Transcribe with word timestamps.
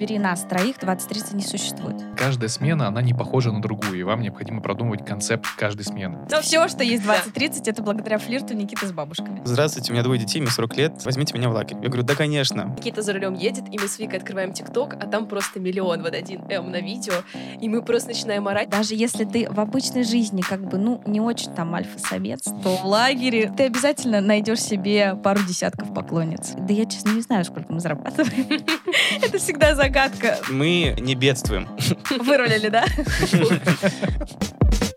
убери 0.00 0.18
нас 0.18 0.40
троих, 0.48 0.76
20-30 0.78 1.36
не 1.36 1.42
существует. 1.42 1.96
Каждая 2.16 2.48
смена, 2.48 2.88
она 2.88 3.02
не 3.02 3.12
похожа 3.12 3.52
на 3.52 3.60
другую, 3.60 3.98
и 3.98 4.02
вам 4.02 4.22
необходимо 4.22 4.62
продумывать 4.62 5.04
концепт 5.04 5.46
каждой 5.58 5.82
смены. 5.82 6.26
Но 6.30 6.40
все, 6.40 6.66
что 6.68 6.82
есть 6.82 7.04
20-30, 7.04 7.62
это 7.66 7.82
благодаря 7.82 8.18
флирту 8.18 8.54
Никиты 8.54 8.86
с 8.86 8.92
бабушками. 8.92 9.42
Здравствуйте, 9.44 9.92
у 9.92 9.94
меня 9.94 10.02
двое 10.02 10.18
детей, 10.18 10.40
мне 10.40 10.50
40 10.50 10.76
лет, 10.78 11.04
возьмите 11.04 11.34
меня 11.36 11.50
в 11.50 11.52
лагерь. 11.52 11.76
Я 11.82 11.88
говорю, 11.88 12.02
да, 12.02 12.14
конечно. 12.14 12.74
Никита 12.78 13.02
за 13.02 13.12
рулем 13.12 13.34
едет, 13.34 13.64
и 13.70 13.78
мы 13.78 13.88
с 13.88 13.98
Викой 13.98 14.18
открываем 14.18 14.54
ТикТок, 14.54 14.94
а 14.94 15.06
там 15.06 15.26
просто 15.26 15.60
миллион 15.60 16.02
вот 16.02 16.14
один 16.14 16.40
М 16.48 16.70
на 16.70 16.80
видео, 16.80 17.14
и 17.60 17.68
мы 17.68 17.82
просто 17.82 18.08
начинаем 18.08 18.48
орать. 18.48 18.70
Даже 18.70 18.94
если 18.94 19.24
ты 19.24 19.50
в 19.50 19.60
обычной 19.60 20.04
жизни 20.04 20.40
как 20.40 20.66
бы, 20.66 20.78
ну, 20.78 21.02
не 21.04 21.20
очень 21.20 21.52
там 21.52 21.74
альфа-самец, 21.74 22.44
то 22.44 22.76
в 22.76 22.86
лагере 22.86 23.52
ты 23.54 23.64
обязательно 23.64 24.22
найдешь 24.22 24.60
себе 24.60 25.14
пару 25.22 25.42
десятков 25.42 25.92
поклонниц. 25.92 26.52
Да 26.56 26.72
я, 26.72 26.86
честно, 26.86 27.10
не 27.10 27.20
знаю, 27.20 27.44
сколько 27.44 27.70
мы 27.70 27.80
зарабатываем. 27.80 28.64
Это 29.22 29.38
всегда 29.38 29.74
загадка. 29.90 30.38
Мы 30.48 30.94
не 31.00 31.16
бедствуем. 31.16 31.68
Вырулили, 32.10 32.68
да? 32.68 32.84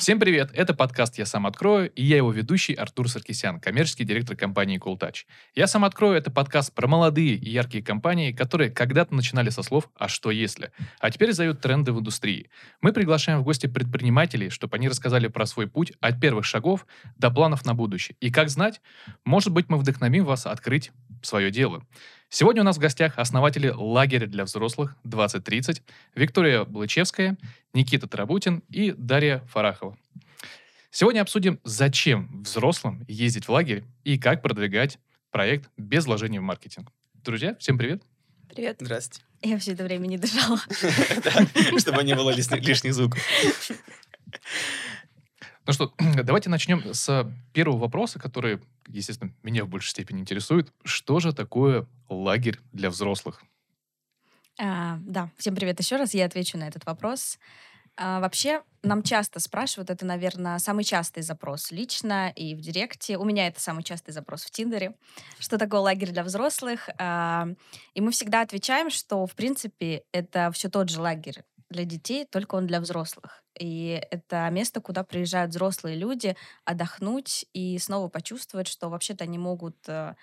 Всем 0.00 0.18
привет! 0.18 0.50
Это 0.54 0.72
подкаст 0.72 1.18
«Я 1.18 1.26
сам 1.26 1.46
открою» 1.46 1.90
и 1.90 2.02
я 2.02 2.16
его 2.16 2.32
ведущий 2.32 2.72
Артур 2.72 3.10
Саркисян, 3.10 3.60
коммерческий 3.60 4.04
директор 4.04 4.34
компании 4.34 4.80
Cool 4.80 4.98
Touch. 4.98 5.26
«Я 5.54 5.66
сам 5.66 5.84
открою»— 5.84 6.14
это 6.16 6.30
подкаст 6.30 6.74
про 6.74 6.86
молодые 6.86 7.34
и 7.34 7.50
яркие 7.50 7.84
компании, 7.84 8.32
которые 8.32 8.70
когда-то 8.70 9.14
начинали 9.14 9.50
со 9.50 9.62
слов 9.62 9.90
«а 9.96 10.08
что 10.08 10.30
если?», 10.30 10.72
а 11.00 11.10
теперь 11.10 11.34
зовут 11.34 11.60
тренды 11.60 11.92
в 11.92 12.00
индустрии. 12.00 12.48
Мы 12.80 12.94
приглашаем 12.94 13.40
в 13.40 13.42
гости 13.42 13.66
предпринимателей, 13.66 14.48
чтобы 14.48 14.76
они 14.76 14.88
рассказали 14.88 15.28
про 15.28 15.44
свой 15.44 15.66
путь 15.66 15.92
от 16.00 16.18
первых 16.18 16.46
шагов 16.46 16.86
до 17.18 17.30
планов 17.30 17.66
на 17.66 17.74
будущее. 17.74 18.16
И 18.20 18.30
как 18.30 18.48
знать, 18.48 18.80
может 19.26 19.52
быть, 19.52 19.68
мы 19.68 19.76
вдохновим 19.76 20.24
вас 20.24 20.46
открыть 20.46 20.92
свое 21.20 21.50
дело. 21.50 21.84
Сегодня 22.32 22.62
у 22.62 22.64
нас 22.64 22.76
в 22.76 22.78
гостях 22.78 23.18
основатели 23.18 23.72
лагеря 23.74 24.28
для 24.28 24.44
взрослых 24.44 24.94
2030 25.02 25.82
Виктория 26.14 26.64
Блычевская, 26.64 27.36
Никита 27.74 28.06
Тарабутин 28.06 28.62
и 28.68 28.92
Дарья 28.92 29.40
Фарахова. 29.48 29.98
Сегодня 30.92 31.22
обсудим, 31.22 31.58
зачем 31.64 32.44
взрослым 32.44 33.04
ездить 33.08 33.48
в 33.48 33.50
лагерь 33.50 33.82
и 34.04 34.16
как 34.16 34.42
продвигать 34.42 35.00
проект 35.32 35.68
без 35.76 36.06
вложений 36.06 36.38
в 36.38 36.42
маркетинг. 36.42 36.92
Друзья, 37.14 37.56
всем 37.56 37.76
привет. 37.76 38.04
Привет. 38.48 38.76
Здравствуйте. 38.78 39.24
Я 39.42 39.58
все 39.58 39.72
это 39.72 39.82
время 39.82 40.06
не 40.06 40.16
дышала. 40.16 40.58
Чтобы 41.78 42.04
не 42.04 42.14
было 42.14 42.30
лишних 42.30 42.94
звуков. 42.94 43.20
Ну 45.66 45.72
что, 45.72 45.92
давайте 46.22 46.48
начнем 46.48 46.94
с 46.94 47.32
первого 47.52 47.78
вопроса, 47.78 48.20
который, 48.20 48.60
естественно, 48.92 49.34
меня 49.42 49.64
в 49.64 49.68
большей 49.68 49.90
степени 49.90 50.20
интересует. 50.20 50.72
Что 50.84 51.20
же 51.20 51.32
такое 51.32 51.86
лагерь 52.08 52.58
для 52.72 52.90
взрослых? 52.90 53.42
А, 54.58 54.98
да, 55.00 55.30
всем 55.36 55.54
привет 55.54 55.80
еще 55.80 55.96
раз. 55.96 56.14
Я 56.14 56.26
отвечу 56.26 56.58
на 56.58 56.68
этот 56.68 56.84
вопрос. 56.84 57.38
А, 57.96 58.20
вообще, 58.20 58.62
нам 58.82 59.02
часто 59.02 59.40
спрашивают, 59.40 59.90
это, 59.90 60.06
наверное, 60.06 60.58
самый 60.58 60.84
частый 60.84 61.22
запрос 61.22 61.70
лично 61.70 62.30
и 62.34 62.54
в 62.54 62.60
директе. 62.60 63.18
У 63.18 63.24
меня 63.24 63.46
это 63.46 63.60
самый 63.60 63.82
частый 63.82 64.14
запрос 64.14 64.44
в 64.44 64.50
Тиндере. 64.50 64.94
Что 65.38 65.58
такое 65.58 65.80
лагерь 65.80 66.10
для 66.10 66.24
взрослых? 66.24 66.88
А, 66.98 67.48
и 67.94 68.00
мы 68.00 68.10
всегда 68.12 68.40
отвечаем, 68.42 68.90
что, 68.90 69.26
в 69.26 69.34
принципе, 69.34 70.04
это 70.12 70.50
все 70.52 70.68
тот 70.68 70.88
же 70.88 71.00
лагерь 71.00 71.44
для 71.68 71.84
детей, 71.84 72.26
только 72.30 72.54
он 72.54 72.66
для 72.66 72.80
взрослых. 72.80 73.39
И 73.60 74.02
это 74.10 74.48
место, 74.50 74.80
куда 74.80 75.04
приезжают 75.04 75.52
взрослые 75.52 75.96
люди 75.96 76.36
отдохнуть 76.64 77.46
и 77.54 77.78
снова 77.78 78.08
почувствовать, 78.08 78.68
что 78.68 78.88
вообще-то 78.90 79.24
они 79.24 79.38
могут 79.38 79.76
э, 79.88 80.14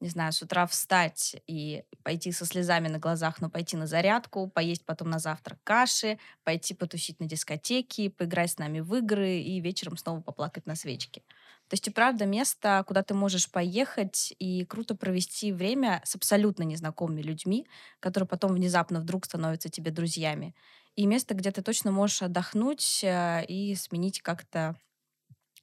не 0.00 0.08
знаю, 0.10 0.32
с 0.32 0.42
утра 0.42 0.66
встать 0.66 1.36
и 1.46 1.84
пойти 2.02 2.32
со 2.32 2.46
слезами 2.46 2.88
на 2.88 2.98
глазах, 2.98 3.40
но 3.42 3.50
пойти 3.50 3.76
на 3.76 3.86
зарядку, 3.86 4.48
поесть 4.48 4.84
потом 4.86 5.10
на 5.10 5.18
завтрак 5.18 5.58
каши, 5.64 6.18
пойти 6.44 6.74
потусить 6.74 7.20
на 7.20 7.26
дискотеке, 7.26 8.10
поиграть 8.10 8.52
с 8.52 8.58
нами 8.58 8.80
в 8.80 8.94
игры 8.94 9.38
и 9.40 9.60
вечером 9.60 9.96
снова 9.98 10.20
поплакать 10.22 10.66
на 10.66 10.74
свечке. 10.74 11.22
То 11.68 11.74
есть 11.74 11.88
и 11.88 11.90
правда 11.90 12.26
место, 12.26 12.84
куда 12.86 13.02
ты 13.02 13.14
можешь 13.14 13.50
поехать 13.50 14.34
и 14.38 14.64
круто 14.66 14.94
провести 14.94 15.52
время 15.52 16.02
с 16.04 16.14
абсолютно 16.14 16.62
незнакомыми 16.62 17.22
людьми, 17.22 17.66
которые 18.00 18.28
потом 18.28 18.54
внезапно 18.54 19.00
вдруг 19.00 19.24
становятся 19.26 19.68
тебе 19.70 19.90
друзьями 19.90 20.54
и 20.96 21.06
место, 21.06 21.34
где 21.34 21.52
ты 21.52 21.62
точно 21.62 21.92
можешь 21.92 22.22
отдохнуть 22.22 23.04
э, 23.04 23.44
и 23.46 23.74
сменить 23.74 24.22
как-то 24.22 24.76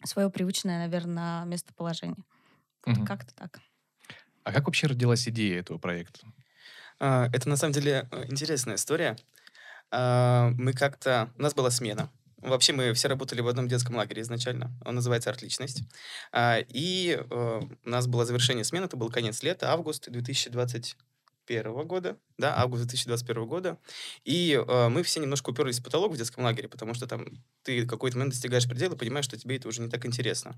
свое 0.05 0.29
привычное, 0.29 0.79
наверное, 0.79 1.44
местоположение. 1.45 2.23
Угу. 2.85 3.05
Как-то 3.05 3.33
так. 3.33 3.59
А 4.44 4.51
как 4.51 4.66
вообще 4.66 4.88
родилась 4.88 5.27
идея 5.27 5.59
этого 5.59 5.77
проекта? 5.77 6.19
А, 6.99 7.29
это 7.33 7.49
на 7.49 7.55
самом 7.55 7.73
деле 7.73 8.07
э, 8.11 8.25
интересная 8.29 8.75
история. 8.75 9.17
А, 9.91 10.51
мы 10.51 10.73
как-то... 10.73 11.31
У 11.38 11.41
нас 11.41 11.55
была 11.55 11.71
смена. 11.71 12.11
Вообще 12.38 12.73
мы 12.73 12.94
все 12.94 13.07
работали 13.07 13.41
в 13.41 13.47
одном 13.47 13.67
детском 13.67 13.95
лагере 13.95 14.21
изначально. 14.21 14.71
Он 14.85 14.95
называется 14.95 15.29
«Арт-личность». 15.29 15.83
А, 16.31 16.59
и 16.67 17.17
э, 17.17 17.61
у 17.85 17.89
нас 17.89 18.05
было 18.05 18.25
завершение 18.25 18.65
смены, 18.65 18.85
это 18.85 18.97
был 18.97 19.09
конец 19.09 19.41
лета, 19.41 19.71
август 19.71 20.09
2020 20.11 20.97
2021 21.48 21.88
года, 21.88 22.18
да, 22.38 22.56
август 22.58 22.84
2021 22.84 23.46
года, 23.46 23.78
и 24.24 24.54
э, 24.54 24.90
мы 24.90 25.04
все 25.04 25.20
немножко 25.20 25.50
уперлись 25.50 25.80
в 25.80 25.84
потолок 25.84 26.14
в 26.14 26.18
детском 26.18 26.44
лагере, 26.44 26.68
потому 26.68 26.94
что 26.94 27.08
там 27.08 27.26
ты 27.64 27.86
какой-то 27.86 28.18
момент 28.18 28.34
достигаешь 28.34 28.68
предела, 28.68 28.96
понимаешь, 28.96 29.26
что 29.26 29.38
тебе 29.38 29.58
это 29.58 29.68
уже 29.68 29.81
не 29.81 29.90
так 29.90 30.06
интересно. 30.06 30.56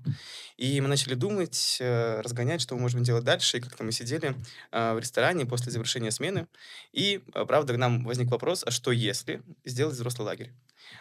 И 0.56 0.80
мы 0.80 0.88
начали 0.88 1.14
думать, 1.14 1.78
э, 1.80 2.20
разгонять, 2.20 2.60
что 2.60 2.74
мы 2.74 2.82
можем 2.82 3.02
делать 3.02 3.24
дальше, 3.24 3.58
и 3.58 3.60
как-то 3.60 3.84
мы 3.84 3.92
сидели 3.92 4.34
э, 4.72 4.94
в 4.94 4.98
ресторане 4.98 5.46
после 5.46 5.72
завершения 5.72 6.10
смены, 6.10 6.46
и, 6.92 7.22
э, 7.34 7.44
правда, 7.46 7.74
к 7.74 7.76
нам 7.76 8.04
возник 8.04 8.30
вопрос, 8.30 8.64
а 8.66 8.70
что 8.70 8.92
если 8.92 9.42
сделать 9.64 9.94
взрослый 9.94 10.26
лагерь? 10.26 10.52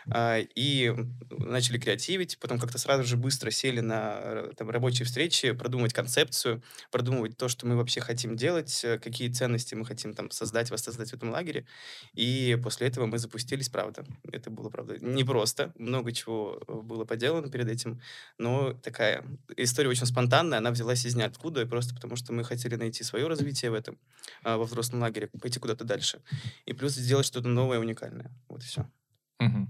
А, 0.09 0.39
и 0.39 0.93
начали 1.29 1.77
креативить, 1.77 2.37
потом 2.39 2.59
как-то 2.59 2.77
сразу 2.77 3.03
же 3.03 3.17
быстро 3.17 3.51
сели 3.51 3.79
на 3.79 4.19
э, 4.21 4.51
там, 4.55 4.69
рабочие 4.69 5.05
встречи, 5.05 5.51
продумывать 5.51 5.93
концепцию, 5.93 6.61
продумывать 6.91 7.37
то, 7.37 7.47
что 7.47 7.65
мы 7.65 7.75
вообще 7.75 8.01
хотим 8.01 8.35
делать, 8.35 8.83
э, 8.83 8.99
какие 8.99 9.29
ценности 9.29 9.73
мы 9.75 9.85
хотим 9.85 10.13
там 10.13 10.29
создать, 10.31 10.69
воссоздать 10.69 11.09
в 11.09 11.13
этом 11.13 11.31
лагере. 11.31 11.65
И 12.13 12.57
после 12.61 12.87
этого 12.87 13.05
мы 13.05 13.17
запустились, 13.17 13.69
правда. 13.69 14.05
Это 14.31 14.49
было, 14.49 14.69
правда, 14.69 14.97
непросто. 14.99 15.73
Много 15.77 16.11
чего 16.11 16.61
э, 16.67 16.73
было 16.73 17.05
поделано 17.05 17.49
перед 17.49 17.67
этим, 17.67 18.01
но 18.37 18.73
такая 18.73 19.23
история 19.57 19.89
очень 19.89 20.05
спонтанная, 20.05 20.59
она 20.59 20.71
взялась 20.71 21.05
из 21.05 21.15
ниоткуда, 21.15 21.61
и 21.61 21.65
просто 21.65 21.95
потому 21.95 22.15
что 22.15 22.33
мы 22.33 22.43
хотели 22.43 22.75
найти 22.75 23.03
свое 23.03 23.27
развитие 23.27 23.71
в 23.71 23.73
этом, 23.73 23.97
а, 24.43 24.57
во 24.57 24.65
взрослом 24.65 25.01
лагере, 25.01 25.27
пойти 25.41 25.59
куда-то 25.59 25.83
дальше. 25.83 26.21
И 26.65 26.73
плюс 26.73 26.93
сделать 26.93 27.25
что-то 27.25 27.47
новое, 27.47 27.79
уникальное. 27.79 28.31
Вот 28.47 28.63
и 28.63 28.65
все. 28.65 28.89
Мгм. 29.39 29.69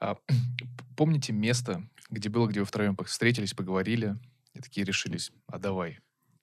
А, 0.00 0.16
помните 0.96 1.32
место, 1.32 1.82
где 2.10 2.28
было, 2.28 2.46
где 2.46 2.60
вы 2.60 2.66
втроем 2.66 2.96
встретились, 3.04 3.54
поговорили 3.54 4.16
и 4.54 4.60
такие 4.60 4.84
решились, 4.84 5.32
а 5.46 5.58
давай? 5.58 5.98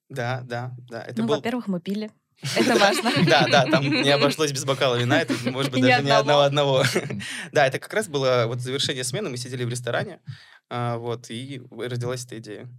Да, 0.10 0.42
да, 0.44 0.76
да. 0.90 1.02
Это 1.04 1.22
Ну, 1.22 1.28
был... 1.28 1.36
во-первых, 1.36 1.68
мы 1.68 1.80
пили. 1.80 2.12
Это 2.56 2.76
важно. 2.78 3.12
Да, 3.26 3.48
да, 3.48 3.66
там 3.66 3.84
не 3.84 4.10
обошлось 4.10 4.52
без 4.52 4.66
бокала 4.66 4.96
вина, 4.96 5.22
это, 5.22 5.34
может 5.52 5.72
быть, 5.72 5.82
даже 5.82 6.04
ни 6.04 6.10
одного 6.10 6.42
одного. 6.42 6.84
Да, 7.52 7.68
это 7.68 7.80
как 7.80 7.94
раз 7.94 8.08
было 8.08 8.46
вот 8.48 8.60
завершение 8.60 9.04
смены, 9.04 9.30
мы 9.30 9.38
сидели 9.38 9.64
в 9.64 9.70
ресторане, 9.70 10.20
а, 10.70 10.98
вот, 10.98 11.30
и 11.30 11.62
родилась 11.72 12.26
эта 12.26 12.40
идея. 12.40 12.70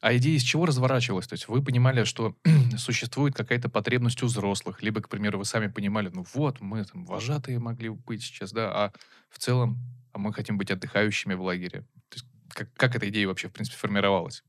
А 0.00 0.16
идея 0.16 0.36
из 0.36 0.42
чего 0.42 0.66
разворачивалась? 0.66 1.26
То 1.26 1.34
есть 1.34 1.48
вы 1.48 1.62
понимали, 1.62 2.04
что 2.04 2.34
существует 2.78 3.34
какая-то 3.34 3.68
потребность 3.68 4.22
у 4.22 4.26
взрослых, 4.26 4.82
либо, 4.82 5.00
к 5.00 5.08
примеру, 5.08 5.38
вы 5.38 5.44
сами 5.44 5.68
понимали, 5.68 6.10
ну 6.12 6.24
вот, 6.34 6.60
мы 6.60 6.84
там 6.84 7.04
вожатые 7.04 7.58
могли 7.58 7.88
бы 7.88 7.96
быть 7.96 8.22
сейчас, 8.22 8.52
да, 8.52 8.70
а 8.72 8.92
в 9.30 9.38
целом 9.38 9.78
а 10.12 10.18
мы 10.18 10.32
хотим 10.32 10.58
быть 10.58 10.70
отдыхающими 10.70 11.34
в 11.34 11.42
лагере. 11.42 11.80
То 12.10 12.16
есть 12.16 12.26
как, 12.48 12.72
как 12.74 12.96
эта 12.96 13.08
идея 13.08 13.26
вообще, 13.26 13.48
в 13.48 13.52
принципе, 13.52 13.78
формировалась? 13.78 14.44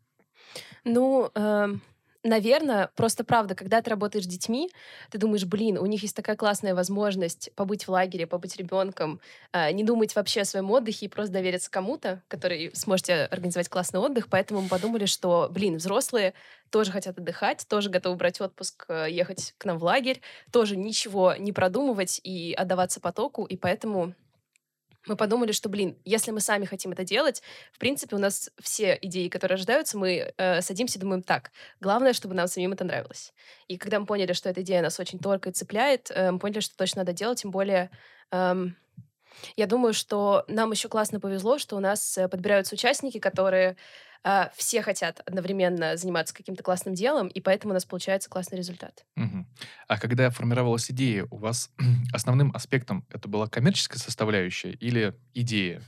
Ну, 0.84 1.32
эм, 1.34 1.82
наверное, 2.24 2.90
просто 2.96 3.24
правда, 3.24 3.56
когда 3.56 3.82
ты 3.82 3.90
работаешь 3.90 4.26
с 4.26 4.28
детьми, 4.28 4.72
ты 5.10 5.18
думаешь, 5.18 5.46
блин, 5.46 5.78
у 5.78 5.86
них 5.86 6.02
есть 6.04 6.16
такая 6.16 6.36
классная 6.36 6.74
возможность 6.76 7.52
побыть 7.56 7.86
в 7.86 7.92
лагере, 7.92 8.28
побыть 8.28 8.56
ребенком, 8.58 9.20
э, 9.52 9.72
не 9.72 9.84
думать 9.84 10.16
вообще 10.16 10.42
о 10.42 10.46
своем 10.46 10.72
отдыхе 10.72 11.06
и 11.06 11.10
просто 11.10 11.34
довериться 11.34 11.70
кому-то, 11.70 12.24
который 12.28 12.72
сможете 12.74 13.26
организовать 13.26 13.70
классный 13.70 14.00
отдых. 14.00 14.28
Поэтому 14.30 14.62
мы 14.62 14.70
подумали, 14.70 15.06
что, 15.06 15.50
блин, 15.52 15.78
взрослые 15.78 16.34
тоже 16.70 16.92
хотят 16.92 17.18
отдыхать, 17.18 17.66
тоже 17.70 17.90
готовы 17.90 18.16
брать 18.16 18.42
отпуск, 18.42 18.86
э, 18.88 19.08
ехать 19.10 19.54
к 19.58 19.66
нам 19.66 19.78
в 19.78 19.84
лагерь, 19.84 20.22
тоже 20.52 20.76
ничего 20.76 21.36
не 21.36 21.52
продумывать 21.52 22.20
и 22.24 22.54
отдаваться 22.54 23.00
потоку. 23.00 23.46
И 23.46 23.58
поэтому 23.58 24.16
мы 25.08 25.16
подумали, 25.16 25.52
что, 25.52 25.70
блин, 25.70 25.98
если 26.06 26.32
мы 26.32 26.40
сами 26.40 26.66
хотим 26.66 26.92
это 26.92 27.04
делать, 27.04 27.42
в 27.72 27.80
принципе, 27.80 28.16
у 28.16 28.20
нас 28.20 28.50
все 28.62 28.98
идеи, 29.02 29.28
которые 29.28 29.58
рождаются, 29.58 29.98
мы 29.98 30.34
э, 30.38 30.62
садимся 30.62 30.98
и 30.98 31.02
думаем 31.02 31.24
так. 31.24 31.52
Главное, 31.82 32.14
чтобы 32.14 32.36
нам 32.36 32.48
самим 32.48 32.74
это 32.74 32.84
нравилось. 32.84 33.34
И 33.68 33.78
когда 33.78 34.00
мы 34.00 34.06
поняли, 34.06 34.34
что 34.34 34.50
эта 34.50 34.62
идея 34.62 34.82
нас 34.82 35.00
очень 35.00 35.20
только 35.20 35.50
и 35.50 35.54
цепляет, 35.54 36.12
э, 36.12 36.32
мы 36.32 36.40
поняли, 36.40 36.62
что 36.62 36.78
точно 36.78 37.02
надо 37.02 37.14
делать, 37.14 37.42
тем 37.42 37.52
более... 37.52 37.90
Эм, 38.32 38.76
я 39.56 39.68
думаю, 39.68 39.94
что 39.94 40.46
нам 40.48 40.72
еще 40.72 40.90
классно 40.90 41.20
повезло, 41.20 41.58
что 41.58 41.76
у 41.76 41.80
нас 41.80 42.18
э, 42.18 42.28
подбираются 42.28 42.76
участники, 42.76 43.20
которые 43.20 43.76
э, 44.24 44.50
все 44.56 44.82
хотят 44.82 45.22
одновременно 45.26 45.98
заниматься 45.98 46.34
каким-то 46.34 46.64
классным 46.64 46.94
делом, 46.94 47.28
и 47.28 47.42
поэтому 47.42 47.72
у 47.72 47.74
нас 47.74 47.86
получается 47.86 48.30
классный 48.30 48.58
результат. 48.58 49.06
Мгм. 49.16 49.43
А 49.88 49.98
когда 49.98 50.30
формировалась 50.30 50.90
идея, 50.92 51.28
у 51.32 51.38
вас 51.38 51.72
основным 52.14 52.52
аспектом 52.56 53.06
это 53.10 53.28
была 53.28 53.48
коммерческая 53.48 54.00
составляющая 54.00 54.72
или 54.72 55.16
идея? 55.34 55.82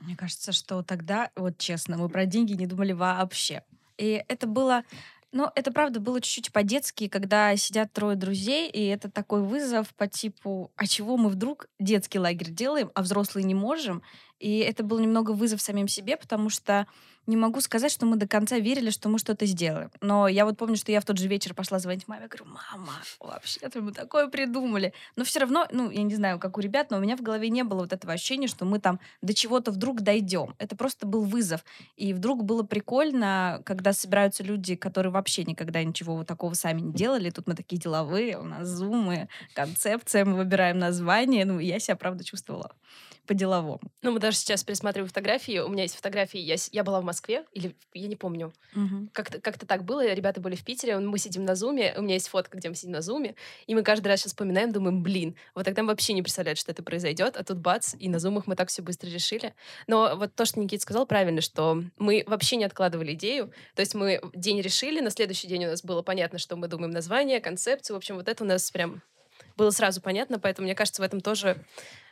Мне 0.00 0.16
кажется, 0.16 0.52
что 0.52 0.82
тогда, 0.82 1.30
вот 1.36 1.58
честно, 1.58 1.96
мы 1.96 2.08
про 2.08 2.26
деньги 2.26 2.52
не 2.52 2.66
думали 2.66 2.92
вообще. 2.92 3.62
И 3.96 4.22
это 4.28 4.46
было, 4.46 4.84
ну, 5.32 5.50
это 5.54 5.72
правда 5.72 6.00
было 6.00 6.20
чуть-чуть 6.20 6.52
по-детски, 6.52 7.08
когда 7.08 7.56
сидят 7.56 7.92
трое 7.92 8.16
друзей, 8.16 8.70
и 8.70 8.84
это 8.86 9.10
такой 9.10 9.42
вызов 9.42 9.94
по 9.94 10.06
типу, 10.06 10.70
а 10.76 10.86
чего 10.86 11.16
мы 11.16 11.30
вдруг 11.30 11.68
детский 11.78 12.18
лагерь 12.18 12.50
делаем, 12.50 12.90
а 12.94 13.02
взрослые 13.02 13.44
не 13.44 13.54
можем? 13.54 14.02
И 14.38 14.58
это 14.58 14.84
был 14.84 14.98
немного 14.98 15.30
вызов 15.30 15.62
самим 15.62 15.88
себе, 15.88 16.16
потому 16.16 16.50
что 16.50 16.86
не 17.26 17.36
могу 17.36 17.60
сказать, 17.60 17.92
что 17.92 18.06
мы 18.06 18.16
до 18.16 18.26
конца 18.28 18.58
верили, 18.58 18.90
что 18.90 19.08
мы 19.08 19.18
что-то 19.18 19.46
сделаем. 19.46 19.90
Но 20.00 20.28
я 20.28 20.44
вот 20.44 20.56
помню, 20.56 20.76
что 20.76 20.92
я 20.92 21.00
в 21.00 21.04
тот 21.04 21.18
же 21.18 21.28
вечер 21.28 21.54
пошла 21.54 21.78
звонить 21.78 22.08
маме, 22.08 22.28
говорю, 22.28 22.46
мама, 22.46 22.92
вообще-то 23.20 23.80
мы 23.80 23.92
такое 23.92 24.28
придумали. 24.28 24.92
Но 25.16 25.24
все 25.24 25.40
равно, 25.40 25.66
ну, 25.72 25.90
я 25.90 26.02
не 26.02 26.14
знаю, 26.14 26.38
как 26.38 26.56
у 26.56 26.60
ребят, 26.60 26.90
но 26.90 26.98
у 26.98 27.00
меня 27.00 27.16
в 27.16 27.22
голове 27.22 27.50
не 27.50 27.64
было 27.64 27.80
вот 27.80 27.92
этого 27.92 28.12
ощущения, 28.12 28.46
что 28.46 28.64
мы 28.64 28.78
там 28.78 29.00
до 29.22 29.34
чего-то 29.34 29.70
вдруг 29.70 30.02
дойдем. 30.02 30.54
Это 30.58 30.76
просто 30.76 31.06
был 31.06 31.24
вызов. 31.24 31.64
И 31.96 32.12
вдруг 32.12 32.44
было 32.44 32.62
прикольно, 32.62 33.62
когда 33.64 33.92
собираются 33.92 34.42
люди, 34.42 34.76
которые 34.76 35.12
вообще 35.12 35.44
никогда 35.44 35.82
ничего 35.82 36.16
вот 36.16 36.26
такого 36.26 36.54
сами 36.54 36.80
не 36.80 36.92
делали. 36.92 37.30
Тут 37.30 37.46
мы 37.48 37.54
такие 37.54 37.80
деловые, 37.80 38.38
у 38.38 38.44
нас 38.44 38.68
зумы, 38.68 39.28
концепция, 39.54 40.24
мы 40.24 40.36
выбираем 40.36 40.78
название. 40.78 41.44
Ну, 41.44 41.58
я 41.58 41.78
себя, 41.78 41.96
правда, 41.96 42.24
чувствовала 42.24 42.72
по-деловому. 43.26 43.80
Ну, 44.02 44.12
мы 44.12 44.20
даже 44.20 44.36
сейчас 44.36 44.64
пересматриваем 44.64 45.08
фотографии. 45.08 45.58
У 45.58 45.68
меня 45.68 45.82
есть 45.82 45.96
фотографии. 45.96 46.38
Я, 46.38 46.56
я 46.72 46.84
была 46.84 47.00
в 47.00 47.04
Москве, 47.04 47.44
или 47.52 47.74
я 47.92 48.08
не 48.08 48.16
помню. 48.16 48.52
Мгм. 48.74 49.10
Как-то 49.12 49.40
как 49.40 49.58
так 49.58 49.84
было. 49.84 50.06
Ребята 50.12 50.40
были 50.40 50.54
в 50.54 50.64
Питере, 50.64 50.98
мы 50.98 51.18
сидим 51.18 51.44
на 51.44 51.54
зуме. 51.54 51.94
У 51.96 52.02
меня 52.02 52.14
есть 52.14 52.28
фотка, 52.28 52.58
где 52.58 52.68
мы 52.68 52.74
сидим 52.74 52.92
на 52.92 53.02
зуме. 53.02 53.34
И 53.66 53.74
мы 53.74 53.82
каждый 53.82 54.08
раз 54.08 54.20
сейчас 54.20 54.32
вспоминаем, 54.32 54.72
думаем, 54.72 55.02
блин, 55.02 55.36
вот 55.54 55.64
тогда 55.64 55.82
мы 55.82 55.88
вообще 55.88 56.12
не 56.12 56.22
представляли, 56.22 56.56
что 56.56 56.72
это 56.72 56.82
произойдет. 56.82 57.36
А 57.36 57.44
тут 57.44 57.58
бац, 57.58 57.94
и 57.98 58.08
на 58.08 58.18
зумах 58.18 58.46
мы 58.46 58.56
так 58.56 58.68
все 58.68 58.82
быстро 58.82 59.08
решили. 59.08 59.54
Но 59.86 60.16
вот 60.16 60.34
то, 60.34 60.44
что 60.44 60.60
Никита 60.60 60.82
сказал 60.82 61.06
правильно, 61.06 61.40
что 61.40 61.82
мы 61.98 62.24
вообще 62.26 62.56
не 62.56 62.64
откладывали 62.64 63.14
идею. 63.14 63.52
То 63.74 63.80
есть 63.80 63.94
мы 63.94 64.20
день 64.34 64.60
решили, 64.60 65.00
на 65.00 65.10
следующий 65.10 65.48
день 65.48 65.66
у 65.66 65.68
нас 65.68 65.82
было 65.82 66.02
понятно, 66.02 66.38
что 66.38 66.56
мы 66.56 66.68
думаем 66.68 66.92
название, 66.92 67.40
концепцию. 67.40 67.96
В 67.96 67.98
общем, 67.98 68.16
вот 68.16 68.28
это 68.28 68.44
у 68.44 68.46
нас 68.46 68.70
прям 68.70 69.02
было 69.56 69.70
сразу 69.70 70.00
понятно, 70.00 70.38
поэтому, 70.38 70.66
мне 70.66 70.74
кажется, 70.74 71.02
в 71.02 71.04
этом 71.04 71.20
тоже 71.20 71.64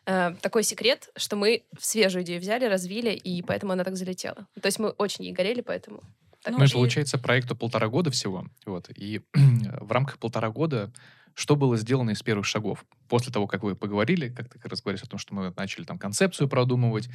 э, 0.06 0.34
такой 0.40 0.62
секрет, 0.62 1.10
что 1.16 1.36
мы 1.36 1.64
свежую 1.78 2.24
идею 2.24 2.40
взяли, 2.40 2.66
развили, 2.66 3.10
и 3.10 3.42
поэтому 3.42 3.72
она 3.72 3.84
так 3.84 3.96
залетела. 3.96 4.46
То 4.60 4.66
есть 4.66 4.78
мы 4.78 4.90
очень 4.90 5.24
ей 5.24 5.32
горели, 5.32 5.60
поэтому... 5.60 6.02
так 6.42 6.56
Ну 6.56 6.64
и 6.64 6.70
получается 6.70 7.18
проекту 7.18 7.56
полтора 7.56 7.88
года 7.88 8.10
всего. 8.10 8.46
Вот. 8.66 8.88
И 8.96 9.20
в 9.34 9.92
рамках 9.92 10.18
полтора 10.18 10.50
года 10.50 10.92
что 11.34 11.56
было 11.56 11.76
сделано 11.76 12.10
из 12.10 12.22
первых 12.22 12.46
шагов? 12.46 12.84
После 13.08 13.32
того, 13.32 13.46
как 13.46 13.64
вы 13.64 13.74
поговорили, 13.74 14.28
как 14.28 14.48
ты 14.48 14.58
как 14.58 14.70
раз 14.70 14.80
говоришь 14.80 15.02
о 15.02 15.08
том, 15.08 15.18
что 15.18 15.34
мы 15.34 15.52
начали 15.56 15.84
там 15.84 15.98
концепцию 15.98 16.48
продумывать, 16.48 17.08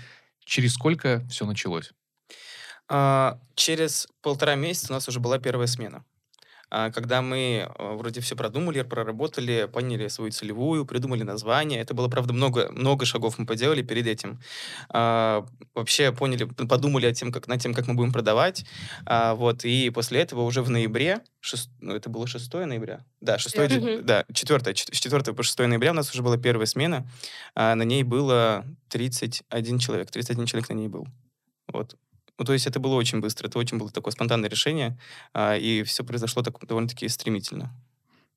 через 0.44 0.74
сколько 0.74 1.26
все 1.30 1.46
началось? 1.46 1.94
А, 2.90 3.40
через 3.56 4.08
полтора 4.22 4.56
месяца 4.56 4.92
у 4.92 4.96
нас 4.96 5.08
уже 5.08 5.20
была 5.20 5.40
первая 5.40 5.68
смена. 5.68 6.04
А, 6.72 6.92
Когда 6.92 7.22
мы 7.22 7.68
а, 7.78 7.94
вроде 7.96 8.22
все 8.22 8.36
продумали, 8.36 8.82
проработали, 8.84 9.68
поняли 9.72 10.08
свою 10.08 10.32
целевую, 10.32 10.86
придумали 10.86 11.24
название. 11.24 11.80
Это 11.80 11.94
было, 11.94 12.08
правда, 12.10 12.34
много, 12.34 12.70
много 12.72 13.06
шагов 13.06 13.38
мы 13.40 13.46
поделали 13.46 13.82
перед 13.82 14.06
этим. 14.08 14.40
А, 14.90 15.46
Вообще 15.74 16.12
поняли, 16.12 16.44
подумали 16.44 17.06
о 17.08 17.14
тем, 17.14 17.32
как, 17.32 17.48
над 17.48 17.62
тем, 17.62 17.74
как 17.74 17.88
мы 17.88 17.94
будем 17.94 18.12
продавать. 18.12 18.66
Вот, 19.06 19.64
и 19.66 19.90
после 19.92 20.20
этого 20.22 20.42
уже 20.42 20.62
в 20.62 20.70
ноябре, 20.70 21.22
шест- 21.42 21.70
ну, 21.80 21.96
это 21.96 22.10
было 22.10 22.28
6 22.28 22.66
ноября? 22.66 23.06
Да, 23.22 23.38
6, 23.38 23.56
Четвёртое. 23.56 23.98
де- 23.98 24.02
да, 24.04 24.26
4, 24.34 24.76
с 24.76 25.00
4 25.00 25.34
по 25.34 25.44
6 25.44 25.68
ноября 25.68 25.92
у 25.92 25.94
нас 25.94 26.12
уже 26.14 26.22
была 26.22 26.38
первая 26.38 26.66
смена. 26.66 27.08
На 27.56 27.76
ней 27.84 28.04
было 28.04 28.66
31 28.90 29.80
человек. 29.80 30.12
31 30.12 30.46
человек 30.46 30.70
на 30.70 30.74
ней 30.74 30.88
был. 30.90 31.08
Вот. 31.72 31.96
Ну, 32.40 32.46
то 32.46 32.54
есть 32.54 32.66
это 32.66 32.80
было 32.80 32.96
очень 32.96 33.20
быстро, 33.20 33.48
это 33.48 33.60
очень 33.60 33.78
было 33.78 33.92
такое 33.92 34.12
спонтанное 34.14 34.50
решение, 34.50 34.98
а, 35.34 35.56
и 35.58 35.84
все 35.84 36.04
произошло 36.06 36.42
так 36.42 36.58
довольно-таки 36.66 37.08
стремительно. 37.10 37.72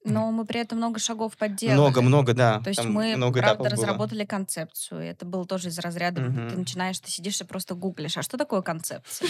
Но 0.05 0.33
мы 0.33 0.45
при 0.45 0.59
этом 0.61 0.79
много 0.79 0.99
шагов 0.99 1.37
подделали. 1.37 1.79
Много-много, 1.79 2.35
да. 2.35 2.61
То 2.61 2.71
есть 2.71 2.85
мы, 2.85 3.15
много 3.15 3.39
правда, 3.41 3.63
этапов 3.63 3.67
было. 3.77 3.87
разработали 3.87 4.25
концепцию. 4.25 5.01
Это 5.03 5.25
было 5.25 5.47
тоже 5.47 5.69
из 5.69 5.79
разряда, 5.79 6.21
ты 6.21 6.29
Мгм. 6.29 6.59
начинаешь, 6.59 6.99
ты 6.99 7.09
сидишь 7.09 7.41
и 7.41 7.45
просто 7.45 7.77
гуглишь, 7.77 8.19
а 8.19 8.23
что 8.23 8.37
такое 8.37 8.63
концепция? 8.63 9.29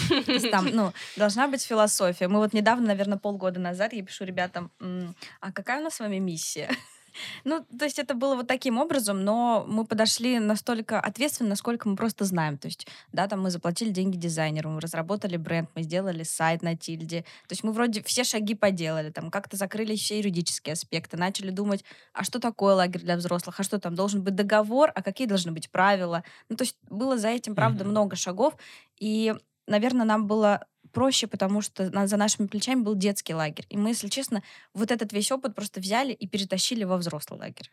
Там, 0.49 0.65
ну, 0.73 0.91
должна 1.15 1.47
быть 1.47 1.61
философия. 1.63 2.27
Мы 2.27 2.39
вот 2.39 2.53
недавно, 2.53 2.87
наверное, 2.87 3.19
полгода 3.19 3.59
назад, 3.59 3.93
я 3.93 4.03
пишу 4.03 4.25
ребятам, 4.25 4.71
«М, 4.79 5.15
а 5.39 5.51
какая 5.51 5.79
у 5.79 5.83
нас 5.83 5.93
с 5.93 5.99
вами 5.99 6.17
миссия? 6.17 6.71
Ну, 7.43 7.65
то 7.77 7.85
есть 7.85 7.99
это 7.99 8.13
было 8.13 8.35
вот 8.35 8.47
таким 8.47 8.77
образом, 8.77 9.23
но 9.23 9.65
мы 9.67 9.85
подошли 9.85 10.39
настолько 10.39 10.99
ответственно, 10.99 11.49
насколько 11.49 11.87
мы 11.89 11.95
просто 11.95 12.25
знаем. 12.25 12.57
То 12.57 12.67
есть, 12.67 12.87
да, 13.11 13.27
там 13.27 13.41
мы 13.41 13.51
заплатили 13.51 13.89
деньги 13.89 14.17
дизайнеру, 14.17 14.69
мы 14.69 14.81
разработали 14.81 15.37
бренд, 15.37 15.69
мы 15.75 15.83
сделали 15.83 16.23
сайт 16.23 16.61
на 16.61 16.75
тильде. 16.75 17.21
То 17.47 17.51
есть 17.53 17.63
мы 17.63 17.71
вроде 17.73 18.01
все 18.03 18.23
шаги 18.23 18.55
поделали, 18.55 19.09
там 19.11 19.31
как-то 19.31 19.57
закрыли 19.57 19.95
все 19.95 20.17
юридические 20.19 20.73
аспекты, 20.73 21.17
начали 21.17 21.49
думать, 21.51 21.83
а 22.13 22.23
что 22.23 22.39
такое 22.39 22.75
лагерь 22.75 23.01
для 23.01 23.15
взрослых, 23.17 23.59
а 23.59 23.63
что 23.63 23.79
там 23.79 23.95
должен 23.95 24.21
быть 24.21 24.35
договор, 24.35 24.91
а 24.95 25.01
какие 25.01 25.27
должны 25.27 25.51
быть 25.51 25.69
правила. 25.69 26.23
Ну, 26.49 26.55
то 26.55 26.63
есть 26.63 26.77
было 26.89 27.17
за 27.17 27.29
этим, 27.29 27.55
правда, 27.55 27.83
Мгм. 27.83 27.91
много 27.91 28.15
шагов, 28.15 28.55
и, 28.99 29.33
наверное, 29.67 30.05
нам 30.05 30.27
было 30.27 30.65
проще, 30.93 31.27
потому 31.27 31.61
что 31.61 32.07
за 32.07 32.17
нашими 32.17 32.47
плечами 32.47 32.81
был 32.81 32.95
детский 32.95 33.33
лагерь. 33.33 33.65
И 33.69 33.77
мы, 33.77 33.89
если 33.89 34.07
честно, 34.07 34.41
вот 34.73 34.91
этот 34.91 35.11
весь 35.11 35.31
опыт 35.31 35.55
просто 35.55 35.81
взяли 35.81 36.13
и 36.13 36.27
перетащили 36.27 36.85
во 36.85 36.97
взрослый 36.97 37.39
лагерь. 37.39 37.69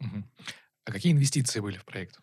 Мгм. 0.00 0.24
А 0.84 0.92
какие 0.92 1.12
инвестиции 1.12 1.60
были 1.60 1.78
в 1.78 1.84
проект? 1.84 2.20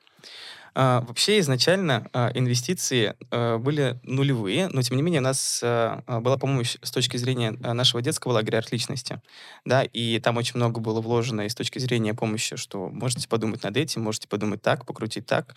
А, 0.76 1.02
Вообще 1.02 1.40
изначально 1.40 2.08
а, 2.14 2.32
инвестиции 2.34 3.16
а, 3.32 3.58
были 3.58 4.00
нулевые, 4.04 4.68
но 4.70 4.82
тем 4.82 4.98
не 4.98 5.04
менее 5.04 5.22
у 5.22 5.24
нас 5.24 5.62
а, 5.64 6.02
была 6.22 6.38
помощь 6.38 6.78
с 6.82 6.92
точки 6.92 7.18
зрения 7.18 7.52
нашего 7.52 8.02
детского 8.02 8.34
лагеря 8.34 8.60
«Арт 8.60 8.72
личности». 8.72 9.22
Да, 9.66 9.84
и 9.84 10.20
там 10.20 10.38
очень 10.38 10.54
много 10.56 10.80
было 10.80 11.02
вложено 11.02 11.42
и 11.42 11.50
с 11.50 11.56
точки 11.56 11.80
зрения 11.80 12.14
помощи, 12.14 12.56
что 12.56 12.90
можете 12.90 13.28
подумать 13.28 13.64
над 13.64 13.78
этим, 13.78 14.02
можете 14.02 14.28
подумать 14.28 14.62
так, 14.62 14.86
покрутить 14.86 15.26
так. 15.26 15.56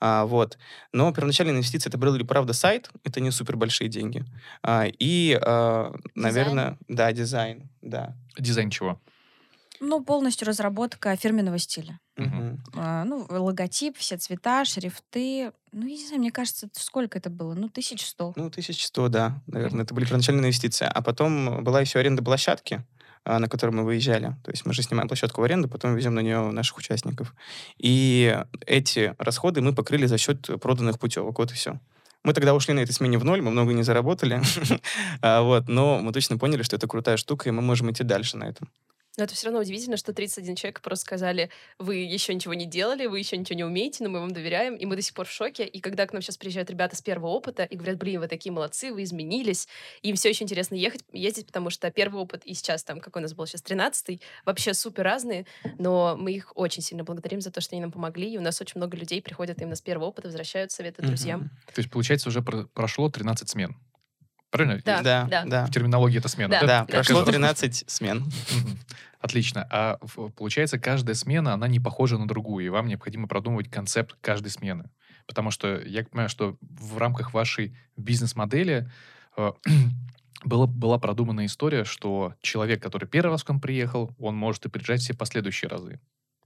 А, 0.00 0.24
вот. 0.24 0.58
Но 0.92 1.12
первоначальные 1.12 1.54
инвестиции 1.54 1.88
это 1.88 1.98
был, 1.98 2.16
правда, 2.26 2.52
сайт, 2.52 2.90
это 3.04 3.20
не 3.20 3.30
супер 3.30 3.56
большие 3.56 3.88
деньги. 3.88 4.24
А, 4.62 4.86
и, 4.86 5.38
а, 5.40 5.94
наверное, 6.14 6.78
да, 6.88 7.12
дизайн, 7.12 7.68
да. 7.82 8.16
Дизайн 8.38 8.70
чего? 8.70 9.00
Ну, 9.80 10.02
полностью 10.04 10.46
разработка 10.46 11.14
фирменного 11.16 11.58
стиля. 11.58 11.98
А, 12.74 13.04
Ну, 13.04 13.26
логотип, 13.28 13.96
все 13.98 14.16
цвета, 14.16 14.64
шрифты. 14.64 15.52
Ну, 15.72 15.86
я 15.86 15.96
не 15.96 16.06
знаю, 16.06 16.20
мне 16.20 16.30
кажется, 16.30 16.68
сколько 16.72 17.18
это 17.18 17.30
было? 17.30 17.54
Ну, 17.54 17.68
тысяч 17.68 18.06
сто. 18.06 18.32
Ну, 18.36 18.46
1100, 18.46 19.08
да, 19.08 19.42
наверное, 19.46 19.84
это 19.84 19.94
были 19.94 20.04
первоначальные 20.04 20.42
инвестиции. 20.42 20.86
А 20.86 21.02
потом 21.02 21.62
была 21.62 21.80
еще 21.80 21.98
аренда 21.98 22.22
площадки, 22.22 22.84
а, 23.24 23.38
на 23.38 23.48
которой 23.48 23.72
мы 23.72 23.84
выезжали. 23.84 24.36
То 24.44 24.50
есть 24.50 24.64
мы 24.64 24.72
же 24.72 24.82
снимаем 24.82 25.08
площадку 25.08 25.40
в 25.40 25.44
аренду, 25.44 25.68
потом 25.68 25.94
везем 25.94 26.14
на 26.14 26.20
нее 26.20 26.50
наших 26.50 26.78
участников. 26.78 27.34
И 27.76 28.38
эти 28.64 29.14
расходы 29.18 29.60
мы 29.60 29.74
покрыли 29.74 30.06
за 30.06 30.16
счет 30.16 30.48
проданных 30.60 30.98
путевок. 30.98 31.38
Вот 31.38 31.50
и 31.50 31.54
все. 31.54 31.80
Мы 32.22 32.32
тогда 32.32 32.54
ушли 32.54 32.74
на 32.74 32.80
этой 32.80 32.92
смене 32.92 33.18
в 33.18 33.24
ноль, 33.24 33.40
мы 33.40 33.52
много 33.52 33.72
не 33.72 33.84
заработали, 33.84 34.42
А, 35.22 35.42
вот, 35.42 35.68
но 35.68 36.00
мы 36.00 36.12
точно 36.12 36.38
поняли, 36.38 36.62
что 36.62 36.74
это 36.74 36.88
крутая 36.88 37.16
штука, 37.18 37.48
и 37.48 37.52
мы 37.52 37.62
можем 37.62 37.90
идти 37.92 38.02
дальше 38.02 38.36
на 38.36 38.44
этом. 38.44 38.68
Но 39.16 39.24
это 39.24 39.34
все 39.34 39.46
равно 39.46 39.60
удивительно, 39.60 39.96
что 39.96 40.12
31 40.12 40.56
человек 40.56 40.80
просто 40.80 41.04
сказали, 41.06 41.50
вы 41.78 41.96
еще 41.96 42.34
ничего 42.34 42.54
не 42.54 42.66
делали, 42.66 43.06
вы 43.06 43.18
еще 43.18 43.36
ничего 43.36 43.56
не 43.56 43.64
умеете, 43.64 44.04
но 44.04 44.10
мы 44.10 44.20
вам 44.20 44.30
доверяем, 44.32 44.76
и 44.76 44.84
мы 44.84 44.96
до 44.96 45.02
сих 45.02 45.14
пор 45.14 45.26
в 45.26 45.30
шоке. 45.30 45.66
И 45.66 45.80
когда 45.80 46.06
к 46.06 46.12
нам 46.12 46.20
сейчас 46.22 46.36
приезжают 46.36 46.70
ребята 46.70 46.96
с 46.96 47.02
первого 47.02 47.28
опыта 47.28 47.64
и 47.64 47.76
говорят, 47.76 47.98
блин, 47.98 48.20
вы 48.20 48.28
такие 48.28 48.52
молодцы, 48.52 48.92
вы 48.92 49.04
изменились, 49.04 49.68
им 50.02 50.16
все 50.16 50.28
еще 50.28 50.44
интересно 50.44 50.74
ехать, 50.74 51.02
ездить, 51.12 51.46
потому 51.46 51.70
что 51.70 51.90
первый 51.90 52.20
опыт 52.20 52.44
и 52.44 52.54
сейчас 52.54 52.84
там, 52.84 53.00
какой 53.00 53.20
у 53.20 53.24
нас 53.24 53.34
был 53.34 53.46
сейчас, 53.46 53.62
13 53.62 54.20
вообще 54.44 54.74
супер 54.74 55.04
разные, 55.04 55.46
но 55.78 56.16
мы 56.18 56.32
их 56.32 56.52
очень 56.54 56.82
сильно 56.82 57.04
благодарим 57.04 57.40
за 57.40 57.50
то, 57.50 57.60
что 57.60 57.74
они 57.74 57.80
нам 57.82 57.92
помогли, 57.92 58.30
и 58.30 58.38
у 58.38 58.42
нас 58.42 58.60
очень 58.60 58.74
много 58.76 58.96
людей 58.96 59.22
приходят 59.22 59.60
именно 59.60 59.76
с 59.76 59.80
первого 59.80 60.08
опыта, 60.08 60.28
возвращают 60.28 60.72
советы 60.72 61.02
друзьям. 61.02 61.50
То 61.72 61.80
есть, 61.80 61.90
получается, 61.90 62.28
уже 62.28 62.42
про- 62.42 62.64
прошло 62.66 63.08
13 63.08 63.48
смен. 63.48 63.76
Правильно? 64.56 64.82
Да, 64.84 65.02
да, 65.02 65.24
да. 65.28 65.44
да. 65.44 65.66
В 65.66 65.70
терминологии 65.70 66.18
это 66.18 66.28
смена. 66.28 66.50
Да. 66.50 66.60
Да, 66.60 66.66
Да. 66.66 66.84
прошло 66.86 67.20
Как- 67.24 67.32
13 67.34 67.84
смен. 67.86 68.24
Отлично. 69.20 69.66
А 69.70 69.98
получается, 70.36 70.78
каждая 70.78 71.14
смена, 71.14 71.54
она 71.54 71.66
не 71.68 71.80
похожа 71.80 72.18
на 72.18 72.28
другую, 72.28 72.64
и 72.64 72.68
вам 72.68 72.86
необходимо 72.86 73.26
продумывать 73.26 73.68
концепт 73.70 74.16
каждой 74.20 74.48
смены. 74.50 74.90
Потому 75.26 75.50
что 75.50 75.80
я 75.80 76.04
понимаю, 76.04 76.28
что 76.28 76.56
в 76.60 76.98
рамках 76.98 77.34
вашей 77.34 77.76
бизнес-модели 77.96 78.88
э, 79.36 79.52
была, 80.44 80.66
была 80.66 80.98
продумана 80.98 81.44
история, 81.46 81.84
что 81.84 82.34
человек, 82.40 82.80
который 82.82 83.08
первый 83.08 83.32
раз 83.32 83.42
к 83.42 83.48
вам 83.48 83.60
приехал, 83.60 84.14
он 84.18 84.36
может 84.36 84.66
и 84.66 84.68
приезжать 84.68 85.00
все 85.00 85.14
последующие 85.14 85.68
разы. 85.68 85.98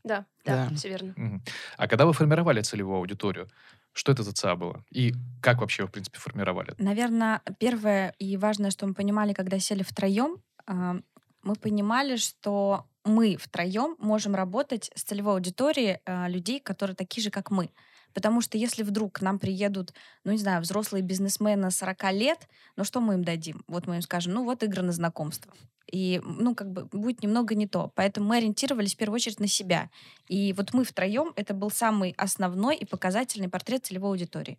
Да, 0.02 0.25
да, 0.47 0.69
Да. 0.71 0.75
все 0.76 0.88
верно. 0.88 1.43
А 1.76 1.87
когда 1.87 2.07
вы 2.07 2.14
формировали 2.14 2.62
целевую 2.62 2.97
аудиторию, 2.97 3.49
что 3.92 4.12
это 4.12 4.23
за 4.23 4.32
ЦА 4.32 4.56
было? 4.56 4.85
И 4.90 5.14
как 5.42 5.61
вообще 5.61 5.87
в 5.87 5.90
принципе, 5.90 6.18
формировали? 6.18 6.75
Наверное, 6.78 7.42
первое 7.59 8.14
и 8.18 8.37
важное, 8.37 8.70
что 8.70 8.87
мы 8.87 8.94
понимали, 8.94 9.32
когда 9.32 9.59
сели 9.59 9.82
втроем, 9.82 10.42
а, 10.66 10.97
мы 11.42 11.54
понимали, 11.54 12.16
что 12.16 12.87
мы 13.04 13.37
втроем 13.37 13.97
можем 13.99 14.35
работать 14.35 14.90
с 14.94 15.02
целевой 15.02 15.35
аудиторией 15.35 15.99
а, 16.04 16.28
людей, 16.28 16.61
которые 16.61 16.94
такие 16.94 17.23
же, 17.23 17.30
как 17.30 17.50
мы. 17.50 17.70
Потому 18.14 18.40
что 18.40 18.59
если 18.59 18.83
вдруг 18.83 19.14
к 19.14 19.21
нам 19.21 19.38
приедут, 19.38 19.93
ну, 20.25 20.33
не 20.33 20.38
знаю, 20.38 20.62
взрослые 20.62 21.02
бизнесмены 21.02 21.71
40 21.71 22.12
лет, 22.12 22.49
ну, 22.76 22.85
что 22.85 23.00
мы 23.00 23.14
им 23.14 23.25
дадим? 23.25 23.64
Вот 23.69 23.87
мы 23.87 23.97
им 23.97 24.02
скажем, 24.02 24.35
ну, 24.35 24.45
вот 24.45 24.62
игры 24.62 24.83
на 24.83 24.93
знакомство. 24.93 25.52
И, 25.90 26.21
ну, 26.25 26.55
как 26.55 26.71
бы 26.71 26.85
будет 26.93 27.23
немного 27.23 27.55
не 27.55 27.67
то. 27.67 27.93
Поэтому 27.95 28.29
мы 28.29 28.37
ориентировались 28.38 28.95
в 28.95 28.97
первую 28.97 29.17
очередь 29.17 29.40
на 29.40 29.49
себя. 29.49 29.90
И 30.29 30.52
вот 30.52 30.73
мы 30.73 30.85
втроем, 30.85 31.33
это 31.37 31.55
был 31.55 31.71
самый 31.71 32.14
основной 32.17 32.76
и 32.76 32.85
показательный 32.85 33.49
портрет 33.49 33.87
целевой 33.87 34.11
аудитории. 34.11 34.59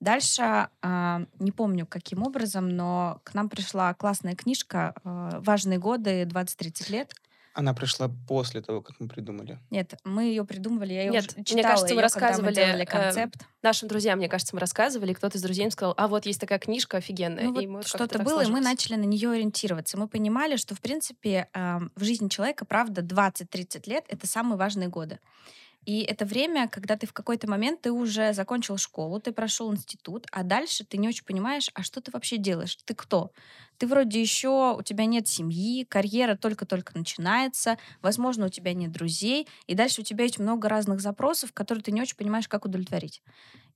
Дальше, 0.00 0.68
а, 0.80 1.22
не 1.38 1.52
помню 1.52 1.86
каким 1.86 2.22
образом, 2.22 2.68
но 2.68 3.20
к 3.22 3.34
нам 3.34 3.50
пришла 3.50 3.92
классная 3.92 4.34
книжка 4.34 4.94
а, 5.04 5.40
«Важные 5.40 5.78
годы, 5.78 6.22
20-30 6.24 6.90
лет». 6.90 7.14
Она 7.52 7.74
пришла 7.74 8.08
после 8.28 8.60
того, 8.60 8.80
как 8.80 9.00
мы 9.00 9.08
придумали. 9.08 9.58
Нет, 9.70 9.94
мы 10.04 10.24
ее 10.24 10.44
придумывали, 10.44 10.92
я 10.92 11.02
ее 11.02 11.10
Нет, 11.10 11.24
уже 11.24 11.36
мне 11.36 11.44
читала 11.44 11.62
кажется, 11.62 11.94
мы 11.94 12.00
её, 12.00 12.08
когда 12.08 12.26
рассказывали, 12.28 12.54
делали 12.54 12.82
э, 12.82 12.86
концепт. 12.86 13.46
Нашим 13.62 13.88
друзьям, 13.88 14.18
мне 14.18 14.28
кажется, 14.28 14.54
мы 14.54 14.60
рассказывали, 14.60 15.12
кто-то 15.12 15.36
из 15.36 15.42
друзей 15.42 15.64
им 15.64 15.70
сказал, 15.70 15.94
а 15.96 16.06
вот 16.06 16.26
есть 16.26 16.40
такая 16.40 16.58
книжка 16.58 16.98
офигенная. 16.98 17.44
Ну, 17.44 17.60
и 17.60 17.66
вот 17.66 17.76
мы 17.78 17.82
что-то 17.82 18.20
было, 18.20 18.44
и 18.44 18.46
мы 18.48 18.60
начали 18.60 18.94
на 18.94 19.04
нее 19.04 19.30
ориентироваться. 19.30 19.98
Мы 19.98 20.06
понимали, 20.06 20.56
что, 20.56 20.74
в 20.74 20.80
принципе, 20.80 21.48
ам, 21.52 21.90
в 21.96 22.04
жизни 22.04 22.28
человека, 22.28 22.64
правда, 22.64 23.02
20-30 23.02 23.88
лет— 23.88 24.04
это 24.08 24.26
самые 24.26 24.56
важные 24.56 24.88
годы. 24.88 25.18
И 25.86 26.02
это 26.02 26.26
время, 26.26 26.68
когда 26.68 26.96
ты 26.96 27.06
в 27.06 27.12
какой-то 27.12 27.48
момент 27.48 27.80
ты 27.82 27.90
уже 27.90 28.32
закончил 28.34 28.76
школу, 28.76 29.18
ты 29.18 29.32
прошел 29.32 29.72
институт, 29.72 30.26
а 30.30 30.42
дальше 30.42 30.84
ты 30.84 30.98
не 30.98 31.08
очень 31.08 31.24
понимаешь, 31.24 31.70
а 31.74 31.82
что 31.82 32.00
ты 32.02 32.10
вообще 32.12 32.36
делаешь? 32.36 32.76
Ты 32.84 32.94
кто? 32.94 33.32
Ты 33.78 33.86
вроде 33.86 34.20
еще, 34.20 34.76
у 34.78 34.82
тебя 34.82 35.06
нет 35.06 35.26
семьи, 35.26 35.84
карьера 35.84 36.36
только-только 36.36 36.96
начинается, 36.96 37.78
возможно, 38.02 38.46
у 38.46 38.50
тебя 38.50 38.74
нет 38.74 38.92
друзей, 38.92 39.48
и 39.66 39.74
дальше 39.74 40.02
у 40.02 40.04
тебя 40.04 40.24
есть 40.24 40.38
много 40.38 40.68
разных 40.68 41.00
запросов, 41.00 41.52
которые 41.54 41.82
ты 41.82 41.92
не 41.92 42.02
очень 42.02 42.16
понимаешь, 42.16 42.46
как 42.48 42.66
удовлетворить. 42.66 43.22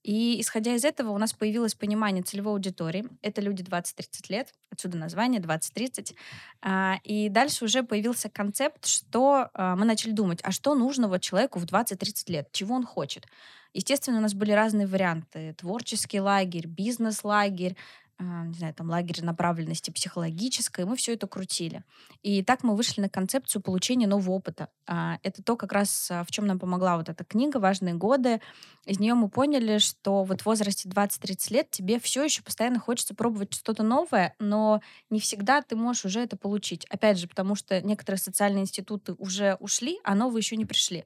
И 0.04 0.38
исходя 0.38 0.75
из 0.75 0.84
этого 0.84 1.11
у 1.12 1.18
нас 1.18 1.32
появилось 1.32 1.75
понимание 1.75 2.23
целевой 2.23 2.52
аудитории. 2.52 3.06
Это 3.23 3.40
люди 3.40 3.62
20-30 3.62 4.04
лет, 4.28 4.52
отсюда 4.70 4.99
название 4.99 5.40
20-30. 5.40 6.14
А, 6.61 6.99
И 7.04 7.30
дальше 7.30 7.64
уже 7.64 7.82
появился 7.82 8.28
концепт, 8.28 8.84
что 8.84 9.49
а, 9.54 9.75
мы 9.76 9.87
начали 9.87 10.12
думать, 10.12 10.40
а 10.42 10.52
что 10.52 10.75
нужно 10.75 11.08
вот 11.08 11.23
человеку 11.23 11.58
в 11.58 11.64
20-30 11.64 12.30
лет, 12.30 12.49
чего 12.52 12.75
он 12.75 12.84
хочет. 12.84 13.26
Естественно, 13.73 14.18
у 14.18 14.20
нас 14.20 14.34
были 14.34 14.52
разные 14.52 14.87
варианты. 14.87 15.54
Творческий 15.54 16.20
лагерь, 16.20 16.66
бизнес-лагерь, 16.66 17.75
не 18.21 18.54
знаю, 18.54 18.75
там 18.75 18.88
лагерь 18.90 19.25
направленности 19.25 19.90
психологической, 19.90 20.85
мы 20.85 20.97
все 20.97 21.14
это 21.14 21.26
крутили. 21.26 21.83
И 22.23 22.44
так 22.44 22.62
мы 22.62 22.76
вышли 22.76 23.00
на 23.00 23.09
концепцию 23.09 23.61
получения 23.61 24.06
нового 24.06 24.33
опыта. 24.33 24.68
А, 24.87 25.18
Это 25.23 25.42
то, 25.42 25.56
как 25.56 25.73
раз 25.73 26.11
а, 26.11 26.23
в 26.25 26.30
чем 26.30 26.47
нам 26.47 26.59
помогла 26.59 26.97
вот 26.97 27.09
эта 27.09 27.25
книга 27.25 27.59
«Важные 27.59 27.94
годы». 27.94 28.40
Из 28.87 29.00
нее 29.00 29.14
мы 29.14 29.28
поняли, 29.28 29.78
что 29.78 30.23
вот 30.23 30.42
в 30.42 30.47
возрасте 30.47 30.88
20-30 30.88 31.52
лет 31.52 31.71
тебе 31.71 31.99
все 31.99 32.23
еще 32.23 32.42
постоянно 32.42 32.78
хочется 32.78 33.14
пробовать 33.14 33.54
что-то 33.54 33.83
новое, 33.83 34.35
но 34.38 34.80
не 35.11 35.18
всегда 35.18 35.62
ты 35.62 35.75
можешь 35.75 36.04
уже 36.04 36.21
это 36.21 36.37
получить. 36.37 36.85
Опять 36.87 37.18
же, 37.18 37.26
потому 37.26 37.56
что 37.56 37.80
некоторые 37.83 38.21
социальные 38.21 38.62
институты 38.62 39.14
уже 39.14 39.56
ушли, 39.59 39.99
а 40.04 40.14
новые 40.14 40.40
еще 40.40 40.56
не 40.56 40.66
пришли. 40.66 41.04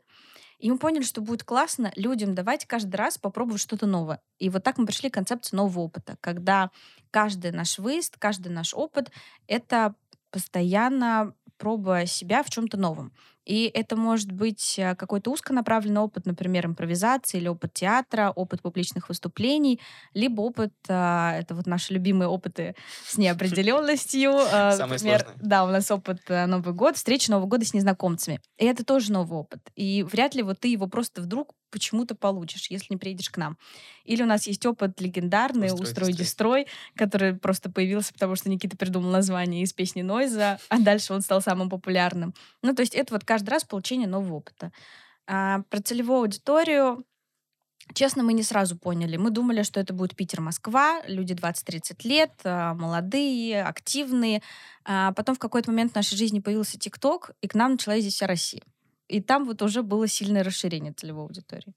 И 0.59 0.71
мы 0.71 0.79
поняли, 0.79 1.05
что 1.05 1.21
будет 1.21 1.45
классно 1.45 1.93
людям 1.95 2.35
давать 2.35 2.67
каждый 2.67 2.97
раз 2.97 3.17
попробовать 3.17 3.61
что-то 3.61 3.87
новое. 3.87 4.21
И 4.39 4.51
вот 4.51 4.65
так 4.65 4.79
мы 4.79 4.87
пришли 4.87 5.09
к 5.09 5.15
концепции 5.15 5.57
нового 5.57 5.81
опыта, 5.81 6.17
когда 6.21 6.71
каждый 7.11 7.53
наш 7.53 7.79
выезд, 7.79 8.17
каждый 8.19 8.49
наш 8.49 8.75
опыт— 8.75 9.11
это 9.47 9.95
постоянно 10.31 11.35
проба 11.57 12.07
себя 12.07 12.43
в 12.43 12.51
чем-то 12.51 12.77
новом. 12.77 13.13
И 13.49 13.71
это 13.73 13.97
может 13.97 14.31
быть 14.31 14.79
э, 14.79 14.95
какой-то 14.95 15.31
узконаправленный 15.31 16.03
опыт, 16.03 16.27
например, 16.27 16.67
импровизации 16.67 17.39
или 17.39 17.49
опыт 17.49 17.73
театра, 17.73 18.31
опыт 18.31 18.61
публичных 18.61 19.09
выступлений, 19.09 19.81
либо 20.13 20.43
опыт, 20.43 20.75
а, 20.87 21.33
это 21.33 21.55
вот 21.55 21.67
наши 21.67 21.95
любимые 21.95 22.29
опыты 22.29 22.75
с 23.07 23.17
неопределенностью. 23.17 24.33
а, 24.53 24.73
сложные. 24.73 25.27
Да, 25.37 25.65
у 25.65 25.69
нас 25.69 25.91
опыт 25.91 26.21
э, 26.29 26.45
Новый 26.45 26.75
год, 26.75 26.97
встреча 26.97 27.31
Нового 27.31 27.47
года 27.47 27.65
с 27.65 27.73
незнакомцами. 27.73 28.39
И 28.59 28.67
это 28.67 28.85
тоже 28.85 29.13
новый 29.13 29.39
опыт. 29.39 29.61
И 29.75 30.03
вряд 30.03 30.35
ли 30.35 30.43
вот 30.43 30.61
ты 30.61 30.69
его 30.69 30.87
просто 30.87 31.23
вдруг 31.23 31.55
почему-то 31.71 32.15
получишь, 32.15 32.71
если 32.71 32.87
не 32.91 32.97
приедешь 32.97 33.31
к 33.31 33.37
нам. 33.37 33.57
Или 34.05 34.23
у 34.23 34.27
нас 34.27 34.47
есть 34.47 34.65
опыт 34.65 35.01
легендарный 35.01 35.73
«Устрой, 35.73 36.13
дестрой», 36.13 36.67
который 36.97 37.35
просто 37.35 37.71
появился, 37.71 38.13
потому 38.13 38.37
что 38.37 38.49
Никита 38.49 38.77
придумал 38.77 39.11
название 39.11 39.63
из 39.63 39.73
песни 39.73 40.03
Нойза, 40.03 40.59
а 40.69 40.79
дальше 40.79 41.13
он 41.13 41.21
стал 41.21 41.43
самым 41.43 41.69
популярным. 41.69 42.35
Ну, 42.63 42.75
то 42.75 42.81
есть 42.81 42.95
это 42.95 43.15
вот 43.15 43.25
каждый 43.25 43.38
раз 43.47 43.65
получение 43.65 44.09
нового 44.09 44.37
опыта. 44.37 44.73
А, 45.27 45.63
про 45.71 45.81
целевую 45.81 46.21
аудиторию 46.21 47.05
Честно, 47.95 48.23
мы 48.23 48.33
не 48.33 48.43
сразу 48.43 48.77
поняли. 48.77 49.17
Мы 49.17 49.31
думали, 49.31 49.63
что 49.63 49.81
это 49.81 49.95
будет 49.95 50.15
Питер-Москва, 50.15 51.03
люди 51.07 51.33
20-30 51.33 52.07
лет, 52.07 52.33
а, 52.45 52.75
молодые, 52.75 53.63
активные. 53.63 54.43
А 54.85 55.13
потом 55.13 55.35
в 55.35 55.39
какой-то 55.39 55.71
момент 55.71 55.93
в 55.93 55.95
нашей 55.95 56.17
жизни 56.17 56.41
появился 56.41 56.79
ТикТок, 56.79 57.31
и 57.41 57.49
к 57.49 57.55
нам 57.55 57.73
началась 57.73 58.01
здесь 58.01 58.15
вся 58.15 58.27
Россия. 58.27 58.63
И 59.09 59.23
там 59.23 59.47
вот 59.47 59.63
уже 59.63 59.83
было 59.83 60.07
сильное 60.07 60.45
расширение 60.45 60.93
целевой 60.93 61.25
аудитории. 61.25 61.75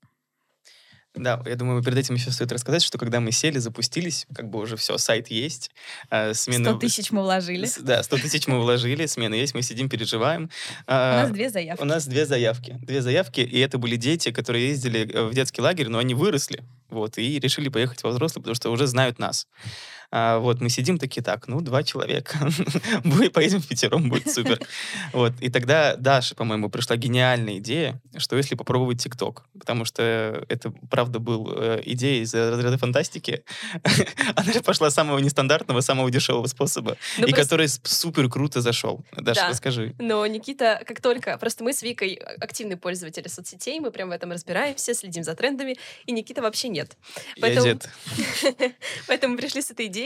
Да, 1.14 1.42
я 1.46 1.56
думаю, 1.56 1.84
перед 1.84 1.98
этим 1.98 2.16
еще 2.16 2.32
стоит 2.32 2.52
рассказать, 2.54 2.82
что 2.82 2.98
когда 2.98 3.20
мы 3.20 3.32
сели, 3.34 3.60
запустились, 3.60 4.26
как 4.34 4.50
бы 4.50 4.60
уже 4.60 4.78
все, 4.78 4.98
сайт 4.98 5.28
есть, 5.28 5.70
э, 6.10 6.34
смены... 6.34 6.70
100 6.70 6.80
тысяч 6.80 7.12
мы 7.12 7.22
вложили. 7.22 7.66
С- 7.66 7.80
Да, 7.80 8.02
100 8.02 8.18
тысяч 8.20 8.48
мы 8.48 8.62
вложили, 8.62 9.06
смены 9.08 9.34
есть, 9.36 9.54
мы 9.54 9.62
сидим, 9.62 9.90
переживаем. 9.90 10.46
У 10.46 10.48
А, 10.88 11.24
нас 11.24 11.32
две 11.32 11.50
заявки. 11.50 11.82
У 11.82 11.86
нас 11.86 12.08
две 12.08 12.26
заявки. 12.26 12.78
Две 12.82 13.02
заявки, 13.02 13.42
и 13.42 13.60
это 13.60 13.78
были 13.78 13.98
дети, 13.98 14.32
которые 14.32 14.70
ездили 14.70 15.12
э, 15.12 15.24
в 15.26 15.34
детский 15.34 15.62
лагерь, 15.62 15.90
но 15.90 15.98
они 15.98 16.14
выросли, 16.14 16.64
вот, 16.90 17.18
и 17.18 17.40
решили 17.40 17.68
поехать 17.68 18.02
во 18.04 18.12
взрослый, 18.12 18.42
потому 18.42 18.56
что 18.56 18.70
уже 18.72 18.88
знают 18.88 19.20
нас. 19.20 19.48
А, 20.14 20.40
вот, 20.40 20.60
мы 20.60 20.70
сидим 20.70 20.98
такие, 20.98 21.22
так, 21.24 21.48
ну, 21.48 21.62
два 21.62 21.84
человека. 21.84 22.38
Мы 23.06 23.30
поедем 23.30 23.62
в 23.62 23.68
пятером, 23.68 24.10
будет 24.10 24.30
супер. 24.30 24.60
Вот, 25.14 25.34
и 25.40 25.50
тогда 25.50 25.96
Даше, 25.96 26.36
по-моему, 26.36 26.70
пришла 26.70 26.98
гениальная 26.98 27.58
идея, 27.60 28.02
что 28.18 28.36
если 28.36 28.56
попробовать 28.56 29.02
ТикТок, 29.02 29.44
потому 29.58 29.86
что 29.86 30.02
это, 30.50 30.72
правда, 30.90 31.20
был 31.20 31.52
э, 31.56 31.82
идея 31.86 32.24
из 32.24 32.34
разряда 32.34 32.78
фантастики. 32.78 33.44
Она 34.36 34.52
же 34.52 34.62
пошла 34.62 34.90
с 34.90 34.94
самого 34.94 35.20
нестандартного, 35.20 35.80
самого 35.82 36.12
дешевого 36.12 36.48
способа, 36.48 36.98
Ну, 37.18 37.26
и 37.28 37.32
просто- 37.32 37.44
который 37.44 37.68
супер 37.70 38.30
круто 38.30 38.60
зашел. 38.62 39.06
Даша, 39.16 39.42
Да. 39.42 39.50
расскажи. 39.50 39.96
Но 39.98 40.26
Никита, 40.28 40.82
как 40.86 41.00
только... 41.02 41.38
Просто 41.38 41.64
мы 41.64 41.72
с 41.74 41.82
Викой 41.82 42.16
активные 42.16 42.78
пользователи 42.78 43.28
соцсетей, 43.30 43.80
мы 43.80 43.92
прям 43.92 44.10
в 44.10 44.12
этом 44.12 44.32
разбираемся, 44.32 44.94
следим 44.94 45.24
за 45.24 45.36
трендами, 45.36 45.78
и 46.06 46.12
Никита 46.12 46.42
вообще 46.42 46.68
нет. 46.68 46.98
Я 47.38 47.42
Поэтому- 47.42 47.66
дед. 47.66 47.90
Поэтому 49.08 49.38
пришли 49.38 49.62
с 49.62 49.72
этой 49.72 49.86
идеей, 49.88 50.01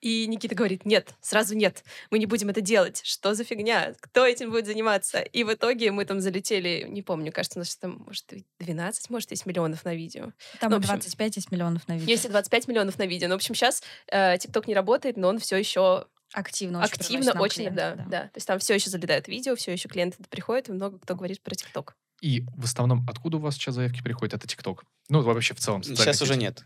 и 0.00 0.26
Никита 0.26 0.54
говорит, 0.54 0.84
нет, 0.84 1.14
сразу 1.20 1.54
нет, 1.54 1.84
мы 2.10 2.18
не 2.18 2.26
будем 2.26 2.48
это 2.48 2.60
делать. 2.60 3.02
Что 3.04 3.34
за 3.34 3.44
фигня? 3.44 3.94
Кто 4.00 4.26
этим 4.26 4.50
будет 4.50 4.66
заниматься? 4.66 5.20
И 5.20 5.44
в 5.44 5.52
итоге 5.52 5.90
мы 5.92 6.04
там 6.04 6.20
залетели, 6.20 6.86
не 6.88 7.02
помню, 7.02 7.32
кажется, 7.32 7.58
у 7.58 7.60
нас 7.60 7.76
там, 7.76 8.02
может, 8.06 8.26
12, 8.58 9.10
может, 9.10 9.30
есть 9.30 9.46
миллионов 9.46 9.84
на 9.84 9.94
видео. 9.94 10.32
Там 10.60 10.70
ну, 10.70 10.76
общем, 10.76 10.90
25 10.90 11.36
есть 11.36 11.50
миллионов 11.52 11.86
на 11.88 11.94
видео. 11.94 12.08
Есть 12.08 12.24
и 12.24 12.28
25 12.28 12.68
миллионов 12.68 12.98
на 12.98 13.06
видео. 13.06 13.28
Но, 13.28 13.34
в 13.34 13.36
общем, 13.36 13.54
сейчас 13.54 13.82
ТикТок 14.06 14.66
не 14.66 14.74
работает, 14.74 15.16
но 15.16 15.28
он 15.28 15.38
все 15.38 15.56
еще 15.56 16.06
Активно 16.32 16.78
очень 16.78 16.92
активно, 16.94 17.32
очень, 17.40 17.56
клиентов, 17.56 17.96
да, 17.96 18.04
да. 18.04 18.22
То 18.28 18.36
есть 18.36 18.46
там 18.46 18.60
все 18.60 18.74
еще 18.74 18.88
залетают 18.88 19.26
видео, 19.26 19.56
все 19.56 19.72
еще 19.72 19.88
клиенты 19.88 20.22
приходят, 20.30 20.68
и 20.68 20.72
много 20.72 20.98
кто 21.00 21.16
говорит 21.16 21.42
про 21.42 21.56
ТикТок. 21.56 21.96
И 22.20 22.44
в 22.56 22.64
основном, 22.64 23.04
откуда 23.08 23.38
у 23.38 23.40
вас 23.40 23.54
сейчас 23.54 23.74
заявки 23.74 24.00
приходят? 24.02 24.34
Это 24.34 24.46
ТикТок. 24.46 24.84
Ну, 25.08 25.22
вообще 25.22 25.54
в 25.54 25.58
целом. 25.58 25.82
Сейчас 25.82 26.22
уже 26.22 26.34
сети. 26.34 26.62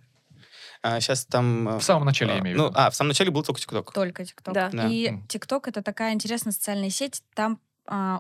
Нет. 0.85 1.03
сейчас 1.03 1.25
там... 1.27 1.69
э, 1.69 1.79
В 1.79 1.83
самом 1.83 2.05
начале, 2.05 2.33
я 2.33 2.37
а, 2.39 2.41
имею 2.41 2.57
в 2.57 2.59
Ну, 2.59 2.67
виду. 2.69 2.75
а, 2.79 2.91
в 2.91 2.95
самом 2.95 3.09
начале 3.09 3.31
был 3.31 3.43
только 3.43 3.61
ТикТок. 3.61 3.93
Только 3.93 4.25
ТикТок. 4.25 4.55
Да. 4.55 4.71
Да. 4.73 4.89
И. 4.89 5.13
ТикТок 5.29 5.69
это 5.69 5.83
такая 5.83 6.13
интересная 6.13 6.53
социальная 6.53 6.91
сеть. 6.91 7.23
Там 7.35 7.53
а, 7.55 7.74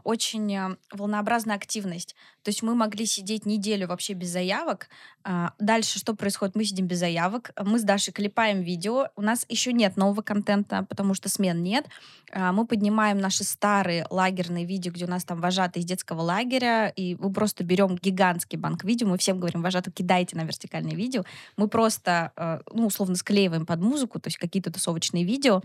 очень 0.04 0.54
а, 0.56 0.76
волнообразная 0.92 1.56
активность. 1.56 2.14
То 2.42 2.50
есть 2.50 2.62
мы 2.62 2.75
могли 2.75 3.06
сидеть 3.06 3.47
неделю 3.47 3.88
вообще 3.88 4.12
без 4.12 4.28
заявок. 4.28 4.88
А, 5.25 5.52
дальше 5.59 5.99
что 5.99 6.14
происходит? 6.14 6.54
Мы 6.54 6.64
сидим 6.64 6.87
без 6.87 6.99
заявок. 6.99 7.52
Мы 7.59 7.78
с 7.78 7.83
Дашей 7.83 8.12
клепаем 8.12 8.61
видео. 8.61 9.09
У 9.16 9.23
нас 9.23 9.47
еще 9.49 9.73
нет 9.73 9.97
нового 9.97 10.21
контента, 10.21 10.85
потому 10.87 11.14
что 11.14 11.30
смен 11.30 11.62
нет. 11.62 11.87
А, 12.30 12.52
мы 12.52 12.66
поднимаем 12.66 13.18
наши 13.18 13.44
старые 13.44 14.06
лагерные 14.11 14.66
видео, 14.66 14.92
где 14.92 15.06
у 15.06 15.09
нас 15.09 15.25
там 15.25 15.40
вожатые 15.40 15.83
из 15.83 15.87
детского 15.87 16.21
лагеря, 16.21 16.88
и 16.88 17.14
мы 17.14 17.33
просто 17.33 17.64
берем 17.64 17.97
гигантский 17.97 18.59
банк 18.59 18.85
видео, 18.85 19.09
мы 19.09 19.16
всем 19.16 19.38
говорим, 19.38 19.62
вожатым, 19.62 19.92
кидайте 19.92 20.37
на 20.37 20.42
вертикальное 20.42 20.94
видео. 20.94 21.25
Мы 21.56 21.68
просто, 21.68 22.33
а, 22.37 22.61
ну, 22.73 22.87
условно, 22.87 23.14
склеиваем 23.14 23.64
под 23.64 23.80
музыку, 23.80 24.21
то 24.21 24.28
есть 24.28 24.37
какие-то 24.37 24.71
тусовочные 24.71 25.25
видео, 25.25 25.62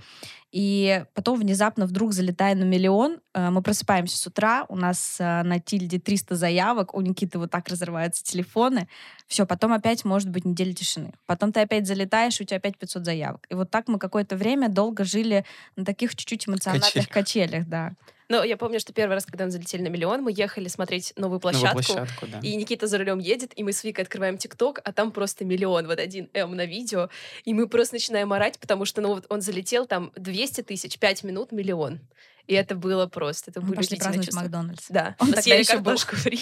и 0.51 1.05
потом 1.13 1.39
внезапно 1.39 1.85
вдруг 1.85 2.13
залетаем 2.13 2.59
на 2.59 2.63
миллион. 2.63 3.19
А, 3.33 3.51
мы 3.51 3.61
просыпаемся 3.61 4.17
с 4.17 4.25
утра, 4.25 4.65
у 4.69 4.75
нас 4.75 5.17
на 5.19 5.59
тильде 5.59 5.99
300 5.99 6.35
заявок, 6.35 6.93
у 6.95 7.01
Никиты 7.01 7.37
вот 7.37 7.51
так 7.51 7.67
разрываются 7.67 8.23
телефоны. 8.23 8.87
Все, 9.27 9.45
потом 9.45 9.73
опять 9.73 10.05
может 10.05 10.29
быть 10.29 10.45
неделя 10.45 10.73
тишины. 10.73 11.13
Потом 11.25 11.51
ты 11.51 11.59
опять 11.59 11.87
залетаешь, 11.87 12.39
у 12.41 12.43
тебя 12.43 12.57
опять 12.57 12.77
500 12.77 13.05
заявок. 13.05 13.45
И 13.49 13.53
вот 13.53 13.69
так 13.69 13.87
мы 13.87 13.99
какое-то 13.99 14.35
время 14.35 14.69
долго 14.69 15.03
жили 15.03 15.45
на 15.75 15.85
таких 15.85 16.15
чуть-чуть 16.15 16.47
эмоциональных 16.47 16.87
Качелях. 16.87 17.09
качелях, 17.09 17.67
да. 17.67 17.93
Но 18.29 18.43
я 18.43 18.57
помню, 18.57 18.79
что 18.79 18.93
первый 18.93 19.15
раз, 19.15 19.25
когда 19.25 19.45
мы 19.45 19.51
залетели 19.51 19.81
на 19.81 19.87
миллион, 19.87 20.21
мы 20.21 20.31
ехали 20.31 20.67
смотреть 20.67 21.13
новую 21.15 21.29
Новую 21.29 21.39
площадку. 21.39 21.93
площадку, 21.93 22.27
да. 22.27 22.39
И 22.43 22.55
Никита 22.55 22.85
за 22.85 22.99
рулем 22.99 23.17
едет, 23.17 23.51
и 23.55 23.63
мы 23.63 23.73
с 23.73 23.83
Викой 23.83 24.03
открываем 24.03 24.37
ТикТок, 24.37 24.79
а 24.83 24.93
там 24.93 25.11
просто 25.11 25.45
миллион, 25.45 25.87
вот 25.87 25.99
один 25.99 26.29
М 26.33 26.55
на 26.55 26.65
видео. 26.65 27.09
И 27.43 27.53
мы 27.55 27.67
просто 27.67 27.95
начинаем 27.95 28.31
орать, 28.31 28.59
потому 28.59 28.85
что 28.85 29.01
ну, 29.01 29.15
вот 29.15 29.25
он 29.29 29.41
залетел 29.41 29.87
там 29.87 30.11
200 30.15 30.61
тысяч, 30.61 30.99
5 30.99 31.23
минут, 31.23 31.51
миллион. 31.51 31.99
И 32.45 32.53
это 32.53 32.75
было 32.75 33.07
просто, 33.07 33.51
это 33.51 33.61
Мы 33.61 33.67
были 33.69 33.77
пошли 33.77 33.97
праздновать 33.97 34.21
в 34.21 34.25
чувства. 34.25 34.41
Макдональдс. 34.41 34.85
Да, 34.89 35.15
Он 35.19 35.27
мы 35.27 35.33
тогда 35.33 35.41
съели 35.41 35.59
еще 35.59 35.79
был. 35.79 35.97
фри. 35.97 36.39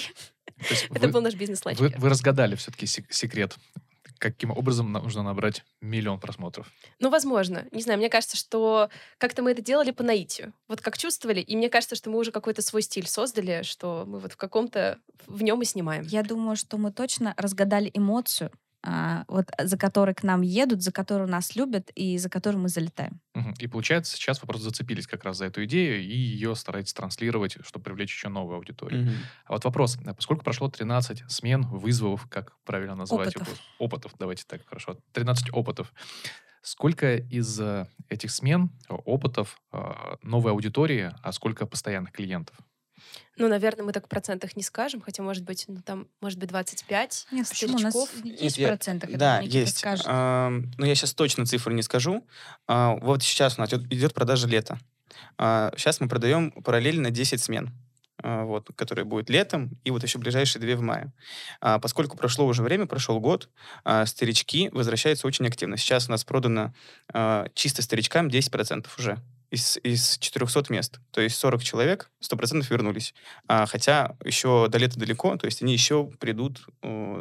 Это 0.90 1.08
вы, 1.08 1.08
был 1.10 1.22
наш 1.22 1.36
бизнес-ланч. 1.36 1.78
вы, 1.78 1.94
вы 1.98 2.10
разгадали 2.10 2.56
все-таки 2.56 2.88
секрет, 2.88 3.56
каким 4.18 4.52
образом 4.52 4.92
нам 4.92 5.04
нужно 5.04 5.24
набрать 5.24 5.64
миллион 5.82 6.20
просмотров. 6.20 6.72
Ну, 7.00 7.10
возможно. 7.10 7.66
Не 7.72 7.82
знаю, 7.82 8.00
мне 8.00 8.10
кажется, 8.10 8.38
что 8.38 8.90
как-то 9.18 9.42
мы 9.42 9.52
это 9.52 9.62
делали 9.62 9.92
по 9.92 10.04
наитию. 10.04 10.54
Вот 10.68 10.82
как 10.82 10.98
чувствовали, 10.98 11.42
и 11.42 11.56
мне 11.56 11.70
кажется, 11.70 11.96
что 11.96 12.10
мы 12.10 12.20
уже 12.20 12.32
какой-то 12.32 12.62
свой 12.62 12.82
стиль 12.82 13.08
создали, 13.08 13.64
что 13.64 14.06
мы 14.08 14.20
вот 14.20 14.34
в 14.34 14.38
каком-то 14.38 15.00
в 15.26 15.44
нем 15.44 15.62
и 15.62 15.66
снимаем. 15.66 16.04
Я 16.04 16.24
думаю, 16.24 16.56
что 16.56 16.78
мы 16.78 16.92
точно 16.92 17.34
разгадали 17.38 17.92
эмоцию, 17.94 18.52
вот 19.28 19.48
за 19.62 19.78
которой 19.78 20.14
к 20.14 20.24
нам 20.24 20.42
едут, 20.42 20.82
за 20.82 20.92
которую 20.92 21.30
нас 21.30 21.56
любят 21.56 21.90
и 21.96 22.18
за 22.18 22.30
которую 22.30 22.62
мы 22.62 22.70
залетаем. 22.70 23.20
Мгм. 23.34 23.54
И 23.60 23.68
получается, 23.68 24.16
сейчас 24.16 24.42
вы 24.42 24.48
просто 24.48 24.66
зацепились 24.66 25.08
как 25.08 25.24
раз 25.24 25.38
за 25.38 25.46
эту 25.46 25.66
идею 25.66 26.02
и 26.02 26.16
ее 26.16 26.56
стараетесь 26.56 26.94
транслировать, 26.94 27.58
чтобы 27.66 27.84
привлечь 27.84 28.14
еще 28.14 28.30
новую 28.30 28.58
аудиторию. 28.58 29.04
Мгм. 29.04 29.14
А 29.46 29.54
вот 29.54 29.66
вопрос, 29.66 29.98
а 30.06 30.14
поскольку 30.14 30.44
прошло 30.44 30.70
13 30.70 31.24
смен, 31.28 31.64
вызовов, 31.64 32.28
как 32.30 32.54
правильно 32.64 32.96
назвать? 32.96 33.36
Опытов. 33.36 33.48
его? 33.48 33.58
Опытов, 33.80 34.14
давайте 34.20 34.44
так, 34.48 34.66
хорошо. 34.66 34.98
13 35.14 35.50
опытов. 35.54 35.94
Сколько 36.62 37.16
из 37.16 37.60
э, 37.62 37.88
этих 38.10 38.32
смен, 38.32 38.72
э, 38.90 38.94
опытов, 38.94 39.62
э, 39.72 40.16
новой 40.22 40.52
аудитории, 40.52 41.14
а 41.24 41.32
сколько 41.32 41.66
постоянных 41.66 42.12
клиентов? 42.12 42.58
Ну, 43.38 43.48
наверное, 43.48 43.86
мы 43.86 43.92
так 43.94 44.06
в 44.06 44.10
процентах 44.10 44.56
не 44.56 44.64
скажем, 44.64 45.02
хотя, 45.02 45.22
может 45.24 45.44
быть, 45.44 45.66
ну, 45.68 45.82
там, 45.82 46.08
может 46.22 46.40
быть, 46.40 46.50
25 46.50 47.28
Нет, 47.32 47.48
почему? 47.48 47.76
У 47.78 47.80
нас 47.80 47.96
есть 48.24 48.58
в 48.60 48.66
процентах, 48.66 49.10
это 49.10 49.18
Да, 49.20 49.40
есть. 49.42 49.84
Ам, 50.06 50.72
Но 50.78 50.86
я 50.86 50.96
сейчас 50.96 51.14
точно 51.14 51.46
цифру 51.46 51.74
не 51.74 51.84
скажу. 51.84 52.26
А, 52.68 52.96
Вот 53.02 53.24
сейчас 53.24 53.58
у 53.58 53.62
нас 53.62 53.70
идет- 53.70 53.92
идет 53.92 54.14
продажа 54.14 54.48
лета. 54.48 54.80
Сейчас 55.38 56.00
мы 56.00 56.08
продаем 56.08 56.52
параллельно 56.52 57.12
10 57.12 57.42
смен. 57.42 57.72
а, 58.24 58.46
Вот, 58.46 58.70
которые 58.76 59.06
будут 59.06 59.30
летом, 59.30 59.70
и 59.84 59.92
вот 59.92 60.02
еще 60.02 60.18
ближайшие 60.18 60.60
две 60.60 60.76
в 60.76 60.82
мае. 60.82 61.14
А, 61.62 61.78
Поскольку 61.78 62.18
прошло 62.18 62.48
уже 62.48 62.64
время, 62.64 62.88
прошел 62.88 63.20
год, 63.20 63.48
а, 63.84 64.08
старички 64.08 64.70
возвращаются 64.74 65.28
очень 65.28 65.46
активно. 65.46 65.78
Сейчас 65.78 66.08
у 66.08 66.12
нас 66.12 66.24
продано 66.26 66.74
а, 67.14 67.46
чисто 67.54 67.84
старичкам 67.84 68.28
10% 68.30 68.88
уже 68.98 69.20
из, 69.50 69.78
из 69.84 70.18
400 70.18 70.66
мест. 70.70 71.00
То 71.12 71.22
есть 71.22 71.38
40 71.38 71.64
человек 71.64 72.10
100% 72.22 72.66
вернулись. 72.70 73.14
А, 73.48 73.66
хотя 73.66 74.16
еще 74.24 74.68
до 74.70 74.78
лета 74.78 75.00
далеко, 75.00 75.38
то 75.38 75.46
есть 75.46 75.62
они 75.62 75.74
еще 75.74 76.12
придут, 76.20 76.66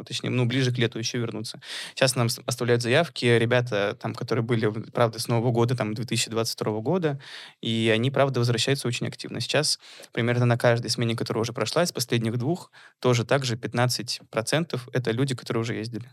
точнее, 0.05 0.29
ну, 0.29 0.45
ближе 0.45 0.73
к 0.73 0.77
лету 0.77 0.99
еще 0.99 1.17
вернутся. 1.17 1.61
Сейчас 1.95 2.15
нам 2.15 2.27
оставляют 2.45 2.81
заявки 2.81 3.25
ребята, 3.25 3.97
там, 3.99 4.13
которые 4.13 4.43
были, 4.43 4.67
правда, 4.91 5.19
с 5.19 5.27
Нового 5.27 5.51
года, 5.51 5.75
там, 5.75 5.93
2022 5.93 6.79
года, 6.81 7.19
и 7.61 7.91
они, 7.93 8.11
правда, 8.11 8.39
возвращаются 8.39 8.87
очень 8.87 9.07
активно. 9.07 9.39
Сейчас 9.39 9.79
примерно 10.11 10.45
на 10.45 10.57
каждой 10.57 10.89
смене, 10.89 11.15
которая 11.15 11.41
уже 11.41 11.53
прошла, 11.53 11.83
из 11.83 11.91
последних 11.91 12.37
двух, 12.37 12.71
тоже 12.99 13.25
также 13.25 13.55
15% 13.55 14.81
это 14.91 15.11
люди, 15.11 15.35
которые 15.35 15.61
уже 15.61 15.75
ездили. 15.75 16.09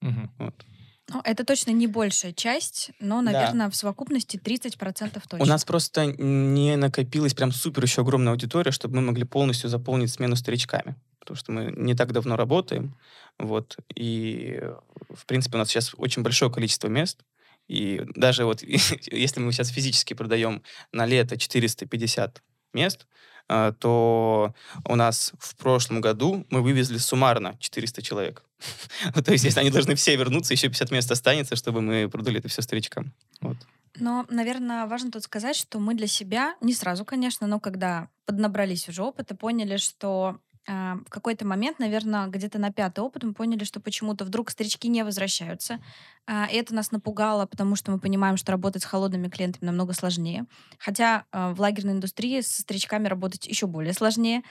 Мгм. 0.00 0.30
Вот. 0.38 0.54
Ну, 1.08 1.20
это 1.24 1.44
точно 1.44 1.72
не 1.72 1.86
большая 1.86 2.32
часть, 2.32 2.90
но, 3.00 3.22
Да. 3.22 3.32
наверное, 3.32 3.70
в 3.70 3.76
совокупности 3.76 4.36
30% 4.36 5.22
точно. 5.28 5.44
У 5.44 5.48
нас 5.48 5.64
просто 5.64 6.06
не 6.06 6.76
накопилась 6.76 7.34
прям 7.34 7.52
супер 7.52 7.82
еще 7.82 8.02
огромная 8.02 8.32
аудитория, 8.32 8.70
чтобы 8.70 8.96
мы 8.96 9.02
могли 9.02 9.24
полностью 9.24 9.68
заполнить 9.68 10.10
смену 10.12 10.36
старичками. 10.36 10.94
Потому 11.18 11.36
что 11.36 11.52
мы 11.52 11.72
не 11.76 11.94
так 11.94 12.12
давно 12.12 12.36
работаем. 12.36 12.96
Вот. 13.38 13.76
И, 13.94 14.60
в 15.10 15.26
принципе, 15.26 15.56
у 15.56 15.58
нас 15.58 15.68
сейчас 15.68 15.94
очень 15.96 16.22
большое 16.22 16.50
количество 16.50 16.88
мест. 16.88 17.20
И 17.68 18.02
даже 18.16 18.44
вот 18.44 18.62
если 18.62 19.40
мы 19.40 19.52
сейчас 19.52 19.68
физически 19.68 20.14
продаем 20.14 20.62
на 20.92 21.06
лето 21.06 21.36
450 21.36 22.42
мест, 22.72 23.06
то 23.48 24.54
у 24.88 24.96
нас 24.96 25.32
в 25.38 25.56
прошлом 25.56 26.00
году 26.00 26.46
мы 26.50 26.62
вывезли 26.62 26.98
суммарно 26.98 27.56
400 27.58 28.02
человек. 28.02 28.42
Ну, 29.14 29.22
То 29.22 29.32
есть, 29.32 29.44
если 29.44 29.60
они 29.60 29.70
должны 29.70 29.94
все 29.94 30.16
вернуться, 30.16 30.54
еще 30.54 30.68
50 30.68 30.90
мест 30.90 31.10
останется, 31.10 31.56
чтобы 31.56 31.80
мы 31.80 32.08
продали 32.08 32.38
это 32.38 32.48
все 32.48 32.62
старичкам. 32.62 33.12
Вот. 33.40 33.56
Но, 33.98 34.24
наверное, 34.30 34.86
важно 34.86 35.10
тут 35.10 35.24
сказать, 35.24 35.56
что 35.56 35.78
мы 35.78 35.94
для 35.94 36.06
себя, 36.06 36.54
не 36.60 36.72
сразу, 36.72 37.04
конечно, 37.04 37.46
но 37.46 37.60
когда 37.60 38.08
поднабрались 38.24 38.88
уже 38.88 39.02
опыта, 39.02 39.34
поняли, 39.34 39.76
что 39.76 40.38
а, 40.51 40.51
в 40.66 41.10
какой-то 41.10 41.46
момент, 41.46 41.78
наверное, 41.78 42.28
где-то 42.28 42.58
на 42.58 42.72
пятый 42.72 43.00
опыт 43.00 43.24
мы 43.24 43.34
поняли, 43.34 43.64
что 43.64 43.80
почему-то 43.80 44.24
вдруг 44.24 44.50
старички 44.50 44.88
не 44.88 45.02
возвращаются. 45.02 45.80
А, 46.26 46.46
это 46.46 46.74
нас 46.74 46.92
напугало, 46.92 47.46
потому 47.46 47.74
что 47.74 47.90
мы 47.90 47.98
понимаем, 47.98 48.36
что 48.36 48.52
работать 48.52 48.82
с 48.82 48.86
холодными 48.86 49.28
клиентами 49.28 49.66
намного 49.66 49.92
сложнее. 49.92 50.46
Хотя 50.78 51.24
а, 51.32 51.52
в 51.52 51.60
лагерной 51.60 51.94
индустрии 51.94 52.40
со 52.42 52.62
старичками 52.62 53.08
работать 53.08 53.46
еще 53.46 53.66
более 53.66 53.92
сложнее, 53.92 54.42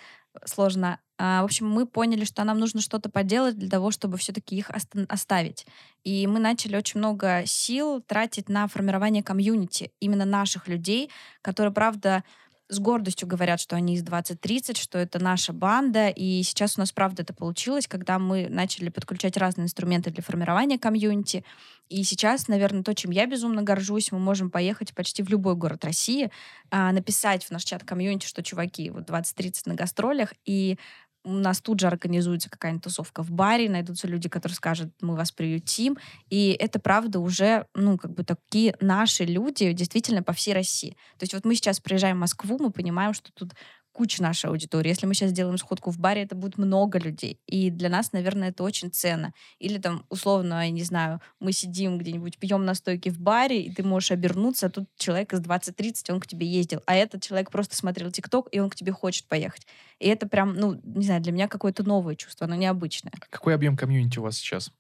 сложно. 0.45 1.00
А, 1.17 1.41
в 1.41 1.45
общем, 1.45 1.69
мы 1.69 1.86
поняли, 1.86 2.26
что 2.26 2.43
нам 2.43 2.60
нужно 2.60 2.82
что-то 2.82 3.10
поделать 3.10 3.58
для 3.58 3.69
того, 3.69 3.91
чтобы 3.91 4.17
все-таки 4.17 4.58
их 4.58 4.69
оста- 4.69 5.06
оставить. 5.08 5.65
И 6.04 6.28
мы 6.28 6.39
начали 6.39 6.76
очень 6.76 7.00
много 7.00 7.43
сил 7.45 8.02
тратить 8.02 8.50
на 8.50 8.67
формирование 8.67 9.24
комьюнити, 9.24 9.91
именно 10.00 10.26
наших 10.26 10.67
людей, 10.67 11.10
которые, 11.41 11.74
правда, 11.74 12.24
с 12.72 12.80
гордостью 12.80 13.28
говорят, 13.28 13.60
что 13.60 13.76
они 13.76 13.96
из 13.96 14.02
2030, 14.02 14.78
что 14.78 14.98
это 14.98 15.20
наша 15.20 15.52
банда. 15.52 16.08
И 16.08 16.42
сейчас 16.42 16.78
у 16.78 16.80
нас, 16.80 16.94
правда, 16.94 17.22
это 17.24 17.34
получилось, 17.34 17.86
когда 17.86 18.18
мы 18.18 18.48
начали 18.50 18.88
подключать 18.88 19.36
разные 19.36 19.66
инструменты 19.66 20.10
для 20.10 20.24
формирования 20.24 20.80
комьюнити. 20.80 21.44
И 21.90 22.02
сейчас, 22.06 22.48
наверное, 22.48 22.84
то, 22.84 22.94
чем 22.96 23.12
я 23.12 23.26
безумно 23.26 23.62
горжусь, 23.62 24.14
мы 24.14 24.20
можем 24.20 24.50
поехать 24.50 24.96
почти 24.96 25.22
в 25.22 25.30
любой 25.30 25.56
город 25.56 25.84
России, 25.84 26.32
а, 26.70 26.94
написать 26.94 27.44
в 27.44 27.52
наш 27.52 27.66
чат 27.66 27.84
комьюнити, 27.84 28.26
что, 28.26 28.42
чуваки, 28.42 28.90
вот 28.90 29.06
2030 29.06 29.68
на 29.68 29.76
гастролях, 29.76 30.34
и 30.46 30.78
у 31.24 31.32
нас 31.32 31.62
тут 31.62 31.80
же 31.80 31.88
организуется 31.88 32.50
какая-нибудь 32.50 32.84
тусовка 32.84 33.24
в 33.24 33.32
баре, 33.32 33.70
найдутся 33.70 34.08
люди, 34.08 34.30
которые 34.30 34.56
скажут, 34.56 34.92
мы 35.02 35.16
вас 35.16 35.32
приютим. 35.32 35.98
И 36.30 36.56
это, 36.60 36.80
правда, 36.80 37.20
уже, 37.20 37.66
ну, 37.76 37.98
как 37.98 38.14
бы 38.14 38.24
такие 38.24 38.76
наши 38.82 39.24
люди 39.26 39.72
действительно 39.74 40.24
по 40.24 40.34
всей 40.34 40.54
России. 40.54 40.92
То 41.18 41.24
есть 41.24 41.34
вот 41.34 41.46
мы 41.46 41.56
сейчас 41.56 41.80
приезжаем 41.80 42.18
в 42.18 42.22
Москву, 42.22 42.58
мы 42.60 42.72
понимаем, 42.72 43.14
что 43.14 43.32
тут 43.34 43.54
куча 43.91 44.21
нашей 44.21 44.49
аудитории. 44.49 44.89
Если 44.89 45.06
мы 45.06 45.13
сейчас 45.13 45.32
сделаем 45.32 45.58
сходку 45.58 45.91
в 45.91 45.99
баре, 45.99 46.23
это 46.23 46.36
будет 46.36 46.58
много 46.58 46.99
людей. 46.99 47.39
И 47.45 47.69
для 47.69 47.89
нас, 47.89 48.13
наверное, 48.13 48.49
это 48.49 48.63
очень 48.63 48.91
ценно. 48.91 49.34
Или 49.60 49.77
там, 49.77 50.06
условно, 50.10 50.65
я 50.65 50.71
не 50.71 50.84
знаю, 50.84 51.21
мы 51.39 51.51
сидим 51.51 51.97
где-нибудь, 51.97 52.38
пьем 52.38 52.65
настойки 52.65 53.10
в 53.10 53.19
баре, 53.19 53.63
и 53.63 53.73
ты 53.73 53.84
можешь 53.84 54.12
обернуться, 54.12 54.67
а 54.67 54.69
тут 54.69 54.88
человек 54.97 55.34
из 55.34 55.41
20-30, 55.41 56.12
он 56.12 56.19
к 56.19 56.27
тебе 56.27 56.47
ездил. 56.47 56.82
А 56.86 56.95
этот 56.95 57.21
человек 57.21 57.51
просто 57.51 57.75
смотрел 57.75 58.12
ТикТок, 58.12 58.47
и 58.51 58.60
он 58.60 58.69
к 58.69 58.75
тебе 58.75 58.91
хочет 58.91 59.27
поехать. 59.27 59.67
И 59.99 60.08
это 60.08 60.27
прям, 60.27 60.56
ну, 60.56 60.80
не 60.84 61.06
знаю, 61.06 61.21
для 61.21 61.32
меня 61.32 61.47
какое-то 61.47 61.84
новое 61.84 62.15
чувство, 62.15 62.47
оно 62.47 62.56
необычное. 62.56 63.13
Какой 63.30 63.54
объем 63.54 63.77
комьюнити 63.77 64.19
у 64.19 64.23
вас 64.23 64.38
сейчас? 64.38 64.71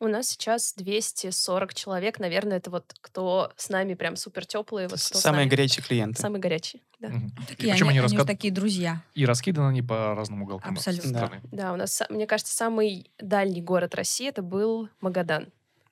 У 0.00 0.06
нас 0.06 0.28
сейчас 0.28 0.74
240 0.74 1.74
человек, 1.74 2.20
наверное, 2.20 2.58
это 2.58 2.70
вот 2.70 2.94
кто 3.00 3.52
с 3.56 3.68
нами 3.68 3.94
прям 3.94 4.14
супер 4.14 4.46
теплые, 4.46 4.86
вот 4.86 5.00
Самые 5.00 5.40
нами. 5.40 5.50
горячие 5.50 5.84
клиенты. 5.84 6.20
Самые 6.22 6.40
горячие, 6.40 6.82
да. 7.00 7.08
И 7.08 7.12
Такие 7.48 7.72
причем 7.72 7.88
они, 7.88 7.98
они, 7.98 7.98
они 7.98 8.00
раскад- 8.00 8.14
уже 8.18 8.24
такие 8.24 8.52
друзья. 8.52 9.02
И 9.14 9.26
раскиданы 9.26 9.68
они 9.70 9.82
по 9.82 10.14
разным 10.14 10.42
уголкам 10.42 10.74
Абсолютно. 10.74 11.10
Да. 11.12 11.26
страны. 11.26 11.42
Да, 11.50 11.72
у 11.72 11.76
нас, 11.76 12.00
мне 12.10 12.28
кажется, 12.28 12.54
самый 12.54 13.10
дальний 13.18 13.60
город 13.60 13.96
России 13.96 14.28
это 14.28 14.40
был 14.42 14.88
Магадан. 15.00 15.48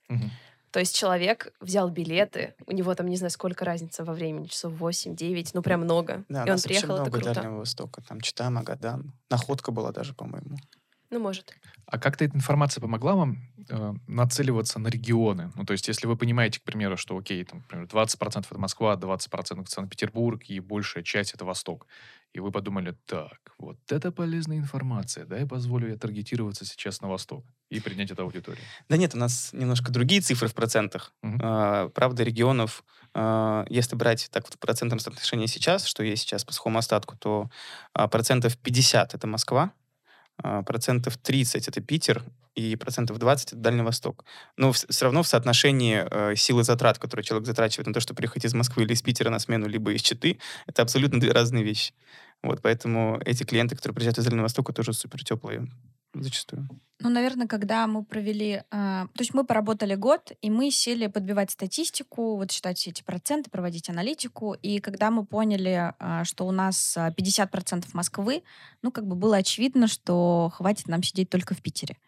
Мгм. 0.09 0.31
То 0.71 0.81
есть 0.81 0.95
человек 0.95 1.53
взял 1.59 1.89
билеты, 1.89 2.55
у 2.67 2.73
него 2.73 2.95
там, 2.95 3.09
не 3.09 3.17
знаю, 3.17 3.31
сколько 3.31 3.65
разница 3.65 4.05
во 4.05 4.13
времени, 4.13 4.47
часов 4.47 4.75
8-9, 4.75 5.51
ну 5.55 5.63
прям 5.63 5.81
много. 5.81 6.25
Да, 6.29 6.45
и 6.45 6.51
он 6.51 6.61
приехал, 6.61 6.95
это 6.95 7.03
много 7.03 7.11
круто. 7.19 7.35
Дальнего 7.35 7.59
Востока. 7.59 8.03
Там 8.07 8.21
Чита, 8.21 8.51
Магадан. 8.51 9.13
Находка 9.31 9.73
была 9.73 9.91
даже, 9.91 10.13
по-моему. 10.15 10.59
Ну, 11.11 11.21
может. 11.21 11.55
А 11.87 11.99
как-то 11.99 12.25
эта 12.25 12.37
информация 12.37 12.81
помогла 12.81 13.15
вам 13.15 13.39
э, 13.69 13.95
нацеливаться 14.09 14.79
на 14.81 14.89
регионы? 14.89 15.53
Ну, 15.55 15.65
то 15.65 15.73
есть, 15.73 15.87
если 15.87 16.07
вы 16.07 16.17
понимаете, 16.17 16.59
к 16.59 16.65
примеру, 16.65 16.97
что, 16.97 17.17
окей, 17.17 17.45
там, 17.45 17.61
например, 17.61 17.87
20% 17.87 18.45
это 18.51 18.59
Москва, 18.59 18.97
20% 18.97 19.61
это 19.61 19.71
Санкт-Петербург, 19.71 20.43
и 20.49 20.59
большая 20.59 21.05
часть 21.05 21.35
это 21.35 21.45
Восток. 21.45 21.87
И 22.33 22.41
вы 22.41 22.51
подумали, 22.51 22.97
так, 23.07 23.39
вот 23.57 23.79
это 23.91 24.11
полезная 24.13 24.59
информация, 24.59 25.25
да, 25.25 25.39
я 25.39 25.47
позволю 25.47 25.89
я 25.89 25.97
таргетироваться 25.97 26.65
сейчас 26.67 27.01
на 27.01 27.09
Восток 27.09 27.47
и 27.71 27.81
принять 27.81 28.11
эту 28.11 28.25
аудиторию. 28.25 28.63
Да 28.89 28.97
нет, 28.97 29.15
у 29.15 29.19
нас 29.19 29.53
немножко 29.53 29.91
другие 29.91 30.21
цифры 30.21 30.49
в 30.49 30.55
процентах. 30.55 31.13
Мгм. 31.23 31.41
А, 31.43 31.89
Правда, 31.91 32.25
регионов, 32.25 32.85
а, 33.15 33.65
если 33.71 33.97
брать 33.97 34.29
так 34.31 34.45
вот 34.45 34.55
в 34.55 34.59
процентном 34.59 34.99
соотношении 34.99 35.47
сейчас, 35.47 35.87
что 35.87 36.03
есть 36.03 36.23
сейчас 36.23 36.45
по 36.45 36.53
сухому 36.53 36.79
остатку, 36.79 37.17
то 37.17 37.49
а, 37.95 38.09
процентов 38.09 38.59
50 38.59 39.15
это 39.15 39.27
Москва, 39.27 39.73
процентов 40.43 41.17
30 41.17 41.69
это 41.69 41.81
Питер 41.81 42.23
и 42.57 42.75
процентов 42.77 43.19
20 43.19 43.53
это 43.53 43.57
Дальний 43.57 43.83
Восток. 43.83 44.25
Но 44.57 44.73
все 44.73 45.05
равно 45.05 45.23
в 45.23 45.29
соотношении 45.29 46.05
э, 46.11 46.37
силы 46.37 46.65
затрат, 46.65 46.99
которые 46.99 47.25
человек 47.25 47.47
затрачивает 47.47 47.87
на 47.87 47.93
то, 47.93 48.01
чтобы 48.01 48.17
приехать 48.17 48.45
из 48.45 48.55
Москвы 48.55 48.85
или 48.85 48.95
из 48.95 49.03
Питера 49.03 49.31
на 49.31 49.39
смену, 49.39 49.69
либо 49.69 49.93
из 49.93 50.03
Читы, 50.03 50.39
это 50.67 50.83
абсолютно 50.83 51.21
две 51.21 51.33
разные 51.33 51.63
вещи. 51.63 51.93
Вот, 52.43 52.61
поэтому 52.63 53.21
эти 53.25 53.45
клиенты, 53.45 53.77
которые 53.77 53.95
приезжают 53.95 54.19
из 54.19 54.25
Дальнего 54.25 54.45
Востока, 54.45 54.73
тоже 54.73 54.93
супер 54.93 55.23
теплые 55.25 55.69
зачастую. 56.23 56.69
Ну, 57.01 57.11
наверное, 57.11 57.47
когда 57.47 57.87
мы 57.87 58.05
провели... 58.05 58.63
а, 58.71 59.07
то 59.07 59.21
есть 59.21 59.35
мы 59.35 59.45
поработали 59.45 59.95
год, 59.95 60.33
и 60.41 60.49
мы 60.49 60.71
сели 60.71 61.09
подбивать 61.09 61.51
статистику, 61.51 62.37
вот 62.37 62.51
считать 62.51 62.79
все 62.79 62.91
эти 62.91 63.03
проценты, 63.03 63.51
проводить 63.51 63.91
аналитику. 63.91 64.55
И 64.55 64.81
когда 64.81 65.11
мы 65.11 65.27
поняли, 65.27 65.93
а, 65.99 66.25
что 66.25 66.47
у 66.47 66.53
нас 66.53 66.97
а, 66.97 67.11
50% 67.11 67.85
Москвы, 67.93 68.43
ну, 68.81 68.91
как 68.91 69.07
бы 69.07 69.15
было 69.15 69.37
очевидно, 69.37 69.89
что 69.89 70.51
хватит 70.55 70.89
нам 70.89 71.03
сидеть 71.03 71.29
только 71.29 71.55
в 71.55 71.61
Питере. 71.61 71.99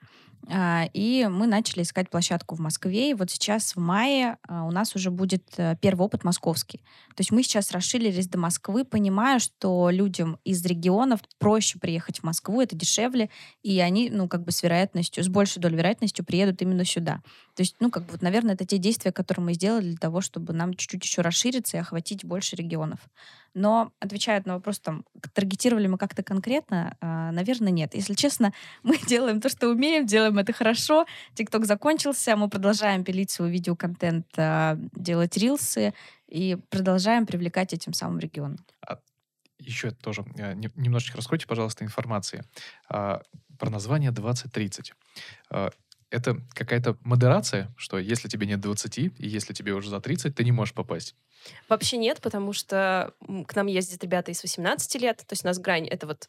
А, 0.51 0.89
И 0.95 1.27
мы 1.27 1.47
начали 1.47 1.83
искать 1.83 2.09
площадку 2.09 2.55
в 2.55 2.61
Москве. 2.61 3.11
И 3.11 3.15
вот 3.15 3.31
сейчас 3.31 3.77
в 3.77 3.81
мае 3.81 4.39
а, 4.49 4.65
у 4.65 4.71
нас 4.71 4.97
уже 4.97 5.11
будет 5.11 5.45
э, 5.59 5.77
первый 5.81 6.07
опыт 6.07 6.25
московский. 6.25 6.79
То 7.15 7.21
есть 7.21 7.33
мы 7.33 7.43
сейчас 7.43 7.71
расширились 7.71 8.29
до 8.29 8.39
Москвы, 8.39 8.85
понимая, 8.85 9.41
что 9.41 9.91
людям 9.91 10.39
из 10.45 10.65
регионов 10.65 11.21
проще 11.39 11.79
приехать 11.79 12.21
в 12.21 12.23
Москву, 12.23 12.63
это 12.63 12.75
дешевле, 12.75 13.29
и 13.63 13.79
они, 13.81 14.09
ну, 14.11 14.27
как 14.27 14.45
бы 14.45 14.53
с 14.53 14.63
вероятностью, 14.63 15.23
с 15.23 15.29
большей 15.29 15.61
долей 15.61 15.77
вероятностью 15.77 16.25
приедут 16.25 16.63
именно 16.63 16.85
сюда. 16.85 17.21
То 17.55 17.63
есть, 17.63 17.77
ну, 17.81 17.91
как 17.91 18.07
бы, 18.07 18.13
вот, 18.13 18.23
наверное, 18.23 18.55
это 18.55 18.65
те 18.65 18.79
действия, 18.79 19.13
которые 19.13 19.45
мы 19.45 19.53
сделали 19.53 19.89
для 19.91 19.99
того, 19.99 20.21
чтобы 20.23 20.53
нам 20.55 20.75
чуть-чуть 20.75 21.05
еще 21.05 21.21
расшириться 21.21 21.77
и 21.77 21.81
охватить 21.81 22.25
больше 22.25 22.57
регионов. 22.57 23.01
Но, 23.55 23.93
отвечая 24.01 24.43
на 24.45 24.55
вопрос, 24.55 24.79
там, 24.81 25.05
таргетировали 25.35 25.87
мы 25.87 25.99
как-то 25.99 26.23
конкретно, 26.23 26.97
а, 27.01 27.33
наверное, 27.33 27.73
нет. 27.73 27.95
Если 27.95 28.15
честно, 28.15 28.53
мы 28.83 28.99
делаем 28.99 29.41
то, 29.41 29.49
что 29.49 29.69
умеем, 29.69 30.07
делаем 30.07 30.39
это 30.39 30.53
хорошо. 30.53 31.07
ТикТок 31.35 31.67
закончился, 31.67 32.37
мы 32.37 32.49
продолжаем 32.49 33.05
пилить 33.05 33.31
свой 33.31 33.51
видеоконтент, 33.51 34.27
а, 34.37 34.77
делать 34.95 35.37
рилсы 35.37 35.95
и 36.29 36.57
продолжаем 36.71 37.27
привлекать 37.27 37.73
этим 37.73 37.93
самым 37.93 38.19
регион. 38.19 38.59
Еще 39.59 39.91
тоже 39.91 40.25
э, 40.37 40.55
не- 40.55 40.71
немножечко 40.77 41.17
раскройте, 41.17 41.47
пожалуйста, 41.47 41.85
информации 41.85 42.45
а, 42.89 43.23
про 43.59 43.71
название 43.71 44.13
2030. 44.13 44.93
А, 45.51 45.71
Это 46.11 46.41
какая-то 46.55 46.97
модерация, 47.03 47.75
что 47.77 47.99
если 47.99 48.29
тебе 48.29 48.47
нет 48.47 48.61
20, 48.61 48.99
и 48.99 49.13
если 49.19 49.53
тебе 49.53 49.73
уже 49.75 49.91
за 49.91 50.01
30, 50.01 50.35
ты 50.35 50.45
не 50.45 50.53
можешь 50.53 50.75
попасть. 50.75 51.17
Вообще 51.69 51.97
нет, 51.97 52.21
потому 52.21 52.53
что 52.53 53.13
к 53.47 53.55
нам 53.55 53.67
ездят 53.67 54.03
ребята 54.03 54.31
из 54.31 54.43
18 54.43 54.95
лет, 55.01 55.19
то 55.19 55.33
есть 55.33 55.45
у 55.45 55.49
нас 55.49 55.59
грань, 55.59 55.87
это 55.87 56.07
вот, 56.07 56.29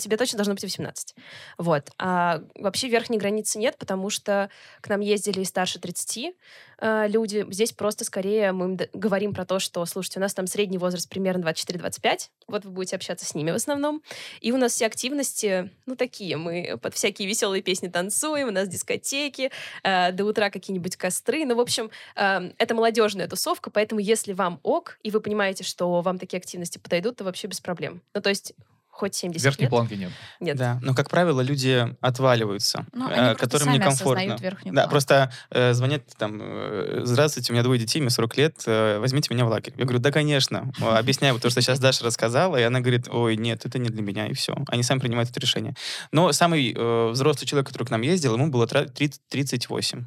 тебе 0.00 0.16
точно 0.16 0.38
должно 0.38 0.54
быть 0.54 0.62
18. 0.62 1.14
Вот. 1.58 1.90
А 1.98 2.42
вообще 2.54 2.88
верхней 2.88 3.18
границы 3.18 3.58
нет, 3.58 3.76
потому 3.78 4.10
что 4.10 4.50
к 4.80 4.88
нам 4.88 5.00
ездили 5.00 5.40
и 5.40 5.44
старше 5.44 5.78
30 5.78 6.34
э, 6.78 7.08
люди. 7.08 7.46
Здесь 7.50 7.72
просто 7.72 8.04
скорее 8.04 8.52
мы 8.52 8.76
говорим 8.92 9.34
про 9.34 9.44
то, 9.44 9.58
что, 9.58 9.84
слушайте, 9.86 10.18
у 10.18 10.22
нас 10.22 10.34
там 10.34 10.46
средний 10.46 10.78
возраст 10.78 11.08
примерно 11.08 11.48
24-25, 11.48 12.30
вот 12.48 12.64
вы 12.64 12.70
будете 12.70 12.96
общаться 12.96 13.24
с 13.24 13.34
ними 13.34 13.50
в 13.50 13.54
основном. 13.54 14.02
И 14.40 14.52
у 14.52 14.56
нас 14.56 14.72
все 14.72 14.86
активности, 14.86 15.70
ну, 15.86 15.96
такие, 15.96 16.36
мы 16.36 16.78
под 16.80 16.94
всякие 16.94 17.28
веселые 17.28 17.62
песни 17.62 17.88
танцуем, 17.88 18.48
у 18.48 18.52
нас 18.52 18.68
дискотеки, 18.68 19.50
э, 19.82 20.12
до 20.12 20.24
утра 20.24 20.50
какие-нибудь 20.50 20.96
костры. 20.96 21.44
Ну, 21.44 21.54
в 21.54 21.60
общем, 21.60 21.90
э, 22.16 22.50
это 22.58 22.74
молодежная 22.74 23.28
тусовка, 23.28 23.70
поэтому 23.70 24.00
если 24.00 24.25
вам 24.34 24.60
ок, 24.62 24.98
и 25.02 25.10
вы 25.10 25.20
понимаете, 25.20 25.64
что 25.64 26.00
вам 26.02 26.18
такие 26.18 26.38
активности 26.38 26.78
подойдут, 26.78 27.16
то 27.16 27.24
вообще 27.24 27.46
без 27.48 27.60
проблем. 27.60 28.02
Ну, 28.14 28.20
то 28.20 28.28
есть 28.30 28.52
хоть 28.88 29.14
70 29.14 29.44
Верхней 29.44 29.64
лет. 29.64 29.70
планки 29.70 29.92
нет. 29.92 30.10
Нет. 30.40 30.56
Да, 30.56 30.78
но, 30.82 30.94
как 30.94 31.10
правило, 31.10 31.42
люди 31.42 31.86
отваливаются, 32.00 32.86
Ну, 32.94 33.10
э, 33.10 33.34
которым 33.34 33.66
сами 33.66 33.76
некомфортно. 33.76 34.36
Да, 34.38 34.48
планку. 34.72 34.90
просто 34.90 35.30
э, 35.50 35.74
звонят 35.74 36.02
там, 36.16 36.40
э, 36.42 37.02
здравствуйте, 37.04 37.52
у 37.52 37.54
меня 37.54 37.62
двое 37.62 37.78
детей, 37.78 38.00
мне 38.00 38.08
40 38.08 38.36
лет, 38.38 38.62
э, 38.66 38.98
возьмите 38.98 39.34
меня 39.34 39.44
в 39.44 39.48
лагерь. 39.48 39.74
Я 39.76 39.84
говорю, 39.84 39.98
да, 39.98 40.10
конечно. 40.10 40.72
Объясняю 40.80 41.38
то, 41.38 41.50
что 41.50 41.60
сейчас 41.60 41.78
Даша 41.78 42.04
рассказала, 42.06 42.56
и 42.56 42.62
она 42.62 42.80
говорит, 42.80 43.06
ой, 43.10 43.36
нет, 43.36 43.66
это 43.66 43.78
не 43.78 43.90
для 43.90 44.00
меня, 44.00 44.28
и 44.28 44.32
все. 44.32 44.56
Они 44.68 44.82
сами 44.82 44.98
принимают 45.00 45.28
это 45.28 45.40
решение. 45.40 45.74
Но 46.10 46.32
самый 46.32 46.72
э, 46.74 47.08
взрослый 47.10 47.46
человек, 47.46 47.66
который 47.66 47.84
к 47.86 47.90
нам 47.90 48.00
ездил, 48.00 48.32
ему 48.34 48.48
было 48.50 48.66
тра- 48.66 48.86
30 48.86 49.20
38. 49.28 50.04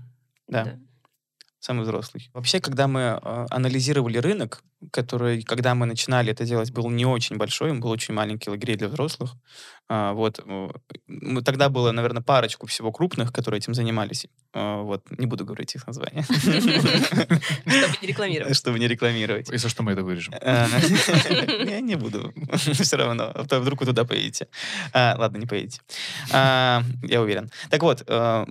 Да. 0.48 0.64
Да. 0.64 0.76
Самый 1.60 1.84
взрослый. 1.84 2.30
Вообще, 2.34 2.62
когда 2.62 2.88
мы 2.88 3.02
э, 3.02 3.46
анализировали 3.50 4.18
рынок, 4.18 4.64
который, 4.92 5.44
когда 5.44 5.76
мы 5.76 5.86
начинали 5.86 6.32
это 6.32 6.46
делать, 6.46 6.72
был 6.72 6.90
не 6.90 7.06
очень 7.06 7.36
большой, 7.36 7.72
он 7.72 7.82
был 7.82 7.90
очень 7.90 8.14
маленький 8.14 8.50
лагерей 8.50 8.78
для 8.78 8.88
взрослых. 8.88 9.36
А, 9.90 10.14
вот. 10.14 10.40
мы- 11.08 11.42
тогда 11.42 11.70
было, 11.70 11.92
наверное, 11.92 12.22
парочку 12.22 12.68
всего 12.68 12.92
крупных, 12.92 13.34
которые 13.34 13.58
этим 13.60 13.74
занимались. 13.74 14.28
А, 14.54 14.82
вот. 14.82 15.04
Не 15.18 15.26
буду 15.26 15.46
говорить 15.46 15.76
их 15.76 15.88
названия. 15.88 16.24
Чтобы 16.30 17.98
не 18.02 18.08
рекламировать. 18.08 18.56
Чтобы 18.56 18.80
не 18.80 18.88
рекламировать. 18.88 19.50
Если 19.50 19.68
что, 19.68 19.84
мы 19.84 19.94
это 19.94 20.04
вырежем. 20.04 20.34
А, 20.42 20.68
Я 21.66 21.82
не 21.82 21.96
буду. 21.96 22.34
Все 22.56 22.98
равно. 22.98 23.32
А 23.34 23.46
то 23.46 23.60
Вдруг 23.60 23.82
вы 23.82 23.88
туда 23.88 24.06
поедете. 24.06 24.48
А, 24.94 25.16
Ладно, 25.18 25.38
не 25.38 25.46
поедете. 25.46 25.82
Я 26.32 26.84
уверен. 27.22 27.52
Так 27.70 27.82
вот, 27.84 28.04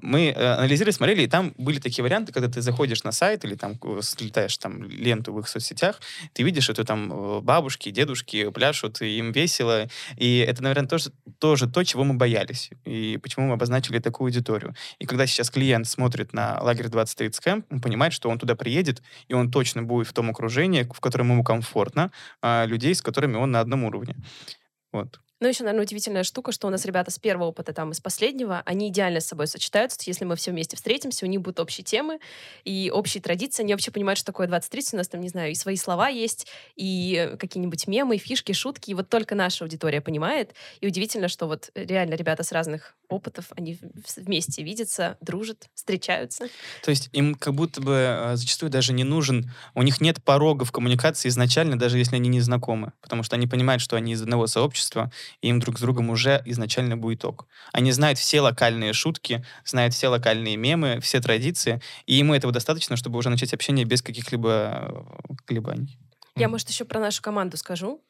мы 0.03 0.29
э, 0.31 0.55
анализировали, 0.55 0.95
смотрели, 0.95 1.23
и 1.23 1.27
там 1.27 1.55
были 1.59 1.79
такие 1.79 2.03
варианты, 2.03 2.33
когда 2.33 2.49
ты 2.49 2.61
заходишь 2.63 3.05
на 3.05 3.13
сайт 3.13 3.45
или 3.45 3.55
там 3.55 3.79
э, 3.83 4.01
слетаешь 4.03 4.57
там 4.59 4.83
ленту 4.85 5.33
в 5.33 5.41
их 5.41 5.49
соцсетях, 5.49 6.01
ты 6.33 6.43
видишь, 6.43 6.65
что 6.65 6.85
там 6.85 7.13
э, 7.13 7.41
бабушки, 7.41 7.91
дедушки 7.91 8.51
пляшут, 8.51 9.01
им 9.03 9.33
весело. 9.33 9.89
И 10.17 10.39
это, 10.39 10.63
наверное, 10.63 10.89
тоже, 10.89 11.13
тоже 11.39 11.67
то, 11.69 11.85
чего 11.85 12.05
мы 12.05 12.15
боялись. 12.15 12.71
И 12.85 13.19
почему 13.23 13.49
мы 13.49 13.55
обозначили 13.55 13.99
такую 13.99 14.27
аудиторию. 14.27 14.75
И 14.99 15.07
когда 15.07 15.27
сейчас 15.27 15.51
клиент 15.51 15.87
смотрит 15.87 16.33
на 16.33 16.59
лагерь 16.61 16.89
2030 16.89 17.47
Camp, 17.47 17.65
он 17.71 17.81
понимает, 17.81 18.13
что 18.13 18.29
он 18.29 18.39
туда 18.39 18.55
приедет, 18.55 19.03
и 19.29 19.35
он 19.35 19.51
точно 19.51 19.83
будет 19.83 20.09
в 20.09 20.13
том 20.13 20.31
окружении, 20.31 20.83
в 20.83 21.01
котором 21.01 21.31
ему 21.31 21.45
комфортно, 21.45 22.11
а, 22.43 22.65
людей, 22.67 22.95
с 22.95 23.03
которыми 23.03 23.37
он 23.37 23.51
на 23.51 23.61
одном 23.61 23.85
уровне. 23.85 24.17
Вот. 24.93 25.21
Ну, 25.41 25.47
еще, 25.47 25.63
наверное, 25.63 25.85
удивительная 25.85 26.25
штука, 26.25 26.51
что 26.51 26.67
у 26.67 26.71
нас 26.71 26.85
ребята 26.85 27.13
с 27.13 27.19
первого 27.19 27.49
опыта, 27.49 27.73
там, 27.73 27.93
и 27.93 27.95
с 27.95 28.01
последнего, 28.01 28.61
они 28.67 28.89
идеально 28.89 29.21
с 29.21 29.27
собой 29.27 29.47
сочетаются. 29.47 29.99
Если 30.05 30.25
мы 30.25 30.35
все 30.35 30.51
вместе 30.51 30.75
встретимся, 30.77 31.27
у 31.27 31.29
них 31.29 31.43
будут 31.43 31.61
общие 31.61 31.85
темы 31.85 32.19
и 32.65 32.91
общие 32.93 33.23
традиции. 33.23 33.63
Они 33.63 33.73
вообще 33.73 33.93
понимают, 33.93 34.19
что 34.19 34.27
такое 34.27 34.49
2030. 34.49 34.95
У 34.95 34.97
нас 34.97 35.07
там, 35.09 35.21
не 35.21 35.29
знаю, 35.29 35.53
и 35.53 35.55
свои 35.55 35.77
слова 35.77 36.09
есть, 36.09 36.49
и 36.75 37.37
какие-нибудь 37.39 37.87
мемы, 37.87 38.17
и 38.17 38.19
фишки, 38.19 38.53
шутки. 38.53 38.91
И 38.91 38.95
вот 38.95 39.09
только 39.09 39.37
наша 39.37 39.65
аудитория 39.65 40.01
понимает. 40.01 40.55
И 40.81 40.89
удивительно, 40.89 41.29
что 41.29 41.47
вот 41.47 41.71
реально 41.75 42.15
ребята 42.15 42.43
с 42.43 42.51
разных 42.51 42.97
опытов, 43.09 43.47
они 43.57 43.79
вместе 44.17 44.63
видятся, 44.63 45.17
дружат, 45.21 45.69
встречаются. 45.75 46.49
То 46.83 46.91
есть 46.91 47.09
им 47.13 47.35
как 47.35 47.55
будто 47.55 47.81
бы 47.81 47.95
а, 47.95 48.37
зачастую 48.37 48.71
даже 48.71 48.93
не 48.93 49.05
нужен, 49.05 49.51
у 49.75 49.83
них 49.83 50.01
нет 50.01 50.23
порога 50.23 50.65
в 50.65 50.73
коммуникации 50.73 51.29
изначально, 51.29 51.79
даже 51.79 51.99
если 51.99 52.17
они 52.17 52.29
не 52.29 52.41
знакомы, 52.41 52.93
потому 53.01 53.23
что 53.23 53.37
они 53.37 53.47
понимают, 53.47 53.83
что 53.83 53.97
они 53.97 54.13
из 54.13 54.23
одного 54.23 54.47
сообщества, 54.47 55.11
и 55.41 55.49
им 55.49 55.61
друг 55.61 55.79
с 55.79 55.81
другом 55.81 56.11
уже 56.11 56.43
изначально 56.45 56.97
будет 56.97 57.25
ок. 57.25 57.47
Они 57.73 57.93
знают 57.93 58.19
все 58.19 58.41
локальные 58.41 58.93
шутки, 58.93 59.45
знают 59.65 59.95
все 59.95 60.09
локальные 60.09 60.57
мемы, 60.57 61.01
все 61.01 61.21
традиции, 61.21 61.81
и 62.07 62.15
ему 62.15 62.35
этого 62.35 62.53
достаточно, 62.53 62.97
чтобы 62.97 63.19
уже 63.19 63.31
начать 63.31 63.55
общение 63.55 63.85
без 63.85 64.03
каких-либо 64.03 65.07
э, 65.29 65.35
колебаний. 65.45 65.99
Я, 66.37 66.49
может, 66.49 66.69
еще 66.69 66.85
про 66.85 67.01
нашу 67.01 67.21
команду 67.23 67.57
скажу. 67.57 68.01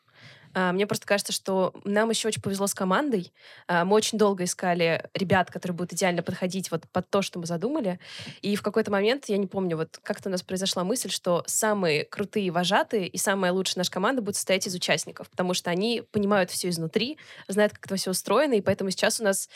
А, 0.54 0.72
Мне 0.72 0.86
просто 0.86 1.06
кажется, 1.06 1.32
что 1.32 1.72
нам 1.84 2.10
еще 2.10 2.28
очень 2.28 2.42
повезло 2.42 2.66
с 2.66 2.74
командой. 2.74 3.32
А, 3.66 3.84
Мы 3.84 3.94
очень 3.94 4.18
долго 4.18 4.44
искали 4.44 5.08
ребят, 5.14 5.50
которые 5.50 5.76
будут 5.76 5.92
идеально 5.92 6.22
подходить 6.22 6.70
вот 6.70 6.84
под 6.90 7.08
то, 7.10 7.22
что 7.22 7.38
мы 7.38 7.46
задумали. 7.46 8.00
И 8.42 8.56
в 8.56 8.62
какой-то 8.62 8.90
момент, 8.90 9.26
я 9.28 9.36
не 9.36 9.46
помню, 9.46 9.76
вот 9.76 9.98
как-то 10.02 10.28
у 10.28 10.32
нас 10.32 10.42
произошла 10.42 10.84
мысль, 10.84 11.10
что 11.10 11.44
самые 11.46 12.04
крутые 12.04 12.50
вожатые 12.50 13.06
и 13.06 13.18
самая 13.18 13.52
лучшая 13.52 13.78
наша 13.80 13.90
команда 13.90 14.22
будет 14.22 14.36
состоять 14.36 14.66
из 14.66 14.74
участников, 14.74 15.28
потому 15.30 15.54
что 15.54 15.70
они 15.70 16.02
понимают 16.12 16.50
все 16.50 16.68
изнутри, 16.70 17.18
знают, 17.48 17.72
как 17.74 17.86
это 17.86 17.96
все 17.96 18.10
устроено, 18.10 18.54
и 18.54 18.60
поэтому 18.60 18.90
сейчас 18.90 19.20
у 19.20 19.24
нас 19.24 19.48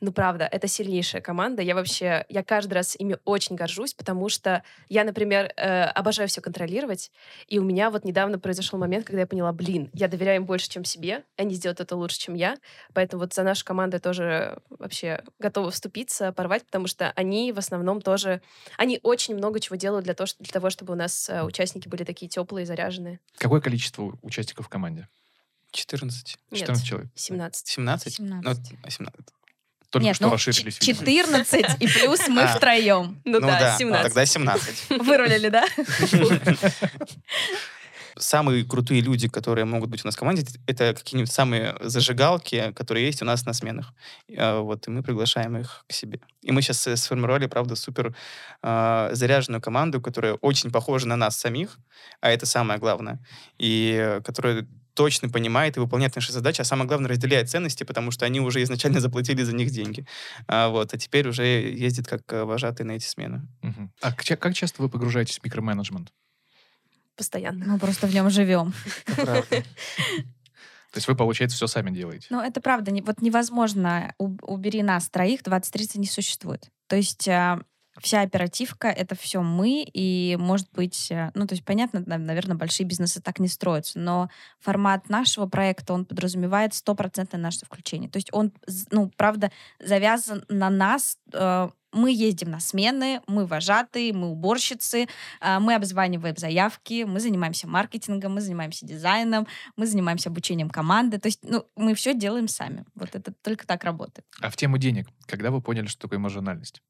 Ну, 0.00 0.12
правда, 0.12 0.48
это 0.50 0.66
сильнейшая 0.66 1.20
команда. 1.20 1.60
Я 1.60 1.74
вообще, 1.74 2.24
я 2.30 2.42
каждый 2.42 2.72
раз 2.74 2.96
ими 2.98 3.18
очень 3.26 3.54
горжусь, 3.54 3.92
потому 3.92 4.30
что 4.30 4.62
я, 4.88 5.04
например, 5.04 5.52
э, 5.56 5.82
обожаю 5.84 6.26
все 6.26 6.40
контролировать, 6.40 7.10
и 7.48 7.58
у 7.58 7.64
меня 7.64 7.90
вот 7.90 8.04
недавно 8.04 8.38
произошел 8.38 8.78
момент, 8.78 9.04
когда 9.04 9.20
я 9.20 9.26
поняла, 9.26 9.52
блин, 9.52 9.90
я 9.92 10.08
доверяю 10.08 10.40
им 10.40 10.46
больше, 10.46 10.70
чем 10.70 10.84
себе, 10.84 11.24
они 11.36 11.54
сделают 11.54 11.80
это 11.80 11.96
лучше, 11.96 12.18
чем 12.18 12.34
я, 12.34 12.56
поэтому 12.94 13.20
вот 13.22 13.34
за 13.34 13.42
нашу 13.42 13.62
команду 13.66 13.96
я 13.96 14.00
тоже 14.00 14.58
вообще 14.70 15.22
готова 15.38 15.70
вступиться, 15.70 16.32
порвать, 16.32 16.64
потому 16.64 16.86
что 16.86 17.12
они 17.14 17.52
в 17.52 17.58
основном 17.58 18.00
тоже, 18.00 18.40
они 18.78 19.00
очень 19.02 19.34
много 19.34 19.60
чего 19.60 19.76
делают 19.76 20.04
для 20.04 20.14
того, 20.14 20.28
для 20.38 20.52
того 20.52 20.70
чтобы 20.70 20.94
у 20.94 20.96
нас 20.96 21.28
э, 21.28 21.42
участники 21.42 21.88
были 21.88 22.04
такие 22.04 22.28
теплые, 22.28 22.64
заряженные. 22.64 23.20
Какое 23.36 23.60
количество 23.60 24.18
участников 24.22 24.66
в 24.66 24.68
команде? 24.70 25.08
14. 25.72 26.38
14 26.52 26.68
Нет, 26.68 26.88
человек. 26.88 27.10
17. 27.14 27.66
17? 27.66 28.14
17. 28.14 28.72
Ну, 28.82 28.90
17. 28.90 29.34
Только 29.90 30.04
Нет, 30.06 30.16
что 30.16 30.26
ну, 30.28 30.32
расширились. 30.34 30.78
ч- 30.78 30.92
видимо. 30.92 31.44
14 31.44 31.66
и 31.82 31.86
плюс 31.88 32.28
мы 32.28 32.42
А. 32.44 32.56
втроем. 32.56 33.20
Ну, 33.24 33.40
да, 33.40 33.74
а 33.74 33.78
17. 33.78 34.06
тогда 34.06 34.24
17. 34.24 34.90
Вырулили, 35.04 35.48
да? 35.48 35.66
Самые 38.16 38.64
крутые 38.64 39.00
люди, 39.00 39.28
которые 39.28 39.64
могут 39.64 39.88
быть 39.88 40.04
у 40.04 40.08
нас 40.08 40.14
в 40.16 40.18
команде, 40.18 40.44
это 40.66 40.92
какие-нибудь 40.94 41.32
самые 41.32 41.76
зажигалки, 41.80 42.72
которые 42.72 43.06
есть 43.06 43.22
у 43.22 43.24
нас 43.24 43.46
на 43.46 43.52
сменах. 43.54 43.92
А, 44.36 44.60
Вот, 44.60 44.86
и 44.88 44.90
мы 44.90 45.02
приглашаем 45.02 45.56
их 45.56 45.84
к 45.88 45.92
себе. 45.92 46.20
И 46.42 46.50
мы 46.52 46.60
сейчас 46.60 46.86
сформировали, 47.02 47.46
правда, 47.46 47.76
супер 47.76 48.14
а, 48.62 49.10
заряженную 49.12 49.62
команду, 49.62 50.00
которая 50.00 50.34
очень 50.34 50.70
похожа 50.70 51.06
на 51.08 51.16
нас 51.16 51.38
самих, 51.38 51.78
а 52.20 52.30
это 52.30 52.46
самое 52.46 52.78
главное, 52.78 53.20
и 53.58 53.96
э, 53.98 54.20
которая 54.22 54.66
точно 54.94 55.28
понимает 55.28 55.76
и 55.76 55.80
выполняет 55.80 56.14
наши 56.16 56.32
задачи, 56.32 56.60
а 56.60 56.64
самое 56.64 56.86
главное, 56.88 57.08
разделяет 57.10 57.48
ценности, 57.50 57.84
потому 57.84 58.10
что 58.10 58.26
они 58.26 58.40
уже 58.40 58.62
изначально 58.62 59.00
заплатили 59.00 59.42
за 59.42 59.54
них 59.54 59.70
деньги. 59.70 60.06
А, 60.46 60.68
вот, 60.68 60.92
а 60.94 60.98
теперь 60.98 61.28
уже 61.28 61.44
ездит 61.44 62.06
как 62.06 62.22
э, 62.32 62.44
вожатый 62.44 62.84
на 62.86 62.92
эти 62.92 63.04
смены. 63.06 63.42
Мгм. 63.62 63.92
А 64.00 64.12
как 64.12 64.54
часто 64.54 64.82
вы 64.82 64.88
погружаетесь 64.88 65.38
в 65.38 65.44
микроменеджмент? 65.44 66.12
Постоянно. 67.16 67.66
Мы 67.66 67.78
просто 67.78 68.06
в 68.06 68.14
нем 68.14 68.30
живем. 68.30 68.72
То 70.92 70.96
есть 70.96 71.06
вы, 71.06 71.14
получается, 71.14 71.56
все 71.56 71.66
сами 71.68 71.90
делаете? 71.90 72.26
Ну, 72.30 72.40
это 72.40 72.60
правда. 72.60 72.90
не- 72.90 73.02
Вот 73.02 73.22
невозможно, 73.22 74.12
уб- 74.18 74.42
убери 74.42 74.82
нас 74.82 75.08
троих, 75.08 75.42
20-30 75.42 75.98
не 75.98 76.06
существует. 76.08 76.68
То 76.88 76.96
есть 76.96 77.28
а, 77.28 77.60
вся 78.02 78.22
оперативка— 78.22 78.88
это 78.88 79.14
все 79.14 79.42
мы, 79.42 79.84
и, 79.92 80.36
может 80.38 80.70
быть, 80.72 81.10
э, 81.10 81.30
ну, 81.34 81.46
то 81.46 81.54
есть, 81.54 81.64
понятно, 81.64 82.02
наверное, 82.06 82.56
большие 82.56 82.86
бизнесы 82.86 83.20
так 83.20 83.38
не 83.38 83.48
строятся, 83.48 83.98
но 83.98 84.30
формат 84.58 85.08
нашего 85.08 85.46
проекта, 85.46 85.92
он 85.92 86.04
подразумевает 86.04 86.74
стопроцентное 86.74 87.40
наше 87.40 87.64
включение. 87.66 88.10
То 88.10 88.16
есть 88.16 88.28
он, 88.32 88.52
ну, 88.90 89.10
правда, 89.16 89.50
завязан 89.78 90.44
на 90.48 90.70
нас, 90.70 91.18
э, 91.32 91.68
мы 91.92 92.12
ездим 92.12 92.50
на 92.50 92.60
смены, 92.60 93.20
мы 93.26 93.46
вожатые, 93.46 94.12
мы 94.12 94.28
уборщицы, 94.28 95.08
а, 95.40 95.60
мы 95.60 95.74
обзваниваем 95.74 96.36
заявки, 96.36 97.04
мы 97.04 97.20
занимаемся 97.20 97.66
маркетингом, 97.66 98.34
мы 98.34 98.40
занимаемся 98.40 98.86
дизайном, 98.86 99.46
мы 99.76 99.86
занимаемся 99.86 100.28
обучением 100.28 100.70
команды. 100.70 101.18
То 101.18 101.26
есть, 101.26 101.40
ну, 101.42 101.66
мы 101.76 101.94
все 101.94 102.14
делаем 102.14 102.48
сами. 102.48 102.84
Вот 102.94 103.14
это 103.14 103.32
только 103.42 103.66
так 103.66 103.84
работает. 103.84 104.24
А 104.40 104.50
в 104.50 104.56
тему 104.56 104.78
денег, 104.78 105.08
когда 105.26 105.50
вы 105.50 105.60
поняли, 105.60 105.86
что 105.86 106.02
такое 106.02 106.18
маржинальность? 106.18 106.82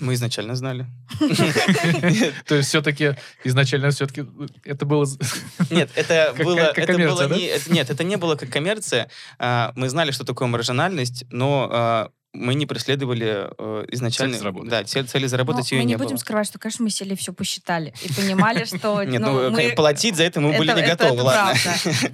Мы 0.00 0.14
изначально 0.14 0.54
знали. 0.54 0.86
То 2.46 2.54
есть 2.54 2.68
все-таки 2.68 3.16
изначально 3.44 3.90
все-таки 3.90 4.24
это 4.64 4.86
было... 4.86 5.06
Нет, 5.70 5.90
это 5.94 6.34
было, 6.38 6.72
это 6.74 6.92
было 6.98 7.28
не, 7.34 7.50
нет, 7.72 7.90
это 7.90 8.04
не 8.04 8.16
было 8.16 8.36
как 8.36 8.50
коммерция. 8.50 9.10
А, 9.38 9.72
Мы 9.74 9.88
знали, 9.88 10.12
что 10.12 10.24
такое 10.24 10.48
маржинальность, 10.48 11.24
но 11.30 11.68
а, 11.70 12.10
мы 12.34 12.54
не 12.54 12.66
преследовали 12.66 13.48
э, 13.56 13.84
изначально... 13.92 14.34
Цель 14.34 14.40
заработать. 14.40 14.70
Да, 14.70 14.84
цель, 14.84 15.06
цели 15.08 15.26
заработать 15.26 15.70
Ну, 15.70 15.76
ее 15.76 15.82
мы 15.82 15.86
не, 15.86 15.92
не 15.94 15.96
будем 15.96 16.10
было. 16.10 16.16
скрывать, 16.18 16.46
что, 16.46 16.58
конечно, 16.58 16.84
мы 16.84 16.90
сели 16.90 17.14
все 17.14 17.32
посчитали 17.32 17.94
и 18.02 18.12
понимали, 18.12 18.64
что 18.66 19.02
Нет, 19.02 19.20
ну, 19.20 19.50
ну, 19.50 19.50
мы- 19.50 19.72
платить 19.74 20.16
за 20.16 20.24
это 20.24 20.40
мы 20.40 20.56
были 20.56 20.72
не 20.72 20.80
это- 20.82 20.96
готовы, 21.04 21.14
это 21.14 21.22
ладно. 21.24 21.60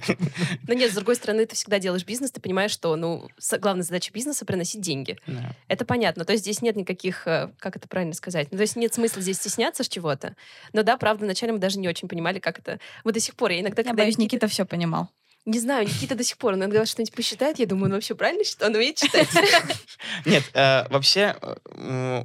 Но 0.67 0.73
нет, 0.73 0.91
с 0.91 0.95
другой 0.95 1.15
стороны, 1.15 1.45
ты 1.45 1.55
всегда 1.55 1.79
делаешь 1.79 2.05
бизнес, 2.05 2.31
ты 2.31 2.39
понимаешь, 2.39 2.71
что, 2.71 2.95
ну, 2.95 3.27
с- 3.37 3.57
главная 3.59 3.83
задача 3.83 4.11
бизнеса— 4.13 4.45
приносить 4.47 4.81
деньги. 4.81 5.17
Да. 5.27 5.51
Это 5.67 5.85
понятно. 5.85 6.23
То 6.25 6.31
есть 6.33 6.43
здесь 6.43 6.61
нет 6.61 6.75
никаких, 6.75 7.27
э, 7.27 7.51
как 7.59 7.75
это 7.75 7.87
правильно 7.87 8.13
сказать, 8.13 8.47
ну, 8.51 8.57
то 8.57 8.61
есть 8.61 8.75
нет 8.75 8.93
смысла 8.93 9.21
здесь 9.21 9.37
стесняться 9.37 9.83
ж 9.83 9.87
чего-то. 9.89 10.35
Но 10.73 10.83
да, 10.83 10.97
правда, 10.97 11.25
вначале 11.25 11.51
мы 11.51 11.59
даже 11.59 11.77
не 11.79 11.87
очень 11.89 12.07
понимали, 12.07 12.39
как 12.39 12.59
это... 12.59 12.79
Мы 13.03 13.11
до 13.11 13.19
сих 13.19 13.35
пор, 13.35 13.51
я 13.51 13.59
иногда, 13.59 13.81
Я 13.81 13.87
когда 13.89 14.03
боюсь, 14.03 14.17
Никита 14.17 14.47
все 14.47 14.65
понимал. 14.65 15.09
Не 15.45 15.59
знаю, 15.59 15.85
Никита 15.85 16.15
до 16.15 16.23
сих 16.23 16.37
пор, 16.37 16.53
но 16.55 16.65
иногда 16.65 16.85
что-нибудь 16.87 17.13
посчитает, 17.13 17.59
я 17.59 17.67
думаю, 17.67 17.85
он 17.85 17.91
вообще 17.91 18.15
правильно 18.15 18.43
считает? 18.43 18.71
Он 18.71 18.75
умеет 18.77 18.97
читать? 18.97 19.27
Нет, 20.25 20.43
э, 20.55 20.87
вообще, 20.89 21.35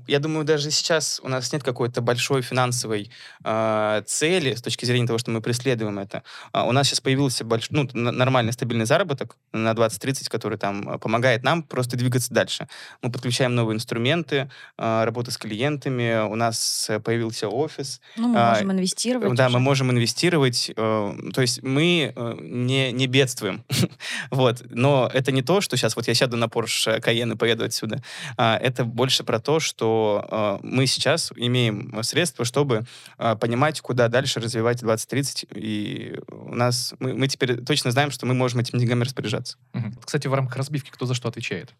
я 0.06 0.18
думаю, 0.20 0.44
даже 0.46 0.70
сейчас 0.70 1.20
у 1.22 1.28
нас 1.28 1.52
нет 1.52 1.62
какой-то 1.62 2.00
большой 2.00 2.40
финансовой 2.40 3.10
э, 3.44 4.02
цели 4.06 4.54
с 4.54 4.62
точки 4.62 4.86
зрения 4.86 5.06
того, 5.06 5.18
что 5.18 5.30
мы 5.30 5.42
преследуем 5.42 5.98
это. 5.98 6.22
А 6.52 6.66
у 6.66 6.72
нас 6.72 6.86
сейчас 6.88 7.00
появился 7.00 7.44
больш... 7.44 7.66
ну, 7.70 7.86
нормальный 7.92 8.52
стабильный 8.54 8.86
заработок 8.86 9.36
на 9.52 9.72
20-30, 9.72 10.28
который 10.30 10.56
там 10.56 10.88
э, 10.88 10.98
помогает 10.98 11.42
нам 11.42 11.62
просто 11.62 11.98
двигаться 11.98 12.32
дальше. 12.32 12.68
Мы 13.02 13.12
подключаем 13.12 13.54
новые 13.54 13.76
инструменты, 13.76 14.50
работа 14.78 15.30
с 15.30 15.36
клиентами, 15.36 16.26
у 16.26 16.36
нас 16.36 16.90
появился 17.04 17.48
офис, 17.48 18.00
Ну, 18.16 18.28
мы 18.28 18.38
А, 18.38 18.50
можем 18.54 18.72
инвестировать. 18.72 19.36
да, 19.36 19.48
мы 19.50 19.60
можем 19.60 19.90
инвестировать, 19.90 20.72
то 20.74 21.14
есть 21.36 21.62
мы 21.62 22.14
не, 22.40 22.92
не 22.92 23.06
бедствуем. 23.10 23.64
вот. 24.30 24.62
Но 24.70 25.10
это 25.12 25.32
не 25.32 25.42
то, 25.42 25.60
что 25.60 25.76
сейчас 25.76 25.96
вот 25.96 26.08
я 26.08 26.14
сяду 26.14 26.36
на 26.36 26.44
Porsche 26.44 27.00
Cayenne 27.00 27.34
и 27.34 27.36
поеду 27.36 27.64
отсюда. 27.64 28.02
А, 28.36 28.56
это 28.56 28.84
больше 28.84 29.24
про 29.24 29.40
то, 29.40 29.60
что 29.60 30.26
э, 30.30 30.66
мы 30.66 30.86
сейчас 30.86 31.32
имеем 31.36 31.98
э, 31.98 32.02
средства, 32.02 32.44
чтобы 32.44 32.84
э, 33.18 33.36
понимать, 33.36 33.80
куда 33.80 34.08
дальше 34.08 34.40
развивать 34.40 34.80
2030. 34.80 35.46
И 35.54 36.18
у 36.28 36.54
нас 36.54 36.94
мы, 36.98 37.14
мы 37.14 37.28
теперь 37.28 37.62
точно 37.64 37.90
знаем, 37.90 38.10
что 38.10 38.26
мы 38.26 38.34
можем 38.34 38.60
этими 38.60 38.78
деньгами 38.78 39.04
распоряжаться. 39.04 39.58
Кстати, 40.04 40.28
в 40.28 40.34
рамках 40.34 40.56
разбивки 40.56 40.90
кто 40.90 41.06
за 41.06 41.14
что 41.14 41.28
отвечает? 41.28 41.74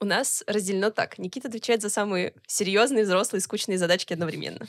У 0.00 0.04
нас 0.06 0.42
разделено 0.46 0.90
так. 0.90 1.18
Никита 1.18 1.48
отвечает 1.48 1.80
за 1.80 1.88
самые 1.88 2.34
серьезные, 2.46 3.04
взрослые, 3.04 3.40
скучные 3.40 3.78
задачки 3.78 4.12
одновременно. 4.12 4.66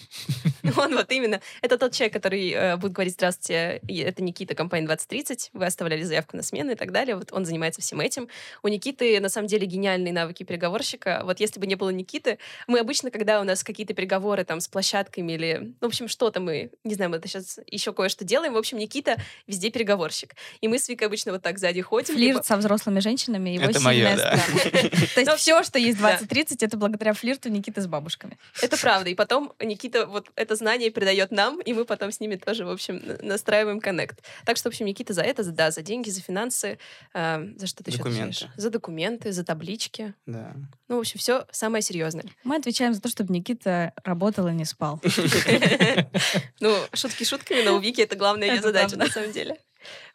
Он 0.78 0.96
вот 0.96 1.12
именно... 1.12 1.42
Это 1.62 1.78
тот 1.78 1.94
человек, 1.94 2.14
который 2.14 2.52
э, 2.52 2.78
будет 2.78 2.94
говорить 2.94 3.16
«Здравствуйте, 3.16 3.82
это 3.88 4.24
Никита, 4.24 4.56
компания 4.56 4.86
2030, 4.88 5.50
вы 5.54 5.66
оставляли 5.66 6.04
заявку 6.04 6.38
на 6.38 6.44
смену» 6.44 6.72
и 6.72 6.76
так 6.76 6.92
далее. 6.92 7.16
Вот 7.16 7.34
он 7.34 7.44
занимается 7.46 7.82
всем 7.82 8.00
этим. 8.02 8.30
У 8.64 8.68
Никиты, 8.68 9.20
на 9.20 9.30
самом 9.30 9.48
деле, 9.48 9.66
гениальные 9.66 10.14
навыки 10.14 10.44
переговорщика. 10.44 11.22
Вот 11.26 11.40
если 11.40 11.60
бы 11.60 11.66
не 11.68 11.76
было 11.76 11.90
Никиты, 11.90 12.38
мы 12.68 12.80
обычно, 12.80 13.10
когда 13.12 13.42
у 13.42 13.44
нас 13.44 13.64
какие-то 13.64 13.94
переговоры 13.94 14.46
там 14.46 14.60
с 14.60 14.68
площадками 14.68 15.34
или, 15.34 15.74
ну, 15.82 15.88
в 15.88 15.90
общем, 15.90 16.08
что-то 16.08 16.40
мы, 16.40 16.72
не 16.84 16.94
знаю, 16.94 17.10
мы 17.12 17.18
это 17.18 17.28
сейчас 17.28 17.60
еще 17.68 17.94
кое-что 17.94 18.24
делаем, 18.26 18.54
в 18.54 18.58
общем, 18.58 18.78
Никита 18.78 19.18
везде 19.48 19.70
переговорщик. 19.72 20.36
И 20.62 20.68
мы 20.68 20.78
с 20.80 20.88
Викой 20.88 21.08
обычно 21.08 21.32
вот 21.34 21.42
так 21.42 21.58
сзади 21.58 21.82
ходим. 21.82 22.16
либо- 22.16 22.34
Флирт 22.34 22.46
со 22.46 22.58
взрослыми 22.58 23.00
женщинами 23.00 23.50
его 23.50 23.66
Это 23.66 23.80
сильная 23.80 24.16
моё, 24.16 24.16
да. 24.18 24.40
То 25.16 25.22
есть 25.22 25.32
Ну, 25.32 25.38
все, 25.38 25.64
что 25.64 25.80
есть 25.80 26.00
да. 26.00 26.18
20-30, 26.18 26.58
это 26.60 26.78
благодаря 26.78 27.14
флирту 27.14 27.50
Никиты 27.50 27.82
с 27.82 27.88
бабушками. 27.88 28.38
Это 28.62 28.78
правда. 28.78 29.10
И 29.10 29.16
потом 29.16 29.54
Никита 29.60 30.06
вот 30.06 30.30
это 30.36 30.56
знание 30.56 30.92
передает 30.92 31.32
нам, 31.32 31.60
и 31.62 31.74
мы 31.74 31.86
потом 31.86 32.12
с 32.12 32.20
ними 32.20 32.36
тоже, 32.36 32.66
в 32.66 32.70
общем, 32.70 33.02
на- 33.04 33.18
настраиваем 33.24 33.80
коннект. 33.80 34.20
Так 34.46 34.58
что, 34.58 34.70
в 34.70 34.74
общем, 34.74 34.86
Никита 34.86 35.14
за 35.14 35.22
это, 35.24 35.42
за- 35.44 35.52
да, 35.54 35.72
за 35.72 35.82
деньги, 35.82 36.10
за 36.10 36.22
финансы, 36.22 36.78
э, 37.14 37.48
за 37.58 37.66
что 37.68 37.84
ты 37.84 37.90
еще 37.90 37.98
Документы. 38.00 38.24
отвечаешь? 38.30 38.52
За 38.58 38.70
документы, 38.70 39.32
за 39.32 39.44
таблички. 39.44 40.14
Да. 40.26 40.54
Ну, 40.88 40.98
в 40.98 41.00
общем, 41.00 41.20
все 41.20 41.48
самое 41.52 41.82
серьезное. 41.82 42.26
Мы 42.44 42.58
отвечаем 42.58 42.94
за 42.94 43.02
то, 43.02 43.10
чтобы 43.10 43.34
Никита 43.34 43.94
работал 44.04 44.48
и 44.48 44.52
не 44.54 44.66
спал. 44.66 45.02
Ну, 46.60 46.76
шутки 46.94 47.24
шутками, 47.24 47.62
но 47.64 47.76
у 47.76 47.80
Вики 47.80 48.02
это 48.02 48.16
главная 48.16 48.50
ее 48.56 48.62
задача, 48.62 48.98
на 48.98 49.08
самом 49.08 49.32
деле. 49.32 49.58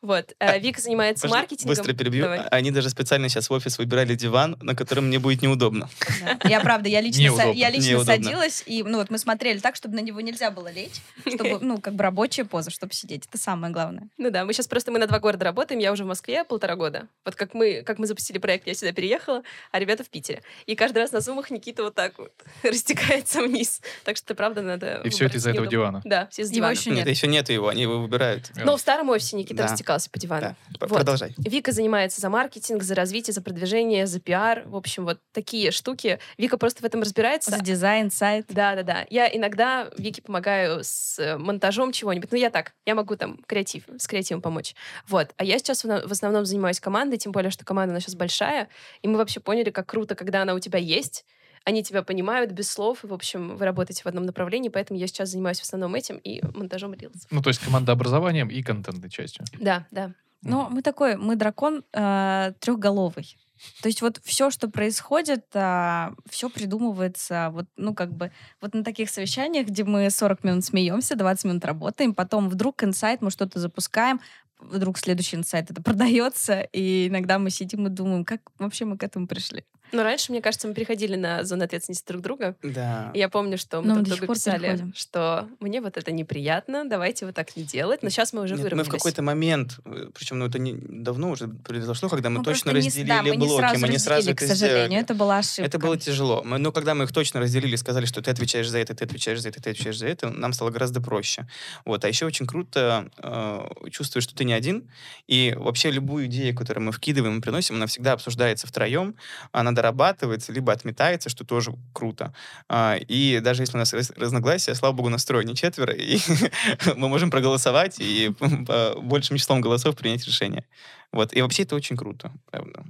Вот. 0.02 0.34
А, 0.38 0.56
Э, 0.56 0.58
Вика 0.58 0.80
занимается 0.80 1.22
Подожди, 1.26 1.40
маркетингом. 1.42 1.68
Быстро 1.76 1.92
перебью. 1.92 2.22
Давай. 2.24 2.40
Они 2.48 2.70
даже 2.70 2.90
специально 2.90 3.28
сейчас 3.28 3.50
в 3.50 3.52
офис 3.52 3.78
выбирали 3.78 4.14
диван, 4.14 4.56
на 4.60 4.74
котором 4.74 5.06
мне 5.06 5.18
будет 5.18 5.42
неудобно. 5.42 5.88
Да. 6.22 6.48
Я 6.48 6.60
правда, 6.60 6.88
я 6.88 7.00
лично, 7.00 7.22
Неудобно. 7.22 7.52
я 7.52 7.70
лично 7.70 7.90
Неудобно. 7.90 8.12
садилась, 8.14 8.62
и 8.66 8.82
ну 8.82 8.98
вот 8.98 9.10
мы 9.10 9.18
смотрели 9.18 9.58
так, 9.58 9.76
чтобы 9.76 9.94
на 9.96 10.00
него 10.00 10.20
нельзя 10.20 10.50
было 10.50 10.70
лечь, 10.72 10.94
чтобы, 11.26 11.58
ну, 11.60 11.78
как 11.80 11.94
бы 11.94 12.02
рабочая 12.02 12.44
поза, 12.44 12.70
чтобы 12.70 12.92
сидеть. 12.94 13.24
Это 13.28 13.38
самое 13.38 13.72
главное. 13.72 14.08
Ну 14.18 14.30
да, 14.30 14.44
мы 14.44 14.52
сейчас 14.52 14.66
просто 14.66 14.90
мы 14.90 14.98
на 14.98 15.06
два 15.06 15.18
города 15.18 15.44
работаем. 15.44 15.80
Я 15.80 15.92
уже 15.92 16.04
в 16.04 16.06
Москве 16.08 16.44
полтора 16.44 16.76
года. 16.76 17.06
Вот 17.24 17.34
как 17.36 17.54
мы, 17.54 17.82
как 17.82 17.98
мы 17.98 18.06
запустили 18.06 18.38
проект, 18.38 18.66
я 18.66 18.74
сюда 18.74 18.92
переехала, 18.92 19.42
а 19.70 19.78
ребята 19.78 20.02
в 20.04 20.08
Питере. 20.08 20.42
И 20.66 20.74
каждый 20.74 20.98
раз 20.98 21.12
на 21.12 21.20
зумах 21.20 21.50
Никита 21.50 21.82
вот 21.84 21.94
так 21.94 22.18
вот 22.18 22.32
растекается 22.62 23.42
вниз. 23.42 23.80
Так 24.04 24.16
что, 24.16 24.34
правда, 24.34 24.62
надо... 24.62 25.00
И 25.04 25.10
все 25.10 25.26
это 25.26 25.36
из-за 25.36 25.50
этого 25.50 25.66
дивана? 25.66 26.00
Да, 26.04 26.26
все 26.30 26.42
Его 26.42 26.52
дивана. 26.54 26.72
еще 26.72 26.90
Нет, 26.90 26.98
нет. 27.06 27.08
еще 27.08 27.26
нет 27.26 27.48
его, 27.50 27.68
они 27.68 27.82
его 27.82 28.00
выбирают. 28.00 28.50
Но 28.56 28.76
в 28.76 28.80
старом 28.80 29.10
офисе 29.10 29.36
Никита 29.36 29.59
Да. 29.62 29.72
растекался 29.72 30.10
по 30.10 30.18
дивану. 30.18 30.56
Да, 30.70 30.86
Вот. 30.86 30.88
продолжай. 30.88 31.34
Вика 31.38 31.72
занимается 31.72 32.20
за 32.20 32.28
маркетинг, 32.28 32.82
за 32.82 32.94
развитие, 32.94 33.34
за 33.34 33.42
продвижение, 33.42 34.06
за 34.06 34.20
пиар. 34.20 34.62
В 34.66 34.76
общем, 34.76 35.04
вот 35.04 35.20
такие 35.32 35.70
штуки. 35.70 36.18
Вика 36.38 36.58
просто 36.58 36.82
в 36.82 36.84
этом 36.84 37.02
разбирается. 37.02 37.50
За 37.50 37.60
дизайн, 37.60 38.10
сайт. 38.10 38.46
Да, 38.48 38.74
да, 38.74 38.82
да. 38.82 39.06
Я 39.10 39.28
иногда 39.28 39.90
Вике 39.96 40.22
помогаю 40.22 40.80
с 40.82 41.18
э, 41.18 41.36
монтажом 41.36 41.92
чего-нибудь. 41.92 42.30
Ну, 42.32 42.38
я 42.38 42.50
так, 42.50 42.72
я 42.86 42.94
могу 42.94 43.16
там 43.16 43.38
креатив, 43.46 43.84
с 43.98 44.06
креативом 44.06 44.42
помочь. 44.42 44.74
Вот. 45.08 45.30
А 45.36 45.44
я 45.44 45.58
сейчас 45.58 45.84
в 45.84 46.10
основном 46.10 46.44
занимаюсь 46.44 46.80
командой, 46.80 47.16
тем 47.16 47.32
более, 47.32 47.50
что 47.50 47.64
команда 47.64 47.92
у 47.92 47.94
нас 47.94 48.04
сейчас 48.04 48.14
большая. 48.14 48.68
И 49.02 49.08
мы 49.08 49.18
вообще 49.18 49.40
поняли, 49.40 49.70
как 49.70 49.86
круто, 49.86 50.14
когда 50.14 50.42
она 50.42 50.54
у 50.54 50.58
тебя 50.58 50.78
есть. 50.78 51.24
Они 51.64 51.82
тебя 51.82 52.02
понимают 52.02 52.52
без 52.52 52.70
слов. 52.70 53.04
И, 53.04 53.06
в 53.06 53.12
общем, 53.12 53.56
вы 53.56 53.64
работаете 53.64 54.02
в 54.02 54.06
одном 54.06 54.24
направлении, 54.24 54.68
поэтому 54.68 54.98
я 54.98 55.06
сейчас 55.06 55.30
занимаюсь 55.30 55.60
в 55.60 55.64
основном 55.64 55.94
этим 55.94 56.16
и 56.16 56.40
монтажом 56.54 56.94
рилсов. 56.94 57.26
Ну, 57.30 57.42
то 57.42 57.48
есть 57.48 57.60
командообразованием 57.60 58.48
и 58.48 58.62
контентной 58.62 59.10
частью. 59.10 59.44
Да, 59.58 59.86
да. 59.90 60.12
Но 60.42 60.68
мы 60.70 60.82
такой, 60.82 61.16
мы 61.16 61.36
дракон 61.36 61.84
э, 61.92 62.52
трехголовый. 62.60 63.36
То 63.82 63.88
есть 63.88 64.00
вот 64.00 64.20
все, 64.24 64.50
что 64.50 64.68
происходит, 64.68 65.44
все 65.50 66.48
придумывается 66.48 67.50
вот, 67.52 67.66
ну, 67.76 67.94
как 67.94 68.12
бы, 68.12 68.32
вот 68.60 68.74
на 68.74 68.82
таких 68.82 69.10
совещаниях, 69.10 69.66
где 69.66 69.84
мы 69.84 70.08
40 70.08 70.44
минут 70.44 70.64
смеемся, 70.64 71.14
20 71.14 71.44
минут 71.44 71.64
работаем, 71.64 72.14
потом 72.14 72.48
вдруг 72.48 72.82
инсайт, 72.82 73.20
мы 73.20 73.30
что-то 73.30 73.58
запускаем, 73.58 74.20
вдруг 74.58 74.98
следующий 74.98 75.36
инсайт 75.36 75.70
это 75.70 75.82
продается, 75.82 76.60
и 76.60 77.08
иногда 77.08 77.38
мы 77.38 77.50
сидим 77.50 77.86
и 77.86 77.90
думаем, 77.90 78.24
как 78.24 78.40
вообще 78.58 78.84
мы 78.84 78.96
к 78.96 79.02
этому 79.02 79.26
пришли. 79.26 79.64
Но 79.92 80.02
раньше, 80.02 80.32
мне 80.32 80.40
кажется, 80.40 80.68
мы 80.68 80.74
переходили 80.74 81.16
на 81.16 81.44
зону 81.44 81.64
ответственности 81.64 82.06
друг 82.06 82.22
друга. 82.22 82.54
Да. 82.62 83.10
И 83.14 83.18
я 83.18 83.28
помню, 83.28 83.58
что 83.58 83.80
мы 83.80 83.88
Ну, 83.88 83.94
друг 83.96 84.06
другу 84.08 84.26
пор 84.26 84.36
писали, 84.36 84.58
переходим. 84.62 84.92
что 84.96 85.48
мне 85.60 85.80
вот 85.80 85.96
это 85.96 86.12
неприятно, 86.12 86.88
давайте 86.88 87.26
вот 87.26 87.34
так 87.34 87.56
не 87.56 87.64
делать. 87.64 88.02
Но 88.02 88.08
сейчас 88.10 88.32
мы 88.32 88.42
уже 88.42 88.54
Нет, 88.54 88.58
мы 88.58 88.64
выровнялись. 88.64 88.88
в 88.88 88.92
какой-то 88.92 89.22
момент, 89.22 89.78
причем 90.14 90.38
ну, 90.38 90.46
это 90.46 90.58
не, 90.58 90.74
давно 90.74 91.30
уже 91.30 91.48
произошло, 91.48 92.08
когда 92.08 92.30
мы 92.30 92.38
Ну, 92.38 92.44
точно 92.44 92.70
просто 92.72 92.80
не 92.80 92.86
разделили 92.86 93.08
да, 93.08 93.22
мы 93.22 93.30
не 93.30 93.36
блоки, 93.46 93.60
сразу 93.60 93.80
мы 93.80 93.88
не 93.88 93.98
сразу 93.98 94.16
разделили, 94.18 94.36
это 94.36 94.44
к 94.44 94.48
сожалению, 94.48 94.86
сделали. 94.86 95.02
это 95.04 95.14
была 95.14 95.38
ошибка. 95.38 95.62
Это 95.62 95.78
было 95.78 95.96
тяжело. 95.98 96.42
Мы, 96.44 96.58
но 96.58 96.72
когда 96.72 96.94
мы 96.94 97.04
их 97.04 97.12
точно 97.12 97.40
разделили, 97.40 97.76
сказали, 97.76 98.06
что 98.06 98.22
ты 98.22 98.30
отвечаешь 98.30 98.68
за 98.68 98.78
это, 98.78 98.94
ты 98.94 99.04
отвечаешь 99.04 99.40
за 99.40 99.48
это, 99.48 99.60
ты 99.60 99.70
отвечаешь 99.70 99.98
за 99.98 100.06
это, 100.06 100.30
нам 100.30 100.52
стало 100.52 100.70
гораздо 100.70 101.00
проще. 101.00 101.46
Вот. 101.84 102.04
А 102.04 102.08
еще 102.08 102.26
очень 102.26 102.46
круто 102.46 103.08
э, 103.18 103.90
чувствуешь, 103.90 104.24
что 104.24 104.34
ты 104.34 104.44
не 104.44 104.52
один. 104.52 104.88
И 105.26 105.54
вообще 105.56 105.90
любую 105.90 106.26
идею, 106.26 106.54
которую 106.54 106.84
мы 106.84 106.92
вкидываем 106.92 107.38
и 107.38 107.40
приносим, 107.40 107.76
она 107.76 107.86
всегда 107.86 108.12
обсуждается 108.12 108.66
втроем, 108.66 109.14
она 109.52 109.72
дорабатывается, 109.80 110.52
либо 110.52 110.72
отметается, 110.72 111.30
что 111.30 111.44
тоже 111.44 111.72
круто. 111.94 112.34
А, 112.68 112.96
и 112.96 113.40
даже 113.40 113.62
если 113.62 113.76
у 113.76 113.78
нас 113.78 113.92
раз- 113.94 114.12
разногласия, 114.16 114.74
слава 114.74 114.92
богу, 114.92 115.08
настроен 115.08 115.46
не 115.46 115.56
четверо, 115.56 115.94
и 115.94 116.18
мы 116.96 117.08
можем 117.08 117.30
проголосовать 117.30 117.96
и 117.98 118.32
большим 119.02 119.38
числом 119.38 119.60
голосов 119.60 119.96
принять 119.96 120.26
решение. 120.26 120.64
Вот. 121.12 121.34
И 121.34 121.40
вообще 121.40 121.62
это 121.62 121.76
очень 121.76 121.96
круто, 121.96 122.30
правда. 122.50 122.84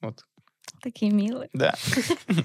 Вот. 0.00 0.24
Такие 0.82 1.10
милые. 1.12 1.50
Да. 1.52 1.74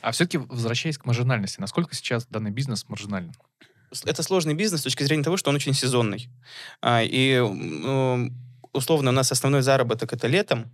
А 0.00 0.12
все-таки, 0.12 0.38
возвращаясь 0.38 0.96
к 0.96 1.04
маржинальности, 1.04 1.60
насколько 1.60 1.94
сейчас 1.94 2.26
данный 2.26 2.50
бизнес 2.50 2.88
маржинален? 2.88 3.32
это 4.06 4.22
сложный 4.22 4.54
бизнес 4.54 4.80
с 4.80 4.84
точки 4.84 5.02
зрения 5.02 5.22
того, 5.22 5.36
что 5.36 5.50
он 5.50 5.56
очень 5.56 5.74
сезонный. 5.74 6.30
А, 6.80 7.02
И 7.02 7.38
ну, 7.38 8.32
условно 8.72 9.10
у 9.10 9.12
нас 9.12 9.30
основной 9.30 9.62
заработок 9.62 10.12
это 10.12 10.26
летом, 10.28 10.70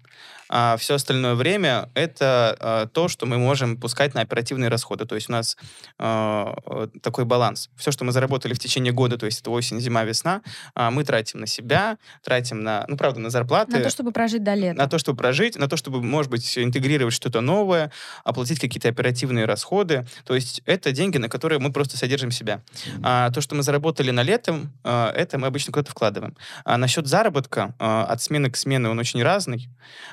а 0.49 0.77
все 0.77 0.95
остальное 0.95 1.35
время 1.35 1.91
это 1.95 2.57
а, 2.59 2.87
то, 2.87 3.09
что 3.09 3.27
мы 3.27 3.39
можем 3.39 3.77
пускать 3.77 4.15
на 4.15 4.21
оперативные 4.21 4.69
расходы. 4.69 5.05
То 5.05 5.15
есть 5.15 5.29
у 5.29 5.33
нас 5.33 5.57
а, 5.99 6.55
э, 6.67 6.89
такой 7.03 7.25
баланс. 7.25 7.71
Все, 7.77 7.91
что 7.91 8.05
мы 8.05 8.13
заработали 8.13 8.55
в 8.55 8.59
течение 8.59 8.93
года, 8.93 9.19
то 9.19 9.27
есть 9.27 9.41
это 9.41 9.51
осень, 9.51 9.81
зима, 9.81 10.05
весна, 10.05 10.43
а, 10.75 10.91
мы 10.91 11.05
тратим 11.05 11.41
на 11.41 11.47
себя, 11.47 11.99
тратим 12.23 12.63
на, 12.63 12.85
ну 12.89 12.97
правда, 12.97 13.21
на 13.21 13.31
зарплаты. 13.31 13.73
На 13.73 13.83
то, 13.83 13.91
чтобы 13.91 14.13
прожить 14.13 14.43
до 14.43 14.55
лета. 14.55 14.79
На 14.79 14.89
то, 14.89 14.99
чтобы 14.99 15.19
прожить, 15.19 15.57
на 15.57 15.69
то, 15.69 15.77
чтобы, 15.77 16.03
может 16.03 16.31
быть, 16.31 16.59
интегрировать 16.59 17.15
что-то 17.15 17.41
новое, 17.41 17.93
оплатить 18.25 18.61
какие-то 18.61 18.89
оперативные 18.89 19.45
расходы. 19.45 20.07
То 20.25 20.35
есть 20.35 20.63
это 20.67 20.93
деньги, 20.93 21.19
на 21.19 21.29
которые 21.29 21.59
мы 21.59 21.73
просто 21.73 21.97
содержим 21.97 22.31
себя. 22.31 22.63
А 23.03 23.31
то, 23.31 23.41
что 23.41 23.55
мы 23.55 23.63
заработали 23.63 24.11
на 24.11 24.23
летом, 24.23 24.73
а, 24.85 25.13
это 25.13 25.39
мы 25.39 25.47
обычно 25.47 25.73
куда-то 25.73 25.91
вкладываем. 25.91 26.37
А 26.65 26.77
насчет 26.77 27.07
заработка, 27.07 27.75
а, 27.79 28.05
от 28.05 28.23
смены 28.23 28.51
к 28.51 28.57
смене 28.57 28.89
он 28.89 28.99
очень 28.99 29.23
разный. 29.23 29.69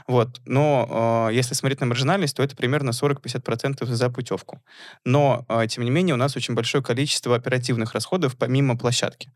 Вот. 0.07 0.24
Но 0.45 0.87
а, 0.89 1.29
если 1.29 1.53
смотреть 1.53 1.79
на 1.81 1.87
маржинальность, 1.87 2.35
то 2.35 2.43
это 2.43 2.55
примерно 2.55 2.91
40-50% 2.91 3.85
за 3.85 4.09
путевку. 4.09 4.61
Но, 5.03 5.45
а, 5.47 5.65
тем 5.67 5.83
не 5.83 5.91
менее, 5.91 6.15
у 6.15 6.17
нас 6.17 6.35
очень 6.35 6.53
большое 6.53 6.83
количество 6.83 7.35
оперативных 7.35 7.93
расходов 7.93 8.37
помимо 8.37 8.77
площадки, 8.77 9.31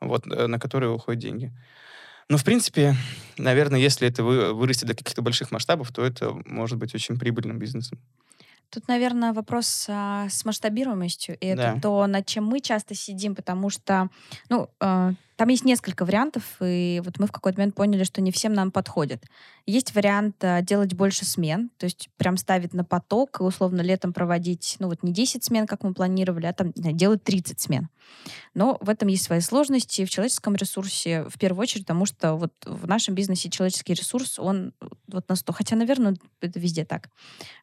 вот, 0.00 0.26
э, 0.26 0.46
на 0.46 0.58
которые 0.58 0.90
уходят 0.90 1.20
деньги. 1.20 1.52
Ну, 2.28 2.36
в 2.36 2.44
принципе, 2.44 2.94
наверное, 3.38 3.80
если 3.80 4.06
это 4.06 4.22
вы, 4.22 4.52
вырастет 4.52 4.86
до 4.86 4.94
каких-то 4.94 5.22
больших 5.22 5.50
масштабов, 5.50 5.90
то 5.92 6.04
это 6.04 6.32
может 6.44 6.76
быть 6.76 6.94
очень 6.94 7.18
прибыльным 7.18 7.58
бизнесом. 7.58 7.98
Тут, 8.70 8.86
наверное, 8.88 9.32
вопрос 9.32 9.86
а, 9.88 10.28
с 10.28 10.44
масштабируемостью, 10.44 11.36
и 11.38 11.46
это 11.46 11.74
Да. 11.74 11.80
то, 11.80 12.06
над 12.06 12.26
чем 12.26 12.44
мы 12.44 12.60
часто 12.60 12.94
сидим, 12.94 13.34
потому 13.34 13.70
что, 13.70 14.10
ну, 14.50 14.68
э, 14.80 15.12
там 15.36 15.48
есть 15.48 15.64
несколько 15.64 16.04
вариантов, 16.04 16.42
и 16.60 17.00
вот 17.04 17.18
мы 17.18 17.26
в 17.28 17.32
какой-то 17.32 17.58
момент 17.58 17.74
поняли, 17.74 18.04
что 18.04 18.20
не 18.20 18.32
всем 18.32 18.52
нам 18.52 18.70
подходит. 18.70 19.24
Есть 19.66 19.94
вариант 19.94 20.36
а, 20.42 20.60
делать 20.62 20.94
больше 20.94 21.24
смен, 21.24 21.70
то 21.78 21.84
есть 21.84 22.10
прям 22.16 22.36
ставить 22.36 22.74
на 22.74 22.84
поток 22.84 23.40
и 23.40 23.44
условно 23.44 23.80
летом 23.80 24.12
проводить, 24.12 24.76
ну 24.80 24.88
вот 24.88 25.02
не 25.02 25.12
10 25.12 25.44
смен, 25.44 25.66
как 25.66 25.82
мы 25.84 25.94
планировали, 25.94 26.46
а 26.46 26.52
там 26.52 26.72
знаю, 26.74 26.94
делать 26.94 27.22
30 27.22 27.60
смен. 27.60 27.88
Но 28.54 28.78
в 28.80 28.88
этом 28.88 29.08
есть 29.08 29.24
свои 29.24 29.40
сложности 29.40 30.04
в 30.04 30.10
человеческом 30.10 30.56
ресурсе, 30.56 31.24
в 31.28 31.38
первую 31.38 31.62
очередь, 31.62 31.84
потому 31.84 32.06
что 32.06 32.34
вот 32.34 32.52
в 32.64 32.86
нашем 32.86 33.14
бизнесе 33.14 33.50
человеческий 33.50 33.94
ресурс, 33.94 34.38
он 34.38 34.72
вот 35.06 35.28
на 35.28 35.36
100, 35.36 35.52
хотя, 35.52 35.76
наверное, 35.76 36.16
это 36.40 36.58
везде 36.58 36.84
так. 36.84 37.08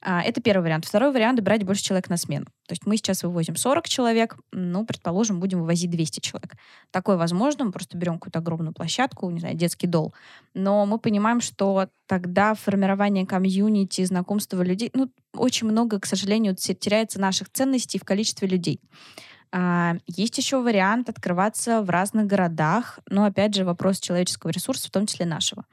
А, 0.02 0.22
Это 0.22 0.42
первый 0.42 0.64
вариант. 0.64 0.86
Второй 0.86 1.12
вариант— 1.12 1.40
брать 1.42 1.64
больше 1.64 1.84
человек 1.84 2.10
на 2.10 2.18
смену. 2.18 2.46
То 2.68 2.72
есть 2.72 2.86
мы 2.88 2.98
сейчас 2.98 3.24
вывозим 3.24 3.56
40 3.56 3.88
человек, 3.88 4.38
ну, 4.52 4.86
предположим, 4.86 5.40
будем 5.40 5.60
вывозить 5.60 5.92
200 5.92 6.20
человек. 6.20 6.56
Такое 6.92 7.16
возможно, 7.18 7.66
мы 7.66 7.72
просто 7.72 7.98
берем 7.98 8.16
какую-то 8.16 8.40
огромную 8.40 8.74
площадку, 8.74 9.30
не 9.30 9.40
знаю, 9.40 9.56
детский 9.56 9.86
дол. 9.88 10.14
Но 10.54 10.86
мы 10.86 10.98
понимаем, 10.98 11.42
что 11.42 11.90
тогда 12.08 12.56
формирование 12.56 13.26
комьюнити, 13.26 14.04
знакомство 14.06 14.62
людей, 14.64 14.90
ну, 14.94 15.12
очень 15.34 15.68
много, 15.68 16.00
к 16.00 16.06
сожалению, 16.06 16.56
те- 16.56 16.74
теряется 16.74 17.20
наших 17.20 17.50
ценностей 17.52 18.00
в 18.00 18.04
количестве 18.04 18.48
людей. 18.48 18.80
А, 19.58 19.96
Есть 20.06 20.38
еще 20.38 20.62
вариант 20.62 21.08
открываться 21.08 21.82
в 21.82 21.90
разных 21.90 22.28
городах, 22.28 23.00
но 23.10 23.24
опять 23.24 23.56
же 23.56 23.64
вопрос 23.64 24.02
человеческого 24.02 24.52
ресурса, 24.52 24.90
в 24.90 24.92
том 24.92 25.06
числе 25.08 25.26
нашего. 25.26 25.64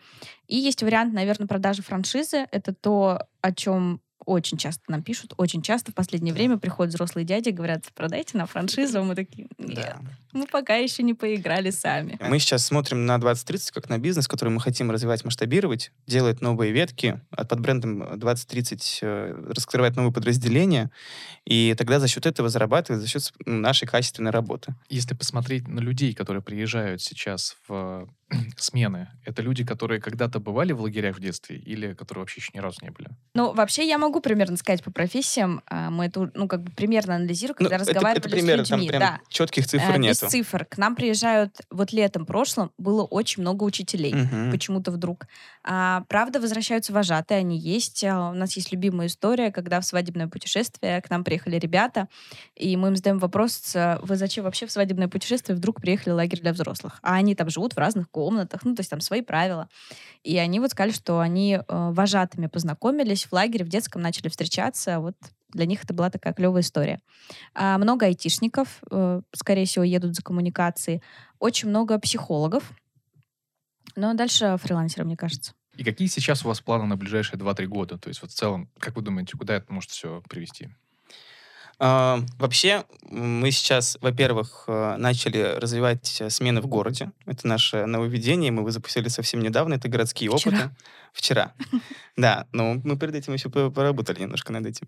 И 0.46 0.56
есть 0.56 0.84
вариант, 0.84 1.12
наверное, 1.12 1.48
продажи 1.48 1.82
франшизы. 1.82 2.46
Это 2.52 2.72
то, 2.72 3.26
о 3.40 3.52
чем 3.52 4.00
очень 4.24 4.58
часто 4.58 4.82
нам 4.88 5.02
пишут, 5.02 5.34
очень 5.36 5.62
часто 5.62 5.92
в 5.92 5.94
последнее 5.94 6.34
время 6.34 6.58
приходят 6.58 6.94
взрослые 6.94 7.24
дяди, 7.24 7.50
говорят, 7.50 7.84
продайте 7.94 8.38
нам 8.38 8.46
франшизу, 8.46 9.00
а 9.00 9.02
мы 9.02 9.14
такие, 9.14 9.48
нет, 9.58 9.74
Да. 9.76 10.00
мы 10.32 10.46
пока 10.46 10.76
еще 10.76 11.02
не 11.02 11.14
поиграли 11.14 11.70
сами. 11.70 12.18
Мы 12.20 12.38
сейчас 12.38 12.64
смотрим 12.66 13.06
на 13.06 13.18
2030 13.18 13.70
как 13.72 13.88
на 13.88 13.98
бизнес, 13.98 14.28
который 14.28 14.50
мы 14.50 14.60
хотим 14.60 14.90
развивать, 14.90 15.24
масштабировать, 15.24 15.92
делать 16.06 16.40
новые 16.40 16.72
ветки, 16.72 17.20
а 17.30 17.44
под 17.44 17.60
брендом 17.60 18.18
2030 18.18 18.98
э, 19.02 19.44
раскрывать 19.54 19.96
новые 19.96 20.12
подразделения, 20.12 20.90
и 21.44 21.74
тогда 21.76 21.98
за 22.00 22.08
счет 22.08 22.26
этого 22.26 22.48
зарабатывать, 22.48 23.02
за 23.02 23.08
счет 23.08 23.32
нашей 23.44 23.86
качественной 23.88 24.30
работы. 24.30 24.74
Если 24.88 25.14
посмотреть 25.14 25.66
на 25.68 25.80
людей, 25.80 26.14
которые 26.14 26.42
приезжают 26.42 27.02
сейчас 27.02 27.56
в 27.66 28.08
смены, 28.56 29.08
это 29.24 29.42
люди, 29.42 29.64
которые 29.64 30.00
когда-то 30.00 30.40
бывали 30.40 30.72
в 30.72 30.80
лагерях 30.80 31.16
в 31.16 31.20
детстве 31.20 31.56
или 31.56 31.92
которые 31.94 32.22
вообще 32.22 32.40
еще 32.40 32.50
ни 32.54 32.58
разу 32.58 32.78
не 32.82 32.90
были? 32.90 33.08
Ну, 33.34 33.52
вообще, 33.52 33.86
я 33.86 33.98
могу 33.98 34.20
примерно 34.20 34.56
сказать 34.56 34.82
по 34.82 34.90
профессиям. 34.90 35.62
а, 35.66 35.90
Мы 35.90 36.06
это, 36.06 36.30
ну, 36.34 36.48
как 36.48 36.62
бы 36.62 36.70
примерно 36.72 37.16
анализируем, 37.16 37.56
Ну, 37.60 37.64
когда 37.66 37.76
это, 37.76 37.84
разговаривали 37.86 38.18
это 38.20 38.28
примерно, 38.30 38.64
с 38.64 38.70
людьми. 38.70 38.88
там 38.88 38.98
прям 38.98 39.00
да. 39.16 39.20
четких 39.28 39.66
цифр 39.66 39.90
Э, 39.90 39.96
без 39.98 40.00
нету. 40.00 40.28
цифр. 40.30 40.64
К 40.64 40.78
нам 40.78 40.96
приезжают, 40.96 41.60
вот 41.70 41.92
летом 41.92 42.26
прошлом 42.26 42.70
было 42.78 43.04
очень 43.04 43.42
много 43.42 43.64
учителей. 43.64 44.14
Мгм. 44.14 44.50
почему-то 44.50 44.90
вдруг. 44.90 45.26
А, 45.64 46.04
правда, 46.08 46.40
возвращаются 46.40 46.92
вожатые, 46.92 47.38
они 47.38 47.58
есть. 47.58 48.04
А, 48.04 48.30
У 48.30 48.34
нас 48.34 48.54
есть 48.56 48.72
любимая 48.72 49.06
история, 49.06 49.52
когда 49.52 49.80
в 49.80 49.86
свадебное 49.86 50.28
путешествие 50.28 51.00
к 51.00 51.10
нам 51.10 51.24
приехали 51.24 51.56
ребята, 51.56 52.08
и 52.56 52.76
мы 52.76 52.88
им 52.88 52.96
задаем 52.96 53.18
вопрос, 53.18 53.76
вы 54.02 54.16
зачем 54.16 54.44
вообще 54.44 54.66
в 54.66 54.72
свадебное 54.72 55.08
путешествие 55.08 55.56
вдруг 55.56 55.80
приехали 55.80 56.12
в 56.12 56.16
лагерь 56.16 56.40
для 56.40 56.52
взрослых? 56.52 56.98
А 57.02 57.14
они 57.14 57.34
там 57.34 57.48
живут 57.50 57.74
в 57.74 57.78
разных 57.78 58.10
комнатах, 58.10 58.64
ну, 58.64 58.74
то 58.74 58.80
есть 58.80 58.90
там 58.90 59.00
свои 59.00 59.22
правила. 59.22 59.68
И 60.22 60.36
они 60.38 60.60
вот 60.60 60.70
сказали, 60.70 60.92
что 60.92 61.20
они 61.20 61.54
э, 61.54 61.62
вожатыми 61.68 62.46
познакомились 62.46 63.24
в 63.24 63.32
лагере, 63.32 63.64
в 63.64 63.68
детском 63.68 64.02
начали 64.02 64.28
встречаться, 64.28 65.00
вот 65.00 65.16
для 65.52 65.66
них 65.66 65.84
это 65.84 65.94
была 65.94 66.10
такая 66.10 66.32
клевая 66.32 66.62
история. 66.62 67.00
А, 67.54 67.78
много 67.78 68.06
айтишников, 68.06 68.82
э, 68.90 69.20
скорее 69.34 69.66
всего, 69.66 69.84
едут 69.84 70.14
за 70.14 70.22
коммуникацией. 70.22 71.02
Очень 71.38 71.68
много 71.68 71.98
психологов, 71.98 72.72
но 73.96 74.14
дальше 74.14 74.56
фрилансеры, 74.60 75.04
мне 75.04 75.16
кажется. 75.16 75.52
И 75.76 75.84
какие 75.84 76.08
сейчас 76.08 76.44
у 76.44 76.48
вас 76.48 76.60
планы 76.60 76.84
на 76.84 76.96
ближайшие 76.96 77.38
2-3 77.38 77.66
года? 77.66 77.98
То 77.98 78.08
есть 78.08 78.20
вот 78.20 78.30
в 78.30 78.34
целом, 78.34 78.68
как 78.78 78.96
вы 78.96 79.02
думаете, 79.02 79.36
куда 79.38 79.54
это 79.54 79.72
может 79.72 79.90
все 79.90 80.22
привести? 80.28 80.68
А, 81.78 82.20
вообще, 82.38 82.84
мы 83.10 83.50
сейчас, 83.50 83.98
во-первых, 84.00 84.64
э, 84.68 84.96
начали 84.98 85.56
развивать 85.56 86.20
э, 86.20 86.30
смены 86.30 86.60
в 86.60 86.66
городе. 86.66 87.10
Это 87.26 87.48
наше 87.48 87.86
нововведение, 87.86 88.52
мы 88.52 88.60
его 88.60 88.70
запустили 88.70 89.08
совсем 89.08 89.40
недавно, 89.40 89.74
это 89.74 89.88
городские 89.88 90.30
Вчера. 90.30 90.56
опыты. 90.56 90.76
Вчера. 91.12 91.52
Да, 92.14 92.46
но 92.52 92.74
мы 92.84 92.98
перед 92.98 93.14
этим 93.14 93.32
еще 93.32 93.48
по- 93.48 93.70
поработали 93.70 94.20
немножко 94.20 94.52
над 94.52 94.66
этим. 94.66 94.86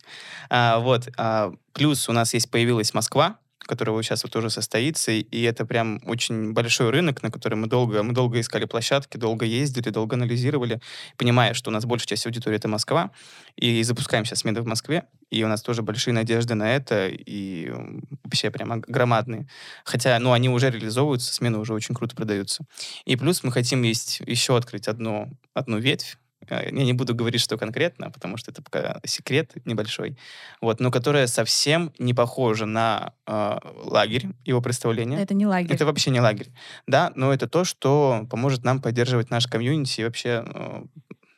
А, 0.51 0.79
вот. 0.79 1.09
а, 1.17 1.55
плюс 1.73 2.07
у 2.11 2.13
нас 2.13 2.35
есть 2.35 2.51
появилась 2.51 2.93
Москва, 2.93 3.39
которая 3.67 3.95
вот 3.95 4.03
сейчас 4.03 4.23
вот 4.25 4.33
тоже 4.33 4.51
состоится, 4.51 5.13
и- 5.13 5.43
это 5.43 5.65
прям 5.67 6.01
очень 6.07 6.53
большой 6.53 6.91
рынок, 6.91 7.23
на 7.23 7.31
который 7.31 7.55
мы 7.55 7.67
долго, 7.67 8.03
мы 8.03 8.13
долго 8.13 8.41
искали 8.41 8.65
площадки, 8.65 9.17
долго 9.17 9.45
ездили, 9.45 9.91
долго 9.91 10.17
анализировали, 10.17 10.81
понимая, 11.17 11.55
что 11.55 11.71
у 11.71 11.73
нас 11.73 11.85
большая 11.85 12.09
часть 12.09 12.27
аудитории 12.27 12.57
это 12.57 12.69
Москва, 12.69 13.11
и 13.57 13.83
запускаем 13.83 14.25
сейчас 14.25 14.41
смены 14.41 14.61
в 14.63 14.67
Москве, 14.67 15.05
и 15.31 15.43
у 15.45 15.49
нас 15.49 15.63
тоже 15.63 15.83
большие 15.83 16.15
надежды 16.15 16.55
на 16.55 16.75
это, 16.75 17.09
и 17.09 17.73
вообще 18.25 18.51
прямо 18.51 18.79
громадные. 18.79 19.47
Хотя, 19.85 20.19
ну, 20.19 20.33
они 20.33 20.49
уже 20.49 20.71
реализовываются, 20.71 21.33
смены 21.33 21.59
уже 21.59 21.75
очень 21.75 21.95
круто 21.95 22.15
продаются. 22.17 22.65
И 23.05 23.17
плюс 23.17 23.43
мы 23.43 23.53
хотим 23.53 23.83
есть, 23.83 24.21
еще 24.27 24.57
открыть 24.57 24.89
одну, 24.89 25.31
одну 25.55 25.79
ветвь, 25.79 26.17
я 26.51 26.71
не 26.71 26.93
буду 26.93 27.15
говорить, 27.15 27.41
что 27.41 27.57
конкретно, 27.59 28.11
потому 28.11 28.37
что 28.37 28.51
это 28.51 28.63
пока 28.63 29.01
секрет 29.05 29.53
небольшой, 29.65 30.17
вот, 30.61 30.81
но 30.81 30.91
которая 30.91 31.27
совсем 31.27 31.93
не 31.99 32.15
похожа 32.15 32.67
на 32.67 33.13
э, 33.27 33.59
лагерь, 33.85 34.29
его 34.45 34.61
представление. 34.61 35.21
Это 35.21 35.35
не 35.35 35.47
лагерь. 35.47 35.75
Это 35.75 35.87
вообще 35.87 36.11
не 36.11 36.21
лагерь, 36.21 36.49
да, 36.87 37.13
но 37.15 37.33
это 37.33 37.49
то, 37.49 37.65
что 37.65 38.27
поможет 38.31 38.65
нам 38.65 38.81
поддерживать 38.81 39.31
наш 39.31 39.47
комьюнити 39.47 40.01
и 40.01 40.05
вообще, 40.05 40.45
э, 40.47 40.85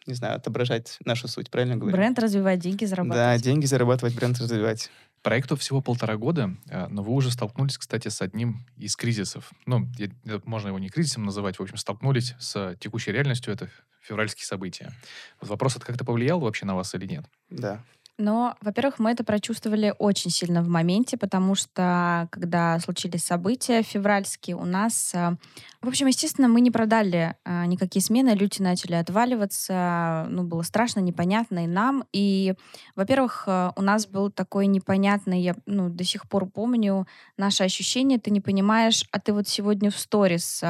не 0.07 0.14
знаю, 0.14 0.36
отображать 0.36 0.98
нашу 1.04 1.28
суть, 1.28 1.50
правильно 1.50 1.76
говорю? 1.76 1.96
Бренд 1.96 2.18
развивать, 2.18 2.61
деньги 2.61 2.84
Да, 2.84 2.88
зарабатывать. 2.88 3.42
деньги 3.42 3.66
зарабатывать, 3.66 4.14
бренд 4.14 4.38
развивать. 4.38 4.90
Проекту 5.27 5.57
всего 5.57 5.81
полтора 5.81 6.16
года, 6.16 6.55
э, 6.68 6.87
но 6.87 7.03
вы 7.03 7.11
уже 7.11 7.33
столкнулись, 7.33 7.77
кстати, 7.79 8.07
с 8.07 8.22
одним 8.22 8.64
из 8.77 8.95
кризисов. 8.95 9.51
Ну, 9.66 9.91
я- 9.99 10.41
можно 10.45 10.68
его 10.68 10.79
не 10.79 10.89
кризисом 10.89 11.24
называть, 11.24 11.59
в 11.59 11.62
общем, 11.62 11.77
столкнулись 11.79 12.37
с 12.39 12.77
текущей 12.79 13.11
реальностью, 13.11 13.53
это 13.53 13.68
февральские 14.03 14.47
события. 14.47 14.93
Вот 15.41 15.51
вопрос, 15.51 15.74
это 15.74 15.85
как-то 15.85 16.05
повлияло 16.05 16.39
вообще 16.43 16.64
на 16.64 16.77
вас 16.77 16.95
или 16.95 17.07
нет? 17.07 17.24
Да. 17.51 17.83
Но, 18.19 18.57
во-первых, 18.62 18.99
мы 18.99 19.11
это 19.11 19.25
прочувствовали 19.25 19.95
очень 19.99 20.31
сильно 20.31 20.62
в 20.62 20.69
моменте, 20.69 21.19
потому 21.19 21.55
что, 21.55 22.29
когда 22.31 22.79
случились 22.81 23.25
события 23.25 23.83
февральские, 23.83 24.57
у 24.57 24.64
нас... 24.64 25.12
а, 25.14 25.37
В 25.83 25.89
общем, 25.89 26.07
естественно, 26.07 26.49
мы 26.49 26.62
не 26.62 26.71
продали 26.71 27.35
а, 27.45 27.67
никакие 27.67 28.03
смены, 28.03 28.31
люди 28.31 28.62
начали 28.62 28.95
отваливаться, 28.95 30.27
ну, 30.31 30.45
было 30.45 30.62
страшно, 30.62 31.01
непонятно 31.01 31.64
и 31.64 31.67
нам. 31.67 32.05
И, 32.14 32.55
во-первых, 32.95 33.45
а, 33.49 33.75
у 33.77 33.83
нас 33.83 34.07
был 34.07 34.31
такой 34.31 34.67
непонятный, 34.67 35.43
я 35.43 35.55
ну, 35.67 35.91
до 35.91 36.03
сих 36.03 36.27
пор 36.27 36.47
помню, 36.47 37.07
наше 37.37 37.64
ощущение, 37.64 38.19
ты 38.19 38.31
не 38.31 38.41
понимаешь, 38.41 39.05
а 39.12 39.21
ты 39.21 39.35
вот 39.35 39.47
сегодня 39.47 39.91
в 39.91 39.99
сторис 39.99 40.62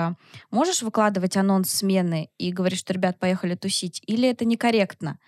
можешь 0.51 0.83
выкладывать 0.83 1.37
анонс 1.37 1.71
смены 1.71 2.29
и 2.39 2.51
говорить, 2.51 2.81
что, 2.81 2.93
ребят, 2.93 3.21
поехали 3.21 3.55
тусить, 3.55 4.03
или 4.09 4.29
это 4.29 4.45
некорректно? 4.45 5.21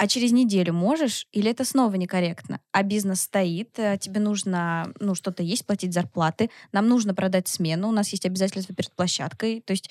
А 0.00 0.06
через 0.06 0.32
неделю 0.32 0.72
можешь, 0.72 1.26
или 1.30 1.50
это 1.50 1.62
снова 1.62 1.94
некорректно? 1.94 2.60
А 2.72 2.82
бизнес 2.82 3.20
стоит, 3.20 3.78
э, 3.78 3.98
тебе 3.98 4.18
нужно, 4.18 4.94
ну, 4.98 5.14
что-то 5.14 5.42
есть, 5.42 5.66
платить 5.66 5.92
зарплаты, 5.92 6.48
нам 6.72 6.88
нужно 6.88 7.14
продать 7.14 7.48
смену, 7.48 7.90
у 7.90 7.92
нас 7.92 8.08
есть 8.08 8.24
обязательства 8.24 8.74
перед 8.74 8.90
площадкой, 8.92 9.60
то 9.60 9.72
есть 9.72 9.90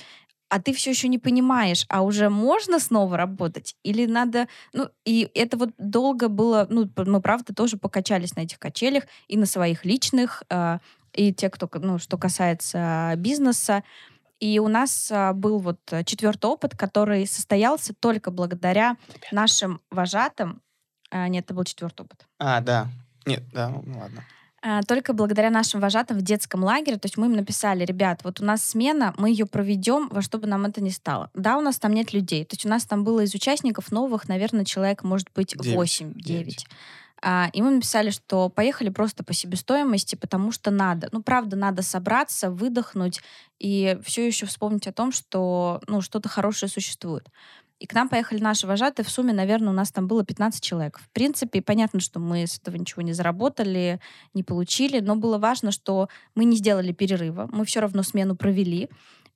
а 0.50 0.60
ты 0.60 0.74
все 0.74 0.90
еще 0.90 1.10
не 1.10 1.20
понимаешь, 1.20 1.86
а 1.90 2.02
уже 2.02 2.32
можно 2.32 2.80
снова 2.80 3.18
работать? 3.18 3.76
Или 3.84 4.08
надо... 4.08 4.48
Ну, 4.74 4.90
и 5.06 5.30
это 5.36 5.58
вот 5.58 5.70
долго 5.78 6.28
было... 6.28 6.66
Ну, 6.72 6.90
мы, 6.98 7.22
правда, 7.22 7.54
тоже 7.54 7.78
покачались 7.78 8.36
на 8.36 8.42
этих 8.42 8.58
качелях 8.58 9.04
и 9.28 9.38
на 9.38 9.46
своих 9.46 9.86
личных, 9.86 10.42
э, 10.50 10.80
и 11.14 11.32
те, 11.36 11.52
кто, 11.52 11.70
ну, 11.72 12.00
что 12.00 12.18
касается 12.18 13.14
бизнеса. 13.16 13.84
И 14.40 14.60
у 14.60 14.68
нас 14.68 15.12
а, 15.12 15.34
был 15.34 15.60
вот 15.60 15.80
э, 15.92 16.04
четвертый 16.04 16.46
опыт, 16.46 16.76
который 16.76 17.28
состоялся 17.28 17.94
только 17.94 18.32
благодаря 18.32 18.96
нашим 19.32 19.82
вожатым. 19.92 20.62
А, 21.12 21.28
нет, 21.28 21.46
это 21.46 21.54
был 21.54 21.66
четвертый 21.66 22.02
опыт. 22.04 22.26
А, 22.40 22.62
да. 22.62 22.88
Нет, 23.26 23.44
да, 23.52 23.70
ну 23.70 24.00
ладно. 24.00 24.24
А, 24.62 24.82
Только 24.84 25.14
благодаря 25.14 25.50
нашим 25.50 25.80
вожатым 25.80 26.18
в 26.18 26.22
детском 26.22 26.64
лагере, 26.64 26.98
то 26.98 27.06
есть 27.06 27.18
мы 27.18 27.28
им 27.28 27.34
написали, 27.34 27.86
ребят, 27.86 28.22
вот 28.24 28.42
у 28.42 28.46
нас 28.46 28.64
смена, 28.64 29.14
мы 29.18 29.30
ее 29.30 29.46
проведем, 29.46 30.10
во 30.10 30.22
что 30.22 30.38
бы 30.38 30.48
нам 30.48 30.66
это 30.66 30.82
ни 30.82 30.90
стало. 30.90 31.30
Да, 31.34 31.58
у 31.58 31.62
нас 31.62 31.80
там 31.80 31.94
нет 31.94 32.14
людей, 32.14 32.44
то 32.44 32.54
есть 32.54 32.66
у 32.66 32.70
нас 32.70 32.86
там 32.86 33.04
было 33.04 33.22
из 33.22 33.34
участников 33.34 33.92
новых, 33.92 34.28
наверное, 34.28 34.66
человек, 34.66 35.04
может 35.04 35.30
быть, 35.34 35.56
Девять. 35.58 35.98
8-9. 36.02 36.68
А, 37.22 37.50
и 37.54 37.62
мы 37.62 37.72
написали, 37.72 38.10
что 38.10 38.50
поехали 38.50 38.90
просто 38.90 39.24
по 39.24 39.34
себестоимости, 39.34 40.16
потому 40.16 40.52
что 40.52 40.72
надо. 40.72 41.10
Ну, 41.12 41.22
правда, 41.22 41.56
надо 41.56 41.82
собраться, 41.82 42.50
выдохнуть 42.50 43.22
и 43.60 43.98
все 44.04 44.26
еще 44.26 44.46
вспомнить 44.46 44.88
о 44.88 44.94
том, 44.94 45.12
что 45.12 45.82
ну, 45.88 46.02
что-то 46.02 46.30
хорошее 46.30 46.70
существует. 46.70 47.28
И 47.80 47.88
к 47.88 47.94
нам 47.94 48.10
поехали 48.10 48.42
наши 48.42 48.68
вожатые. 48.68 49.06
В 49.06 49.10
сумме, 49.10 49.32
наверное, 49.32 49.70
у 49.70 49.76
нас 49.76 49.92
там 49.92 50.08
было 50.08 50.26
15 50.26 50.62
человек. 50.62 51.00
В 51.00 51.10
принципе, 51.10 51.62
понятно, 51.62 52.02
что 52.02 52.20
мы 52.20 52.46
с 52.46 52.58
этого 52.58 52.76
ничего 52.76 53.02
не 53.02 53.14
заработали, 53.14 54.02
не 54.34 54.44
получили, 54.44 55.00
но 55.00 55.16
было 55.16 55.38
важно, 55.38 55.72
что 55.72 56.10
мы 56.36 56.44
не 56.44 56.58
сделали 56.58 56.92
перерыва, 56.92 57.50
мы 57.52 57.64
все 57.64 57.80
равно 57.80 58.04
смену 58.04 58.36
провели. 58.36 58.90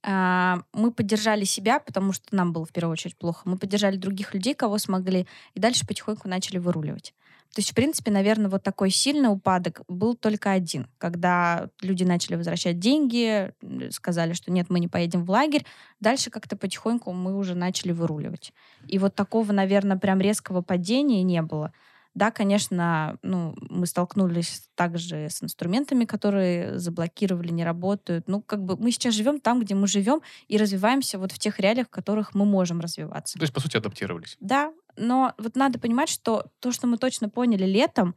А, 0.05 0.63
Мы 0.73 0.91
поддержали 0.91 1.45
себя, 1.45 1.79
потому 1.79 2.11
что 2.11 2.35
нам 2.35 2.51
было 2.51 2.65
в 2.65 2.73
первую 2.73 2.91
очередь 2.91 3.15
плохо. 3.15 3.43
Мы 3.45 3.57
поддержали 3.57 3.95
других 3.95 4.33
людей, 4.33 4.53
кого 4.53 4.77
смогли, 4.77 5.27
и 5.53 5.59
дальше 5.61 5.87
потихоньку 5.87 6.27
начали 6.27 6.57
выруливать. 6.57 7.13
То 7.53 7.59
есть, 7.59 7.71
в 7.71 7.75
принципе, 7.75 8.09
наверное, 8.09 8.49
вот 8.49 8.63
такой 8.63 8.89
сильный 8.89 9.31
упадок 9.31 9.81
был 9.87 10.15
только 10.15 10.51
один, 10.51 10.87
когда 10.97 11.69
люди 11.81 12.03
начали 12.03 12.35
возвращать 12.35 12.79
деньги, 12.79 13.53
сказали, 13.91 14.33
что 14.33 14.51
нет, 14.51 14.71
мы 14.71 14.79
не 14.79 14.87
поедем 14.87 15.23
в 15.23 15.29
лагерь. 15.29 15.63
Дальше 15.99 16.31
как-то 16.31 16.57
потихоньку 16.57 17.11
мы 17.11 17.37
уже 17.37 17.53
начали 17.53 17.91
выруливать. 17.91 18.53
И 18.87 18.97
вот 18.97 19.13
такого, 19.13 19.51
наверное, 19.51 19.97
прям 19.97 20.19
резкого 20.19 20.61
падения 20.61 21.21
не 21.21 21.43
было. 21.43 21.71
Да, 22.13 22.29
конечно, 22.29 23.17
ну, 23.23 23.55
мы 23.69 23.87
столкнулись 23.87 24.69
также 24.75 25.29
с 25.29 25.41
инструментами, 25.43 26.05
которые 26.05 26.77
заблокировали, 26.77 27.51
не 27.51 27.63
работают. 27.63 28.27
Ну, 28.27 28.41
как 28.41 28.63
бы 28.63 28.77
мы 28.77 28.91
сейчас 28.91 29.15
живем 29.15 29.39
там, 29.39 29.61
где 29.61 29.73
мы 29.73 29.87
живем, 29.87 30.21
и 30.47 30.57
развиваемся 30.57 31.17
вот 31.17 31.31
в 31.31 31.39
тех 31.39 31.59
реалиях, 31.59 31.87
в 31.87 31.91
которых 31.91 32.35
мы 32.35 32.45
можем 32.45 32.79
развиваться. 32.79 33.39
То 33.39 33.43
есть, 33.43 33.53
по 33.53 33.59
сути, 33.59 33.77
адаптировались. 33.77 34.37
Да, 34.39 34.71
но 34.95 35.33
вот 35.37 35.55
надо 35.55 35.79
понимать, 35.79 36.09
что 36.09 36.45
то, 36.59 36.71
что 36.71 36.85
мы 36.85 36.97
точно 36.97 37.29
поняли 37.29 37.65
летом, 37.65 38.15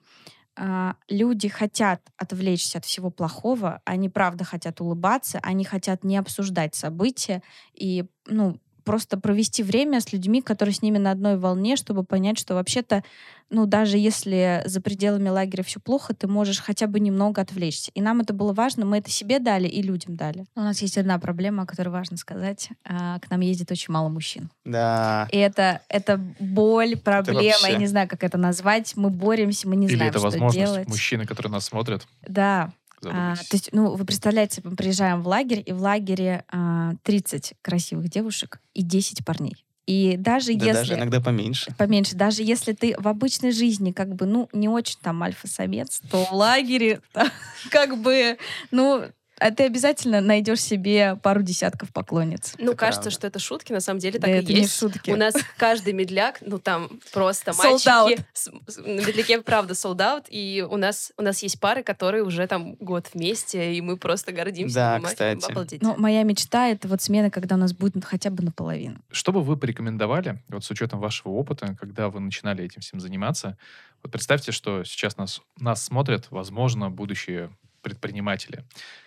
а, 0.59 0.97
люди 1.09 1.49
хотят 1.49 2.01
отвлечься 2.17 2.79
от 2.79 2.85
всего 2.87 3.11
плохого, 3.11 3.83
они 3.85 4.09
правда 4.09 4.45
хотят 4.45 4.81
улыбаться, 4.81 5.39
они 5.43 5.65
хотят 5.65 6.03
не 6.03 6.17
обсуждать 6.17 6.75
события 6.75 7.43
и, 7.75 8.07
ну, 8.27 8.59
просто 8.87 9.19
провести 9.19 9.63
время 9.65 10.01
с 10.01 10.13
людьми, 10.13 10.41
которые 10.41 10.75
с 10.75 10.81
ними 10.81 10.97
на 10.97 11.11
одной 11.11 11.37
волне, 11.37 11.75
чтобы 11.77 12.05
понять, 12.05 12.39
что 12.39 12.55
вообще-то, 12.55 13.03
ну, 13.51 13.67
даже 13.67 13.99
если 13.99 14.63
за 14.65 14.81
пределами 14.81 15.29
лагеря 15.29 15.65
все 15.65 15.81
плохо, 15.81 16.15
ты 16.15 16.29
можешь 16.29 16.61
хотя 16.61 16.87
бы 16.87 17.01
немного 17.01 17.43
отвлечься. 17.43 17.91
И 17.95 18.01
нам 18.01 18.21
это 18.21 18.33
было 18.33 18.53
важно, 18.53 18.87
мы 18.87 18.99
это 18.99 19.11
себе 19.11 19.41
дали 19.41 19.67
и 19.67 19.83
людям 19.83 20.17
дали. 20.17 20.47
У 20.55 20.61
нас 20.61 20.81
есть 20.83 20.97
одна 20.97 21.19
проблема, 21.19 21.65
о 21.65 21.67
которой 21.67 21.89
важно 21.89 22.17
сказать. 22.17 22.71
А, 22.85 23.19
К 23.19 23.29
нам 23.29 23.41
ездит 23.41 23.71
очень 23.73 23.93
мало 23.93 24.09
мужчин. 24.09 24.51
Да. 24.65 25.29
И 25.33 25.37
это, 25.37 25.83
это 25.89 26.21
боль, 26.39 26.97
проблема, 26.97 27.43
я 27.43 27.53
вообще. 27.59 27.77
не 27.77 27.87
знаю, 27.87 28.09
как 28.09 28.23
это 28.23 28.39
назвать. 28.39 28.97
Мы 28.97 29.11
боремся, 29.11 29.69
мы 29.69 29.75
не 29.77 29.89
Или 29.89 29.97
знаем, 29.97 30.11
это 30.11 30.19
что 30.21 30.29
возможность 30.29 30.65
делать. 30.73 30.89
мужчины, 30.89 31.27
которые 31.27 31.53
нас 31.53 31.65
смотрят, 31.67 32.07
Да. 32.27 32.73
А, 33.13 33.37
то 33.37 33.55
есть, 33.57 33.71
ну, 33.73 33.95
вы 33.95 34.05
представляете, 34.05 34.61
мы 34.65 34.77
приезжаем 34.77 35.23
в 35.23 35.29
лагерь, 35.29 35.63
и 35.65 35.73
в 35.73 35.81
лагере 35.81 36.45
а, 36.49 36.93
30 37.03 37.55
красивых 37.63 38.09
девушек 38.09 38.61
и 38.75 38.83
10 38.83 39.25
парней. 39.25 39.67
И 39.87 40.17
даже 40.17 40.55
Да 40.55 40.67
если... 40.67 40.73
даже 40.73 40.95
иногда 40.95 41.21
поменьше. 41.21 41.73
Поменьше. 41.79 42.17
Даже 42.17 42.43
если 42.43 42.73
ты 42.73 42.97
в 42.99 43.07
обычной 43.07 43.53
жизни 43.53 43.93
как 43.93 44.15
бы, 44.15 44.27
ну, 44.27 44.49
не 44.53 44.69
очень 44.69 44.99
там 45.01 45.23
альфа-самец, 45.23 46.01
то 46.11 46.25
в 46.25 46.33
лагере 46.33 47.01
как 47.71 47.97
бы, 47.99 48.37
ну, 48.73 49.05
а 49.39 49.51
ты 49.51 49.65
обязательно 49.65 50.21
найдешь 50.21 50.61
себе 50.61 51.17
пару 51.23 51.43
десятков 51.43 51.93
поклонниц. 51.93 52.55
Ну, 52.59 52.69
Это 52.73 52.77
кажется, 52.77 53.03
правда. 53.03 53.11
что 53.11 53.27
это 53.27 53.39
шутки, 53.39 53.73
на 53.73 53.81
самом 53.81 54.01
деле 54.01 54.19
Да 54.19 54.27
так 54.27 54.37
и 54.37 54.39
это 54.39 54.53
не 54.53 54.61
есть. 54.61 54.79
шутки. 54.79 55.11
У 55.11 55.17
нас 55.17 55.35
каждый 55.57 55.93
медляк, 55.93 56.39
ну 56.41 56.59
там 56.59 56.89
просто 57.13 57.51
Sold 57.53 57.59
мальчики 57.87 58.25
с- 58.33 58.51
на 58.79 59.01
медляке 59.07 59.41
правда 59.43 59.75
солдат, 59.75 60.27
и 60.29 60.67
у 60.69 60.77
нас 60.77 61.13
у 61.17 61.23
нас 61.23 61.43
есть 61.43 61.61
пары, 61.61 61.83
которые 61.83 62.23
уже 62.25 62.47
там 62.47 62.75
год 62.77 63.09
вместе, 63.15 63.75
и 63.75 63.81
мы 63.81 63.97
просто 63.97 64.33
гордимся. 64.33 64.75
Да, 64.75 64.97
вымахиваем. 64.97 65.39
кстати. 65.39 65.53
Обалдеть. 65.53 65.83
Ну, 65.83 65.95
моя 65.99 66.23
мечта— 66.23 66.69
это 66.71 66.89
вот 66.89 67.03
смена, 67.03 67.31
когда 67.31 67.55
у 67.57 67.59
нас 67.59 67.73
будет 67.73 68.05
хотя 68.05 68.31
бы 68.31 68.43
наполовину. 68.43 68.99
Что 69.11 69.33
бы 69.33 69.43
вы 69.43 69.57
порекомендовали, 69.57 70.43
вот 70.49 70.65
с 70.65 70.71
учетом 70.71 71.01
вашего 71.01 71.33
опыта, 71.33 71.77
когда 71.79 72.09
вы 72.09 72.21
начинали 72.21 72.65
этим 72.65 72.81
всем 72.81 73.01
заниматься? 73.01 73.57
Вот 74.03 74.13
представьте, 74.13 74.53
что 74.53 74.85
сейчас 74.85 75.17
нас, 75.17 75.41
нас 75.59 75.83
смотрят, 75.85 76.27
возможно, 76.31 76.91
будущие 76.91 77.51
предприниматели. 77.87 78.65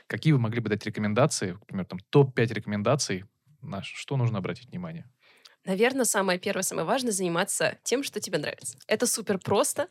Какие 0.07 0.31
вы 0.31 0.39
могли 0.39 0.61
бы 0.61 0.69
дать 0.69 0.85
рекомендации, 0.85 1.51
например, 1.51 1.85
там 1.85 1.99
топ-5 2.09 2.53
рекомендаций, 2.53 3.25
на 3.61 3.83
что 3.83 4.15
нужно 4.15 4.37
обратить 4.37 4.69
внимание? 4.69 5.05
Наверное, 5.65 6.05
самое 6.05 6.39
первое, 6.39 6.63
самое 6.63 6.87
важное 6.87 7.11
заниматься 7.11 7.77
тем, 7.83 8.03
что 8.03 8.21
тебе 8.21 8.37
нравится. 8.37 8.77
Это 8.87 9.05
супер 9.05 9.37
просто. 9.37 9.89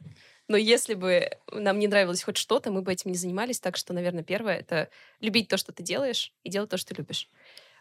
Но 0.49 0.57
если 0.57 0.95
бы 0.95 1.29
нам 1.53 1.79
не 1.79 1.87
нравилось 1.87 2.23
хоть 2.23 2.39
что-то, 2.39 2.73
мы 2.73 2.81
бы 2.81 2.91
этим 2.91 3.11
не 3.11 3.19
занимались. 3.19 3.61
Так 3.61 3.77
что, 3.77 3.93
наверное, 3.93 4.25
первое— 4.25 4.57
это 4.61 4.89
любить 5.21 5.49
то, 5.49 5.59
что 5.59 5.73
ты 5.73 5.83
делаешь, 5.83 6.33
и 6.43 6.49
делать 6.49 6.71
то, 6.71 6.79
что 6.79 6.95
любишь. 6.95 7.29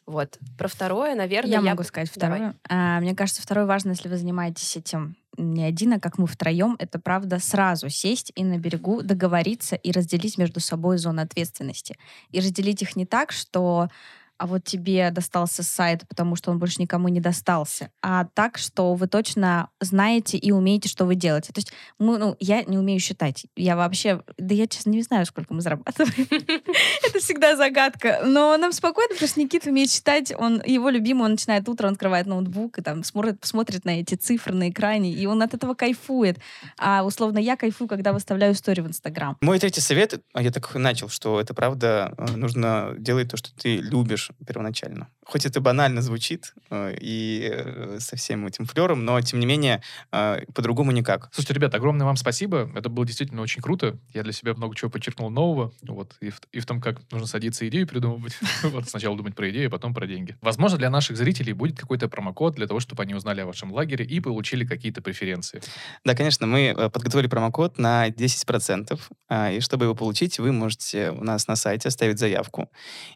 Вот. 0.07 0.39
Про 0.57 0.69
второе, 0.69 1.15
наверное, 1.15 1.51
Я 1.51 1.59
я... 1.59 1.69
могу 1.71 1.83
сказать 1.83 2.09
второе. 2.09 2.55
А, 2.69 2.99
Мне 3.01 3.13
кажется, 3.13 3.41
второе 3.41 3.65
важно, 3.65 3.89
если 3.89 4.07
вы 4.07 4.15
занимаетесь 4.17 4.77
этим 4.77 5.17
не 5.37 5.63
один, 5.65 5.93
а 5.93 5.99
как 5.99 6.17
мы 6.17 6.25
втроем, 6.25 6.75
это 6.79 6.97
правда 6.97 7.39
сразу 7.39 7.89
сесть 7.89 8.31
и 8.33 8.43
на 8.43 8.57
берегу 8.57 9.03
договориться 9.03 9.75
и 9.75 9.91
разделить 9.91 10.37
между 10.37 10.59
собой 10.61 10.97
зоны 10.97 11.19
ответственности. 11.19 11.95
И 12.31 12.39
разделить 12.39 12.81
их 12.81 12.95
не 12.95 13.05
так, 13.05 13.31
что 13.31 13.89
а 14.37 14.47
вот 14.47 14.63
тебе 14.63 15.09
достался 15.11 15.63
сайт, 15.63 16.07
потому 16.07 16.35
что 16.35 16.51
он 16.51 16.59
больше 16.59 16.81
никому 16.81 17.07
не 17.07 17.19
достался, 17.19 17.91
а 18.01 18.25
так, 18.33 18.57
что 18.57 18.93
вы 18.93 19.07
точно 19.07 19.69
знаете 19.81 20.37
и 20.37 20.51
умеете, 20.51 20.89
что 20.89 21.05
вы 21.05 21.15
делаете. 21.15 21.53
То 21.53 21.59
есть 21.59 21.71
мы, 21.99 22.17
ну, 22.17 22.35
я 22.39 22.63
не 22.63 22.77
умею 22.77 22.99
считать. 22.99 23.45
Я 23.55 23.75
вообще, 23.75 24.21
да 24.37 24.53
я, 24.53 24.67
честно, 24.67 24.91
не 24.91 25.01
знаю, 25.01 25.25
сколько 25.25 25.53
мы 25.53 25.61
зарабатываем. 25.61 26.27
Это 27.03 27.19
всегда 27.19 27.55
загадка. 27.55 28.21
Но 28.25 28.55
нам 28.57 28.71
спокойно, 28.71 29.13
потому 29.13 29.27
что 29.27 29.39
Никита 29.39 29.69
умеет 29.69 29.91
считать. 29.91 30.31
Он, 30.37 30.61
его 30.65 30.89
любимый, 30.89 31.23
он 31.23 31.31
начинает 31.31 31.67
утро, 31.67 31.87
он 31.87 31.93
открывает 31.93 32.27
ноутбук 32.27 32.77
и 32.79 32.81
там 32.81 33.03
смотрит, 33.03 33.43
смотрит 33.43 33.85
на 33.85 33.99
эти 33.99 34.15
цифры 34.15 34.53
на 34.53 34.69
экране, 34.69 35.11
и 35.11 35.25
он 35.25 35.41
от 35.41 35.53
этого 35.53 35.73
кайфует. 35.73 36.37
А 36.77 37.03
условно 37.03 37.39
я 37.39 37.55
кайфую, 37.55 37.87
когда 37.87 38.13
выставляю 38.13 38.53
историю 38.53 38.85
в 38.85 38.89
Инстаграм. 38.89 39.37
Мой 39.41 39.59
третий 39.59 39.81
совет, 39.81 40.21
а 40.33 40.41
я 40.41 40.51
так 40.51 40.73
начал, 40.75 41.09
что 41.09 41.39
это 41.41 41.53
правда, 41.53 42.13
э, 42.17 42.35
нужно 42.35 42.93
делать 42.97 43.29
то, 43.29 43.37
что 43.37 43.53
ты 43.55 43.77
любишь 43.77 44.26
первоначально. 44.45 45.09
Хоть 45.25 45.45
это 45.45 45.59
банально 45.61 46.01
звучит 46.01 46.53
э, 46.69 46.95
и 46.99 47.49
э, 47.51 47.97
со 47.99 48.15
всем 48.15 48.45
этим 48.47 48.65
флером, 48.65 49.05
но 49.05 49.19
тем 49.21 49.39
не 49.39 49.45
менее 49.45 49.81
э, 50.11 50.41
по-другому 50.53 50.91
никак. 50.91 51.29
Слушайте, 51.33 51.55
ребят, 51.55 51.75
огромное 51.75 52.05
вам 52.05 52.15
спасибо. 52.15 52.71
Это 52.75 52.89
было 52.89 53.05
действительно 53.05 53.41
очень 53.41 53.61
круто. 53.61 53.97
Я 54.13 54.23
для 54.23 54.33
себя 54.33 54.53
много 54.53 54.75
чего 54.75 54.89
подчеркнул 54.89 55.29
нового. 55.29 55.73
Вот, 55.81 56.15
и, 56.21 56.29
в, 56.29 56.41
и 56.51 56.59
в 56.59 56.65
том, 56.65 56.81
как 56.81 56.99
нужно 57.11 57.27
садиться 57.27 57.67
идею 57.67 57.87
придумывать. 57.87 58.37
вот 58.63 58.89
сначала 58.89 59.17
думать 59.17 59.35
про 59.35 59.49
идею, 59.49 59.67
а 59.67 59.71
потом 59.71 59.93
про 59.93 60.07
деньги. 60.07 60.35
Возможно, 60.41 60.77
для 60.77 60.89
наших 60.89 61.17
зрителей 61.17 61.53
будет 61.53 61.77
какой-то 61.77 62.07
промокод 62.07 62.55
для 62.55 62.67
того, 62.67 62.79
чтобы 62.79 63.03
они 63.03 63.13
узнали 63.13 63.41
о 63.41 63.45
вашем 63.45 63.71
лагере 63.71 64.05
и 64.05 64.19
получили 64.19 64.65
какие-то 64.65 65.01
преференции. 65.01 65.61
Да, 66.05 66.15
конечно, 66.15 66.47
мы 66.47 66.89
подготовили 66.93 67.27
промокод 67.27 67.77
на 67.77 68.09
10%, 68.09 68.99
а, 69.29 69.51
и 69.51 69.59
чтобы 69.59 69.85
его 69.85 69.95
получить, 69.95 70.39
вы 70.39 70.51
можете 70.51 71.11
у 71.11 71.23
нас 71.23 71.47
на 71.47 71.55
сайте 71.55 71.89
оставить 71.89 72.19
заявку 72.19 72.69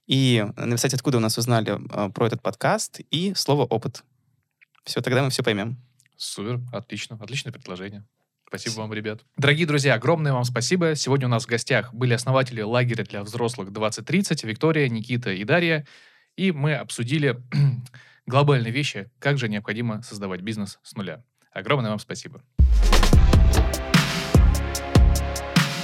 и 0.07 0.45
написать, 0.57 0.93
откуда 1.01 1.17
у 1.17 1.21
нас 1.21 1.35
узнали 1.39 1.71
э, 1.71 2.11
про 2.11 2.27
этот 2.27 2.43
подкаст, 2.43 3.01
и 3.09 3.33
слово 3.33 3.63
«опыт». 3.63 4.03
Все, 4.83 5.01
тогда 5.01 5.23
мы 5.23 5.31
все 5.31 5.41
поймем. 5.41 5.77
Супер, 6.15 6.59
отлично, 6.71 7.17
отличное 7.19 7.51
предложение. 7.51 8.05
Спасибо 8.47 8.73
вам, 8.81 8.93
ребят. 8.93 9.21
Дорогие 9.35 9.65
друзья, 9.65 9.95
огромное 9.95 10.31
вам 10.31 10.43
спасибо. 10.43 10.93
Сегодня 10.93 11.25
у 11.25 11.29
нас 11.31 11.45
в 11.45 11.47
гостях 11.47 11.91
были 11.91 12.13
основатели 12.13 12.61
лагеря 12.61 13.03
для 13.03 13.23
взрослых 13.23 13.73
2030, 13.73 14.43
Виктория, 14.43 14.87
Никита 14.89 15.31
и 15.31 15.43
Дарья. 15.43 15.87
И 16.35 16.51
мы 16.51 16.75
обсудили 16.75 17.41
глобальные 18.27 18.71
вещи, 18.71 19.09
как 19.17 19.39
же 19.39 19.49
необходимо 19.49 20.03
создавать 20.03 20.41
бизнес 20.41 20.77
с 20.83 20.95
нуля. 20.95 21.23
Огромное 21.51 21.89
вам 21.89 21.99
спасибо. 21.99 22.43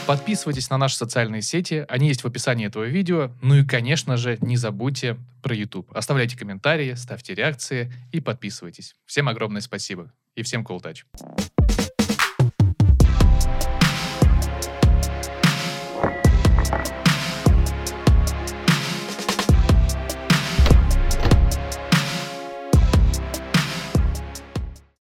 Подписывайтесь 0.08 0.70
на 0.70 0.78
наши 0.78 0.95
социальные 0.95 1.41
сети, 1.41 1.86
они 1.89 2.08
есть 2.08 2.24
в 2.24 2.26
описании 2.26 2.66
этого 2.66 2.86
видео. 2.86 3.30
Ну 3.41 3.55
и, 3.55 3.66
конечно 3.66 4.16
же, 4.16 4.38
не 4.39 4.55
забудьте 4.55 5.18
про 5.43 5.53
YouTube. 5.53 5.91
Оставляйте 5.93 6.38
комментарии, 6.38 6.93
ставьте 6.93 7.36
реакции 7.36 7.91
и 8.14 8.22
подписывайтесь. 8.22 8.95
Всем 9.05 9.28
огромное 9.28 9.60
спасибо 9.60 10.14
и 10.36 10.43
всем 10.43 10.64
cool 10.64 10.82
touch. 10.82 11.03